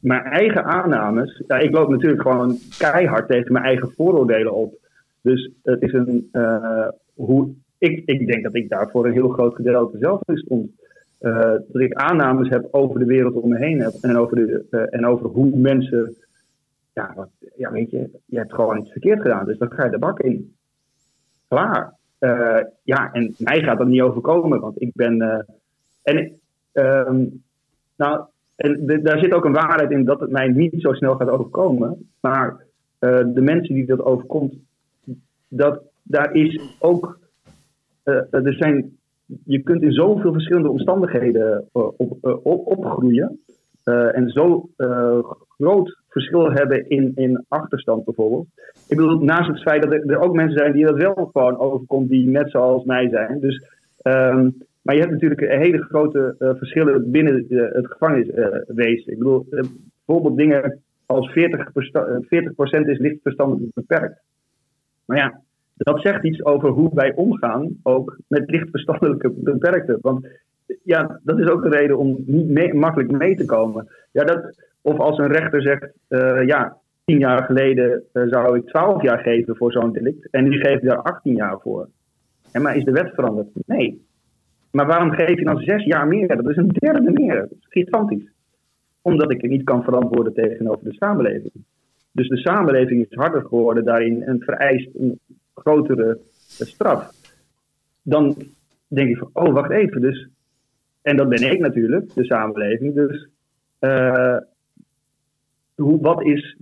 mijn 0.00 0.22
eigen 0.22 0.64
aannames. 0.64 1.42
Ja, 1.46 1.58
ik 1.58 1.70
loop 1.70 1.88
natuurlijk 1.88 2.22
gewoon 2.22 2.58
keihard 2.78 3.28
tegen 3.28 3.52
mijn 3.52 3.64
eigen 3.64 3.92
vooroordelen 3.96 4.54
op. 4.54 4.74
Dus 5.20 5.50
het 5.62 5.82
is 5.82 5.92
een. 5.92 6.28
eh, 6.32 6.88
hoe, 7.14 7.54
ik, 7.78 8.02
ik 8.06 8.26
denk 8.26 8.42
dat 8.42 8.54
ik 8.54 8.68
daar 8.68 8.90
voor 8.90 9.06
een 9.06 9.12
heel 9.12 9.28
groot 9.28 9.54
gedeelte 9.54 9.98
zelf 9.98 10.20
in 10.26 10.36
stond. 10.36 10.70
Eh, 11.18 11.52
dat 11.68 11.80
ik 11.82 11.94
aannames 11.94 12.48
heb 12.48 12.68
over 12.70 12.98
de 12.98 13.06
wereld 13.06 13.34
om 13.34 13.48
me 13.48 13.58
heen 13.58 13.80
heb. 13.80 13.92
En 14.00 14.16
over, 14.16 14.36
de, 14.36 14.64
eh, 14.70 14.98
en 14.98 15.06
over 15.06 15.26
hoe 15.26 15.56
mensen. 15.56 16.14
Ja, 16.94 17.12
wat, 17.16 17.30
ja, 17.56 17.70
weet 17.70 17.90
je, 17.90 18.10
je 18.26 18.38
hebt 18.38 18.54
gewoon 18.54 18.78
iets 18.78 18.90
verkeerd 18.90 19.20
gedaan. 19.20 19.46
Dus 19.46 19.58
dan 19.58 19.72
ga 19.72 19.84
je 19.84 19.90
de 19.90 19.98
bak 19.98 20.20
in. 20.20 20.54
Klaar. 21.48 22.00
Eh, 22.22 22.60
ja, 22.82 23.12
en 23.12 23.34
mij 23.38 23.62
gaat 23.62 23.78
dat 23.78 23.86
niet 23.86 24.00
overkomen, 24.00 24.60
want 24.60 24.82
ik 24.82 24.90
ben. 24.94 25.20
eh, 25.20 25.38
en 26.02 26.40
ehm, 26.72 27.24
nou, 27.96 28.24
en 28.56 29.02
daar 29.02 29.18
zit 29.18 29.32
ook 29.32 29.44
een 29.44 29.52
waarheid 29.52 29.90
in 29.90 30.04
dat 30.04 30.20
het 30.20 30.30
mij 30.30 30.48
niet 30.48 30.74
zo 30.76 30.92
snel 30.92 31.16
gaat 31.16 31.28
overkomen. 31.28 32.10
Maar 32.20 32.64
eh, 32.98 33.24
de 33.34 33.40
mensen 33.40 33.74
die 33.74 33.86
dat 33.86 34.02
overkomt, 34.02 34.54
dat, 35.48 35.82
daar 36.02 36.34
is 36.34 36.76
ook. 36.78 37.18
er 38.02 38.54
zijn, 38.54 38.96
je 39.44 39.62
kunt 39.62 39.82
in 39.82 39.92
zoveel 39.92 40.32
verschillende 40.32 40.70
omstandigheden 40.70 41.68
op, 41.72 42.00
op, 42.42 42.66
opgroeien. 42.66 43.40
en 43.84 44.28
zo 44.28 44.68
groot 45.48 46.01
verschil 46.12 46.52
hebben 46.52 46.88
in, 46.88 47.12
in 47.14 47.44
achterstand 47.48 48.04
bijvoorbeeld. 48.04 48.46
Ik 48.88 48.96
bedoel, 48.96 49.18
naast 49.18 49.48
het 49.48 49.62
feit 49.62 49.82
dat 49.82 49.92
er, 49.92 50.20
ook 50.20 50.34
mensen 50.34 50.58
zijn 50.58 50.72
die 50.72 50.84
dat 50.84 50.96
wel 50.96 51.30
gewoon 51.32 51.58
overkomt, 51.58 52.08
die 52.08 52.28
net 52.28 52.50
zoals 52.50 52.84
mij 52.84 53.08
zijn. 53.08 53.40
Dus, 53.40 53.64
ehm, 54.02 54.50
maar 54.82 54.94
je 54.94 55.00
hebt 55.00 55.12
natuurlijk 55.12 55.40
hele 55.40 55.82
grote 55.82 56.34
eh, 56.38 56.50
verschillen 56.54 57.10
binnen 57.10 57.46
eh, 57.48 57.72
het 57.72 57.86
gevangeniswezen. 57.86 59.12
ik 59.12 59.18
bedoel, 59.18 59.46
eh, 59.50 59.64
bijvoorbeeld 60.06 60.36
dingen 60.36 60.80
als 61.06 61.30
40%, 61.32 62.26
40 62.26 62.86
is 62.86 62.98
licht 62.98 63.22
verstandelijk 63.22 63.74
beperkt. 63.74 64.20
Maar 65.04 65.16
ja, 65.16 65.40
dat 65.76 66.00
zegt 66.00 66.24
iets 66.24 66.44
over 66.44 66.68
hoe 66.68 66.90
wij 66.94 67.14
omgaan 67.14 67.68
ook 67.82 68.18
met 68.28 68.50
licht 68.50 68.70
verstandelijke 68.70 69.30
beperkten. 69.30 69.98
Want 70.00 70.26
ja, 70.82 71.20
dat 71.22 71.38
is 71.38 71.48
ook 71.48 71.64
een 71.64 71.72
reden 71.72 71.98
om 71.98 72.16
niet 72.26 72.72
makkelijk 72.72 73.10
mee 73.10 73.36
te 73.36 73.44
komen. 73.44 73.88
Ja, 74.12 74.24
dat, 74.24 74.56
of 74.80 74.98
als 74.98 75.18
een 75.18 75.32
rechter 75.32 75.62
zegt, 75.62 75.92
eh, 76.08 76.46
ja, 76.46 76.76
tien 77.04 77.18
jaar 77.18 77.42
geleden 77.42 78.02
eh, 78.12 78.22
zou 78.26 78.56
ik 78.56 78.66
12 78.66 79.02
jaar 79.02 79.18
geven 79.18 79.56
voor 79.56 79.72
zo'n 79.72 79.92
delict. 79.92 80.28
En 80.30 80.44
die 80.44 80.58
geeft 80.58 80.82
daar 80.82 81.02
18 81.02 81.34
jaar 81.34 81.60
voor. 81.60 81.88
En 82.52 82.62
maar 82.62 82.76
is 82.76 82.84
de 82.84 82.92
wet 82.92 83.10
veranderd? 83.14 83.48
Nee. 83.66 84.06
Maar 84.70 84.86
waarom 84.86 85.10
geef 85.10 85.38
je 85.38 85.44
dan 85.44 85.58
zes 85.58 85.84
jaar 85.84 86.06
meer? 86.06 86.28
Dat 86.28 86.48
is 86.48 86.56
een 86.56 86.68
derde 86.68 87.10
meer. 87.10 87.34
Dat 87.34 87.50
is 87.50 87.66
gigantisch. 87.68 88.30
Omdat 89.02 89.30
ik 89.30 89.40
het 89.40 89.50
niet 89.50 89.64
kan 89.64 89.82
verantwoorden 89.82 90.34
tegenover 90.34 90.84
de 90.84 90.94
samenleving. 90.94 91.52
Dus 92.12 92.28
de 92.28 92.36
samenleving 92.36 93.06
is 93.06 93.16
harder 93.16 93.42
geworden 93.42 93.84
daarin 93.84 94.22
en 94.22 94.40
vereist 94.40 94.88
een 94.94 95.18
grotere 95.54 96.18
eh, 96.58 96.66
straf. 96.66 97.10
Dan 98.02 98.36
denk 98.88 99.08
ik 99.08 99.16
van, 99.16 99.30
oh, 99.32 99.52
wacht 99.52 99.70
even. 99.70 100.00
Dus, 100.00 100.28
en 101.02 101.16
dat 101.16 101.28
ben 101.28 101.52
ik 101.52 101.58
natuurlijk, 101.58 102.14
de 102.14 102.24
samenleving. 102.24 102.94
Dus 102.94 103.28
eh, 103.78 104.36
hoe, 105.74 106.00
wat 106.00 106.22
is, 106.22 106.56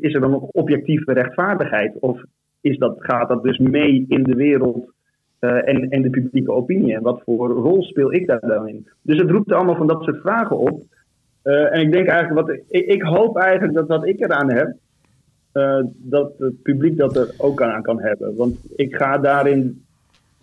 is 0.00 0.14
er 0.14 0.20
dan 0.20 0.30
nog 0.30 0.42
objectieve 0.42 1.12
rechtvaardigheid? 1.12 1.98
Of 1.98 2.22
is 2.60 2.78
dat, 2.78 2.96
gaat 2.98 3.28
dat 3.28 3.42
dus 3.42 3.58
mee 3.58 4.04
in 4.08 4.22
de 4.22 4.34
wereld 4.34 4.92
eh, 5.38 5.68
en, 5.68 5.88
en 5.90 6.02
de 6.02 6.10
publieke 6.10 6.52
opinie? 6.52 6.94
En 6.94 7.02
wat 7.02 7.22
voor 7.24 7.48
rol 7.48 7.82
speel 7.82 8.12
ik 8.12 8.26
daar 8.26 8.40
dan 8.40 8.68
in? 8.68 8.88
Dus 9.02 9.18
het 9.18 9.30
roept 9.30 9.52
allemaal 9.52 9.76
van 9.76 9.86
dat 9.86 10.02
soort 10.02 10.20
vragen 10.20 10.58
op. 10.58 10.82
Eh, 11.42 11.74
en 11.74 11.80
ik 11.80 11.92
denk 11.92 12.06
eigenlijk, 12.06 12.46
wat, 12.46 12.58
ik, 12.68 13.02
hoop 13.02 13.36
eigenlijk 13.36 13.74
dat 13.74 13.88
wat 13.88 14.06
ik 14.06 14.20
eraan 14.20 14.52
heb, 14.52 14.76
dat 15.96 16.38
het 16.38 16.62
publiek 16.62 16.96
dat 16.96 17.16
er 17.16 17.34
ook 17.38 17.62
aan 17.62 17.82
kan 17.82 18.00
hebben. 18.00 18.36
Want 18.36 18.58
ik 18.76 18.96
ga 18.96 19.18
daarin 19.18 19.84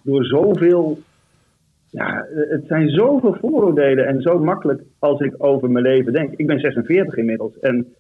door 0.02 0.26
zoveel. 0.26 1.00
Ja, 1.96 2.26
het 2.32 2.64
zijn 2.68 2.90
zoveel 2.90 3.34
vooroordelen 3.40 4.08
en 4.08 4.22
zo 4.22 4.40
makkelijk 4.40 4.82
als 5.00 5.20
ik 5.20 5.34
over 5.38 5.72
mijn 5.72 5.86
leven 5.86 6.14
denk. 6.14 6.34
Ik 6.36 6.48
ben 6.48 6.60
46 6.60 7.16
inmiddels 7.16 7.60
en 7.60 7.94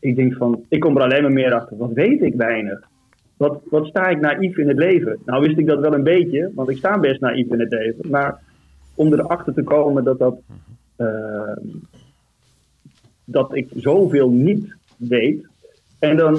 ik 0.00 0.16
denk 0.16 0.34
van, 0.34 0.64
ik 0.68 0.80
kom 0.80 0.96
er 0.96 1.02
alleen 1.02 1.22
maar 1.22 1.32
meer 1.32 1.52
achter. 1.54 1.76
Wat 1.76 1.92
weet 1.92 2.22
ik 2.22 2.34
weinig? 2.34 2.80
Wat, 3.36 3.60
wat 3.64 3.86
sta 3.86 4.08
ik 4.08 4.20
naïef 4.20 4.56
in 4.56 4.68
het 4.68 4.78
leven? 4.78 5.18
Nou 5.24 5.42
wist 5.46 5.58
ik 5.58 5.66
dat 5.66 5.80
wel 5.80 5.94
een 5.94 6.02
beetje, 6.02 6.50
want 6.54 6.68
ik 6.68 6.76
sta 6.76 6.98
best 7.00 7.20
naïef 7.20 7.46
in 7.52 7.60
het 7.60 7.72
leven. 7.72 8.10
Maar 8.10 8.40
om 8.94 9.12
erachter 9.12 9.54
te 9.54 9.62
komen 9.62 10.04
dat 10.04 10.18
dat. 10.18 10.40
eh, 10.96 11.56
dat 13.24 13.54
ik 13.56 13.68
zoveel 13.74 14.30
niet 14.30 14.74
weet. 14.96 15.46
En 15.98 16.16
dan. 16.16 16.36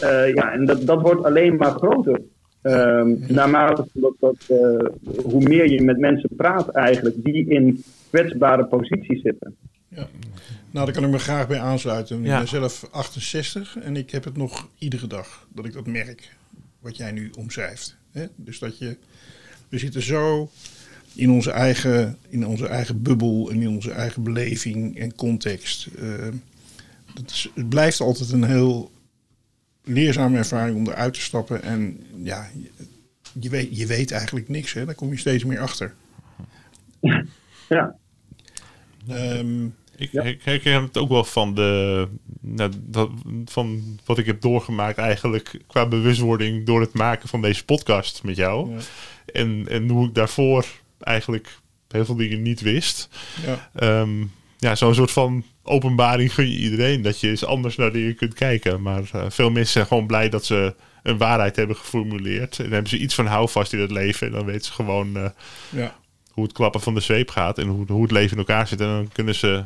eh, 0.00 0.34
ja, 0.34 0.52
en 0.52 0.64
dat, 0.66 0.86
dat 0.86 1.00
wordt 1.02 1.24
alleen 1.24 1.56
maar 1.56 1.70
groter. 1.72 2.20
Ehm, 2.64 3.14
naarmate 3.34 3.86
dat, 3.92 4.14
dat, 4.20 4.36
eh, 4.48 4.86
hoe 5.24 5.42
meer 5.42 5.70
je 5.70 5.82
met 5.82 5.98
mensen 5.98 6.28
praat 6.36 6.68
eigenlijk 6.68 7.24
die 7.24 7.48
in 7.48 7.84
kwetsbare 8.10 8.64
posities 8.66 9.22
zitten. 9.22 9.56
Nou, 10.70 10.86
daar 10.86 10.92
kan 10.94 11.04
ik 11.04 11.10
me 11.10 11.18
graag 11.18 11.48
bij 11.48 11.60
aansluiten. 11.60 12.18
Ik 12.20 12.26
Ja. 12.26 12.38
ben 12.38 12.48
zelf 12.48 12.88
68 12.90 13.76
en 13.78 13.96
ik 13.96 14.10
heb 14.10 14.24
het 14.24 14.36
nog 14.36 14.68
iedere 14.78 15.06
dag 15.06 15.46
dat 15.54 15.64
ik 15.64 15.72
dat 15.72 15.86
merk. 15.86 16.36
Wat 16.80 16.96
jij 16.96 17.12
nu 17.12 17.30
omschrijft. 17.38 17.96
Hè? 18.12 18.26
Dus 18.36 18.58
dat 18.58 18.78
je. 18.78 18.96
We 19.68 19.78
zitten 19.78 20.02
zo 20.02 20.50
in 21.14 21.30
onze, 21.30 21.50
eigen, 21.50 22.16
in 22.28 22.46
onze 22.46 22.66
eigen 22.66 23.02
bubbel 23.02 23.50
en 23.50 23.60
in 23.62 23.68
onze 23.68 23.90
eigen 23.90 24.22
beleving 24.22 24.98
en 24.98 25.14
context. 25.14 25.86
Eh, 25.98 26.08
dat 27.14 27.30
is, 27.30 27.50
het 27.54 27.68
blijft 27.68 28.00
altijd 28.00 28.32
een 28.32 28.44
heel 28.44 28.90
leerzame 29.84 30.38
ervaring 30.38 30.76
om 30.76 30.88
eruit 30.88 31.14
te 31.14 31.20
stappen. 31.20 31.62
En 31.62 32.06
ja, 32.22 32.50
je, 33.40 33.48
weet, 33.48 33.76
je 33.78 33.86
weet 33.86 34.10
eigenlijk 34.12 34.48
niks. 34.48 34.72
Hè? 34.72 34.84
Daar 34.84 34.94
kom 34.94 35.10
je 35.10 35.18
steeds 35.18 35.44
meer 35.44 35.60
achter. 35.60 35.94
Ja, 37.68 37.96
Ehm, 39.08 39.64
Ik, 39.96 40.12
ik 40.12 40.42
herken 40.42 40.82
het 40.82 40.96
ook 40.98 41.08
wel 41.08 41.24
van, 41.24 41.54
de, 41.54 42.08
nou, 42.40 42.72
dat, 42.80 43.10
van 43.44 43.82
wat 44.04 44.18
ik 44.18 44.26
heb 44.26 44.40
doorgemaakt 44.40 44.98
eigenlijk 44.98 45.60
qua 45.66 45.86
bewustwording 45.88 46.66
door 46.66 46.80
het 46.80 46.92
maken 46.92 47.28
van 47.28 47.42
deze 47.42 47.64
podcast 47.64 48.22
met 48.22 48.36
jou. 48.36 48.74
Ja. 48.74 48.80
En, 49.32 49.66
en 49.68 49.88
hoe 49.88 50.06
ik 50.08 50.14
daarvoor 50.14 50.66
eigenlijk 51.00 51.58
heel 51.88 52.04
veel 52.04 52.16
dingen 52.16 52.42
niet 52.42 52.60
wist. 52.60 53.08
ja. 53.46 53.70
Ehm, 53.74 54.24
ja, 54.64 54.74
zo'n 54.74 54.94
soort 54.94 55.10
van 55.10 55.44
openbaring 55.62 56.34
gun 56.34 56.50
je 56.50 56.58
iedereen. 56.58 57.02
Dat 57.02 57.20
je 57.20 57.28
eens 57.28 57.44
anders 57.44 57.76
naar 57.76 57.92
dingen 57.92 58.14
kunt 58.16 58.34
kijken. 58.34 58.82
Maar 58.82 59.02
eh, 59.12 59.24
veel 59.28 59.50
mensen 59.50 59.72
zijn 59.72 59.86
gewoon 59.86 60.06
blij 60.06 60.28
dat 60.28 60.44
ze 60.44 60.74
een 61.02 61.18
waarheid 61.18 61.56
hebben 61.56 61.76
geformuleerd. 61.76 62.56
En 62.56 62.62
dan 62.64 62.72
hebben 62.72 62.90
ze 62.90 62.98
iets 62.98 63.14
van 63.14 63.26
houvast 63.26 63.72
in 63.72 63.78
het 63.80 63.90
leven. 63.90 64.26
En 64.26 64.32
dan 64.32 64.44
weten 64.44 64.64
ze 64.64 64.72
gewoon 64.72 65.16
eh, 65.16 65.24
Ja. 65.70 65.94
hoe 66.30 66.44
het 66.44 66.52
klappen 66.52 66.80
van 66.80 66.94
de 66.94 67.00
zweep 67.00 67.30
gaat. 67.30 67.58
En 67.58 67.66
hoe, 67.66 67.84
hoe 67.88 68.02
het 68.02 68.10
leven 68.10 68.32
in 68.32 68.38
elkaar 68.38 68.66
zit. 68.68 68.80
En 68.80 68.86
dan 68.86 69.08
kunnen 69.12 69.34
ze 69.34 69.64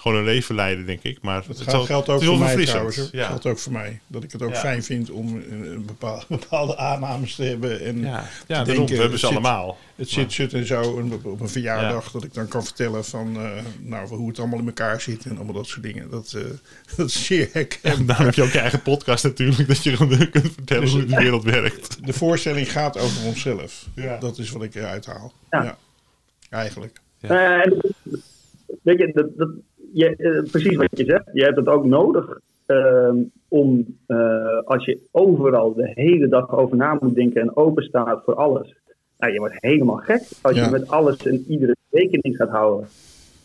gewoon 0.00 0.16
een 0.18 0.24
leven 0.24 0.54
leiden, 0.54 0.86
denk 0.86 1.02
ik. 1.02 1.18
Maar 1.22 1.36
Dat 1.36 1.46
het 1.46 1.58
gaat, 1.60 1.70
zal- 1.70 1.84
geldt 1.84 2.08
ook 2.08 2.24
voor 2.24 2.38
mij 2.38 2.64
trouwens. 2.64 3.08
Ja. 3.12 3.26
geldt 3.26 3.46
ook 3.46 3.58
voor 3.58 3.72
mij. 3.72 4.00
Dat 4.06 4.22
ik 4.22 4.32
het 4.32 4.42
ook 4.42 4.52
Ja. 4.52 4.58
fijn 4.58 4.82
vind 4.82 5.10
om 5.10 5.36
een, 5.50 5.84
bepaalde, 5.86 6.24
bepaalde 6.38 6.76
aannames 6.76 7.34
te 7.34 7.42
hebben. 7.42 7.80
En 7.80 7.98
Ja, 8.00 8.06
ja 8.06 8.20
te 8.22 8.46
daarom, 8.46 8.66
denken, 8.74 8.94
we 8.94 9.00
hebben 9.00 9.18
ze 9.18 9.26
zit- 9.26 9.34
allemaal. 9.36 9.78
Het 9.96 10.08
zit, 10.08 10.32
zit 10.32 10.52
en 10.52 10.66
zo 10.66 10.98
en 10.98 11.12
op, 11.12 11.40
een 11.40 11.48
verjaardag 11.48 12.10
dat 12.10 12.24
ik 12.24 12.34
dan 12.34 12.48
kan 12.48 12.64
vertellen 12.64 13.04
van 13.04 13.36
eh, 13.36 13.50
nou, 13.80 14.08
hoe 14.08 14.28
het 14.28 14.38
allemaal 14.38 14.58
in 14.58 14.66
elkaar 14.66 15.00
zit 15.00 15.24
en 15.24 15.36
allemaal 15.36 15.54
dat 15.54 15.66
soort 15.66 15.82
dingen. 15.82 16.10
Dat, 16.10 16.32
eh, 16.36 16.42
dat 16.96 17.06
is 17.08 17.24
zeer 17.26 17.42
En 17.44 17.50
herkenbaar. 17.52 18.06
daarom 18.06 18.26
heb 18.26 18.34
je 18.34 18.42
ook 18.42 18.50
je 18.50 18.58
eigen 18.58 18.82
podcast 18.82 19.24
natuurlijk. 19.24 19.68
Dat 19.68 19.82
je 19.82 19.96
gewoon 19.96 20.30
kunt 20.30 20.52
vertellen 20.52 20.82
Dus- 20.84 20.92
hoe 20.92 21.04
de 21.04 21.16
wereld 21.16 21.44
werkt. 21.44 21.98
De 22.06 22.12
voorstelling 22.12 22.72
gaat 22.72 22.98
over 22.98 23.24
onszelf. 23.26 23.86
Ja. 23.94 24.18
Dat 24.18 24.38
is 24.38 24.50
wat 24.50 24.62
ik 24.62 24.74
eruit 24.74 25.06
haal. 25.06 25.32
Ja. 25.50 25.62
Ja. 25.62 25.78
Eigenlijk. 26.50 27.00
Ja, 27.18 27.62
en 27.62 27.80
weet 28.82 28.98
je, 28.98 29.10
dat, 29.14 29.26
dat, 29.36 29.48
je, 29.92 30.16
eh, 30.16 30.50
precies 30.50 30.76
wat 30.76 30.98
je 30.98 31.04
zegt. 31.04 31.30
Je 31.32 31.44
hebt 31.44 31.56
het 31.56 31.66
ook 31.66 31.84
nodig 31.84 32.40
ehm, 32.66 33.16
om, 33.48 33.96
eh, 34.06 34.58
als 34.64 34.84
je 34.84 34.98
overal 35.10 35.74
de 35.74 35.90
hele 35.94 36.28
dag 36.28 36.50
over 36.56 36.76
na 36.76 36.96
moet 37.00 37.14
denken 37.14 37.40
en 37.40 37.56
open 37.56 37.82
staat 37.82 38.22
voor 38.24 38.34
alles. 38.34 38.74
Nou, 39.18 39.32
je 39.32 39.38
wordt 39.38 39.56
helemaal 39.58 39.96
gek 39.96 40.22
als 40.42 40.56
Ja. 40.56 40.64
je 40.64 40.70
met 40.70 40.88
alles 40.88 41.26
en 41.26 41.44
iedere 41.48 41.76
rekening 41.90 42.36
gaat 42.36 42.48
houden. 42.48 42.88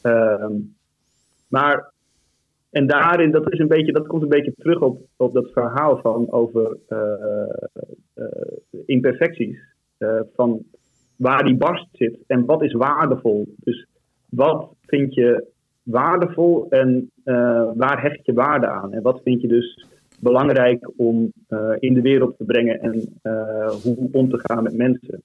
Ehm, 0.02 0.54
maar, 1.48 1.92
en 2.70 2.88
daarin, 2.88 3.32
dat, 3.32 3.52
is 3.52 3.60
een 3.60 3.68
beetje, 3.68 3.92
dat 3.92 4.08
komt 4.08 4.22
een 4.22 4.30
beetje 4.30 4.54
terug 4.58 4.82
op, 4.82 5.02
op 5.18 5.34
dat 5.34 5.52
verhaal 5.52 5.98
van 5.98 6.32
over 6.32 6.78
eh, 6.88 7.00
imperfecties. 8.86 9.60
Van 10.36 10.64
waar 11.16 11.44
die 11.44 11.58
barst 11.58 11.88
zit 11.92 12.18
en 12.28 12.46
wat 12.46 12.64
is 12.64 12.74
waardevol. 12.74 13.56
Dus 13.58 13.88
wat 14.30 14.70
vind 14.86 15.14
je 15.14 15.54
waardevol 15.86 16.66
en 16.70 17.12
eh, 17.24 17.70
waar 17.76 18.02
hecht 18.02 18.26
je 18.26 18.34
waarde 18.34 18.68
aan? 18.68 18.94
En 18.94 19.02
wat 19.02 19.22
vind 19.24 19.42
je 19.42 19.48
dus 19.48 19.86
belangrijk 20.20 20.92
om 20.96 21.32
eh, 21.48 21.72
in 21.80 21.94
de 21.94 22.02
wereld 22.02 22.38
te 22.38 22.44
brengen 22.44 22.80
en 22.80 23.20
eh, 23.22 23.70
hoe 23.70 24.10
om 24.12 24.30
te 24.30 24.40
gaan 24.44 24.64
met 24.64 24.78
mensen? 24.78 25.22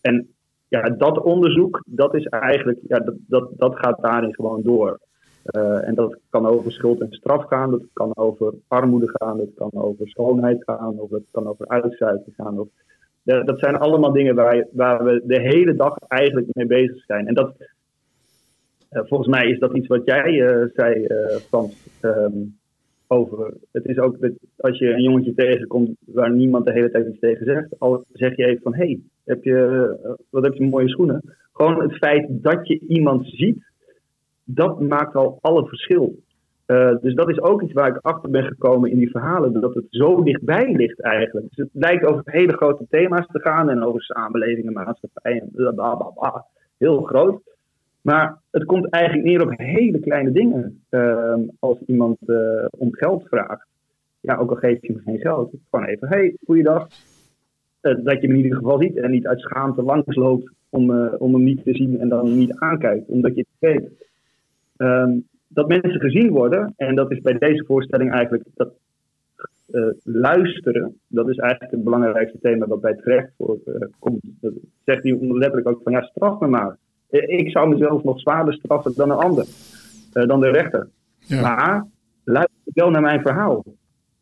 En 0.00 0.28
ja, 0.68 0.82
dat 0.82 1.22
onderzoek, 1.22 1.82
dat 1.86 2.14
is 2.14 2.24
eigenlijk, 2.24 2.78
ja, 2.88 2.98
dat, 2.98 3.14
dat, 3.26 3.50
dat 3.56 3.78
gaat 3.78 4.02
daarin 4.02 4.34
gewoon 4.34 4.62
door. 4.62 5.00
En 5.84 5.94
dat 5.94 6.18
kan 6.30 6.46
over 6.46 6.72
schuld 6.72 7.00
en 7.00 7.12
straf 7.12 7.44
gaan, 7.44 7.70
dat 7.70 7.82
kan 7.92 8.16
over 8.16 8.54
armoede 8.66 9.08
gaan, 9.12 9.36
dat 9.36 9.54
kan 9.54 9.70
over 9.72 10.08
schoonheid 10.08 10.62
gaan, 10.64 10.98
of 10.98 11.10
dat 11.10 11.22
kan 11.30 11.46
over 11.46 11.68
uitsluiting 11.68 12.34
gaan. 12.36 12.58
Of, 12.58 12.68
dat 13.22 13.58
zijn 13.58 13.76
allemaal 13.76 14.12
dingen 14.12 14.34
waar, 14.34 14.66
waar 14.72 15.04
we 15.04 15.22
de 15.24 15.40
hele 15.40 15.74
dag 15.74 15.98
eigenlijk 15.98 16.46
mee 16.52 16.66
bezig 16.66 17.04
zijn. 17.04 17.26
En 17.26 17.34
dat, 17.34 17.54
volgens 18.90 19.28
mij 19.28 19.50
is 19.50 19.58
dat 19.58 19.76
iets 19.76 19.86
wat 19.86 20.04
jij 20.04 20.46
eh, 20.46 20.68
zei, 20.74 21.04
eh, 21.04 21.36
Frans, 21.36 21.98
ehm, 22.00 22.42
over. 23.06 23.54
Het 23.72 23.84
is 23.84 23.98
ook 23.98 24.20
dat 24.20 24.32
als 24.56 24.78
je 24.78 24.92
een 24.92 25.02
jongetje 25.02 25.34
tegenkomt 25.34 25.96
waar 26.06 26.32
niemand 26.32 26.64
de 26.64 26.72
hele 26.72 26.90
tijd 26.90 27.06
iets 27.06 27.18
tegen 27.18 27.46
zegt, 27.46 27.78
al 27.78 28.04
zeg 28.12 28.36
je 28.36 28.46
even 28.46 28.62
van: 28.62 28.74
hé, 28.74 28.84
hey, 28.84 29.00
heb 29.24 29.44
je, 29.44 29.96
eh, 30.02 30.10
wat 30.30 30.44
heb 30.44 30.54
je 30.54 30.66
mooie 30.66 30.88
schoenen? 30.88 31.22
Gewoon 31.52 31.82
het 31.82 31.96
feit 31.96 32.26
dat 32.28 32.66
je 32.66 32.78
iemand 32.88 33.26
ziet, 33.26 33.62
dat 34.44 34.80
maakt 34.80 35.14
al 35.14 35.38
alle 35.40 35.66
verschil. 35.66 36.18
Eh, 36.66 36.96
dus 37.00 37.14
dat 37.14 37.28
is 37.30 37.40
ook 37.40 37.62
iets 37.62 37.72
waar 37.72 37.88
ik 37.88 37.98
achter 38.02 38.30
ben 38.30 38.44
gekomen 38.44 38.90
in 38.90 38.98
die 38.98 39.10
verhalen, 39.10 39.60
dat 39.60 39.74
het 39.74 39.86
zo 39.90 40.22
dichtbij 40.22 40.72
ligt 40.72 41.00
eigenlijk. 41.00 41.46
Dus 41.48 41.56
het 41.56 41.82
lijkt 41.82 42.06
over 42.06 42.22
hele 42.24 42.52
grote 42.52 42.86
thema's 42.90 43.26
te 43.26 43.40
gaan 43.40 43.70
en 43.70 43.82
over 43.82 44.02
samenleving 44.02 44.66
en 44.66 44.72
maatschappij 44.72 45.40
en 45.40 45.50
bla 45.52 45.70
bla 45.70 45.94
bla, 45.94 46.10
bla. 46.10 46.46
heel 46.78 47.02
groot. 47.02 47.40
Maar 48.08 48.38
het 48.50 48.64
komt 48.64 48.90
eigenlijk 48.90 49.24
neer 49.24 49.42
op 49.42 49.52
hele 49.56 49.98
kleine 49.98 50.32
dingen. 50.32 50.82
Ehm, 50.88 51.40
als 51.58 51.78
iemand 51.86 52.16
eh, 52.26 52.64
om 52.70 52.94
geld 52.94 53.24
vraagt, 53.28 53.66
ja, 54.20 54.36
ook 54.36 54.50
al 54.50 54.56
geef 54.56 54.78
je 54.80 54.92
hem 54.92 55.02
geen 55.04 55.18
geld, 55.18 55.54
gewoon 55.70 55.86
even, 55.86 56.08
hey, 56.08 56.36
goeiedag. 56.44 56.88
Eh, 57.80 57.94
dat 58.04 58.20
je 58.20 58.26
hem 58.26 58.30
in 58.30 58.36
ieder 58.36 58.56
geval 58.56 58.80
ziet 58.80 58.96
en 58.96 59.10
niet 59.10 59.26
uit 59.26 59.40
schaamte 59.40 59.82
langsloopt 59.82 60.50
om, 60.68 60.90
eh, 60.90 61.14
om 61.18 61.34
hem 61.34 61.42
niet 61.42 61.64
te 61.64 61.74
zien 61.74 62.00
en 62.00 62.08
dan 62.08 62.38
niet 62.38 62.54
aankijkt, 62.54 63.08
omdat 63.08 63.34
je 63.34 63.46
het 63.48 63.72
weet. 63.72 63.90
Ehm, 64.76 65.12
dat 65.48 65.68
mensen 65.68 66.00
gezien 66.00 66.30
worden, 66.30 66.74
en 66.76 66.94
dat 66.94 67.10
is 67.10 67.20
bij 67.20 67.38
deze 67.38 67.64
voorstelling 67.64 68.12
eigenlijk 68.12 68.44
dat 68.54 68.72
luisteren, 70.04 70.96
dat 71.06 71.28
is 71.28 71.36
eigenlijk 71.36 71.72
het 71.72 71.84
belangrijkste 71.84 72.38
thema 72.38 72.66
wat 72.66 72.80
bij 72.80 72.94
terecht 72.94 73.30
voor 73.36 73.58
komt. 73.98 74.20
Dat 74.40 74.52
zegt 74.84 75.02
hij 75.02 75.18
letterlijk 75.20 75.68
ook 75.68 75.80
van 75.82 75.92
ja, 75.92 76.02
straf 76.02 76.40
me 76.40 76.46
maar. 76.46 76.76
Eh, 77.10 77.38
Ik 77.38 77.50
zou 77.50 77.68
mezelf 77.68 78.04
nog 78.04 78.20
zwaarder 78.20 78.54
straffen 78.54 78.92
dan 78.96 79.10
een 79.10 79.16
ander, 79.16 79.46
eh, 80.12 80.26
dan 80.26 80.40
de 80.40 80.50
rechter. 80.50 80.88
Ja. 81.18 81.40
Maar 81.40 81.86
luister 82.24 82.56
wel 82.64 82.90
naar 82.90 83.02
mijn 83.02 83.20
verhaal. 83.20 83.64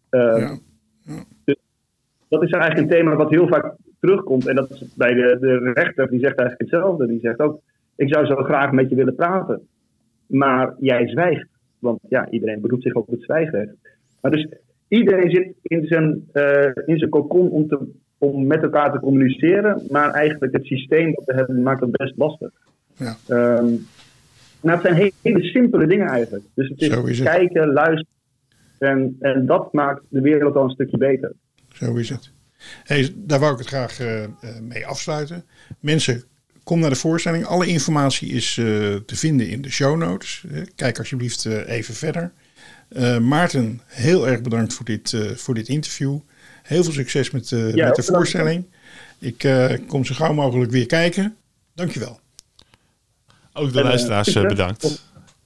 Eh, 0.09 0.21
Ja. 0.39 1.25
dat 2.29 2.43
is 2.43 2.51
eigenlijk 2.51 2.79
een 2.79 2.97
thema 2.99 3.17
wat 3.17 3.31
heel 3.31 3.49
vaak 3.49 3.75
terugkomt. 4.01 4.47
En 4.47 4.55
dat 4.55 4.71
is 4.71 4.95
bij 4.95 5.15
de, 5.15 5.37
de 5.41 5.71
rechter, 5.75 6.09
die 6.11 6.21
zegt 6.21 6.39
eigenlijk 6.39 6.71
hetzelfde. 6.71 7.07
Die 7.07 7.21
zegt 7.21 7.41
ook, 7.41 7.61
ik 7.97 8.13
zou 8.15 8.27
zo 8.27 8.37
graag 8.37 8.73
met 8.73 8.89
je 8.89 8.95
willen 8.97 9.15
praten. 9.15 9.67
Maar 10.27 10.75
jij 10.79 11.09
zwijgt. 11.09 11.49
Want 11.79 11.99
ja, 12.09 12.31
iedereen 12.31 12.61
beroept 12.61 12.83
zich 12.83 12.95
op 12.95 13.07
het 13.07 13.23
zwijgrecht. 13.23 13.75
Maar 14.21 14.31
dus 14.31 14.49
iedereen 14.89 15.31
zit 15.31 15.55
in 15.63 15.87
zijn, 15.87 16.25
eh 16.33 16.71
in 16.87 16.99
zijn 16.99 17.11
cocon 17.11 17.51
om, 17.51 17.69
te, 17.69 17.79
om 18.19 18.47
met 18.47 18.63
elkaar 18.63 18.93
te 18.93 19.01
communiceren. 19.01 19.83
Maar 19.91 20.11
eigenlijk 20.11 20.53
het 20.53 20.65
systeem 20.65 21.13
dat 21.15 21.25
we 21.25 21.35
hebben 21.35 21.63
maakt 21.63 21.81
het 21.81 21.91
best 21.97 22.17
lastig. 22.17 22.51
Ja. 22.97 23.17
Ehm, 23.27 23.67
nou, 24.61 24.79
het 24.79 24.81
zijn 24.81 25.13
hele, 25.23 25.43
simpele 25.43 25.87
dingen 25.87 26.07
eigenlijk. 26.07 26.45
Dus 26.55 26.69
het 26.69 26.81
is, 26.81 26.89
Zo 26.89 27.05
is 27.05 27.19
het. 27.19 27.29
kijken, 27.29 27.73
luisteren. 27.73 28.15
En, 28.79 29.17
en 29.21 29.47
dat 29.47 29.73
maakt 29.73 30.03
de 30.09 30.21
wereld 30.21 30.57
al 30.57 30.65
een 30.65 30.71
stukje 30.71 30.99
beter. 30.99 31.33
Zo 31.73 31.95
is 31.95 32.09
het. 32.09 32.31
Hey, 32.85 33.13
daar 33.17 33.41
wou 33.41 33.53
ik 33.53 33.59
het 33.59 33.69
graag 33.69 34.01
eh, 34.01 34.25
eh, 34.25 34.31
mee 34.63 34.87
afsluiten. 34.87 35.45
Mensen, 35.81 36.25
kom 36.65 36.81
naar 36.81 36.91
de 36.91 36.97
voorstelling. 36.97 37.45
Alle 37.45 37.67
informatie 37.67 38.29
is 38.29 38.59
eh, 38.59 38.65
te 38.95 39.17
vinden 39.17 39.49
in 39.49 39.63
de 39.63 39.71
show 39.71 39.97
notes. 39.97 40.45
Kijk 40.75 40.99
alsjeblieft 40.99 41.45
even 41.47 41.95
verder. 41.95 42.33
Maarten, 43.21 43.81
heel 43.87 44.29
erg 44.29 44.43
bedankt 44.43 44.75
voor 44.75 44.85
dit, 44.85 45.17
voor 45.35 45.55
dit 45.55 45.69
interview. 45.69 46.19
Heel 46.63 46.85
veel 46.85 46.93
succes 46.93 47.31
met, 47.31 47.49
Ja, 47.49 47.87
met 47.87 47.95
de 47.97 48.03
voorstelling. 48.03 48.65
Ik 49.19 49.49
kom 49.87 50.05
zo 50.05 50.15
gauw 50.15 50.33
mogelijk 50.33 50.71
weer 50.71 50.87
kijken. 50.87 51.37
Dankjewel. 51.75 52.21
Ook 53.57 53.73
de 53.73 53.79
En, 53.79 53.85
eh, 53.85 53.89
luisteraars 53.89 54.35
eh, 54.35 54.43
bedankt. 54.43 55.05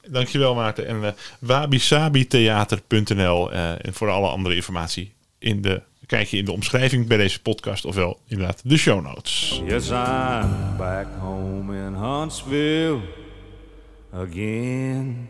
Dankjewel 0.09 0.55
Maarten. 0.55 0.87
En 0.87 0.97
uh, 0.97 1.09
wabisabitheater.nl 1.39 3.53
eh, 3.53 3.71
en 3.71 3.95
voor 3.95 4.11
alle 4.11 4.29
andere 4.29 4.55
informatie 4.55 5.13
in 5.39 5.63
de, 5.63 5.83
kijk 6.07 6.29
je 6.29 6.37
in 6.37 6.45
de 6.45 6.53
omschrijving 6.53 7.07
bij 7.07 7.17
deze 7.17 7.43
podcast 7.43 7.85
ofwel 7.85 8.21
inderdaad 8.27 8.61
de 8.65 8.77
show 8.77 9.03
notes. 9.03 9.63
Yes, 9.67 9.89
I'm 9.89 10.77
back 10.77 11.07
home 11.19 11.87
in 11.87 11.95
Huntsville 11.95 13.01
again. 14.13 15.29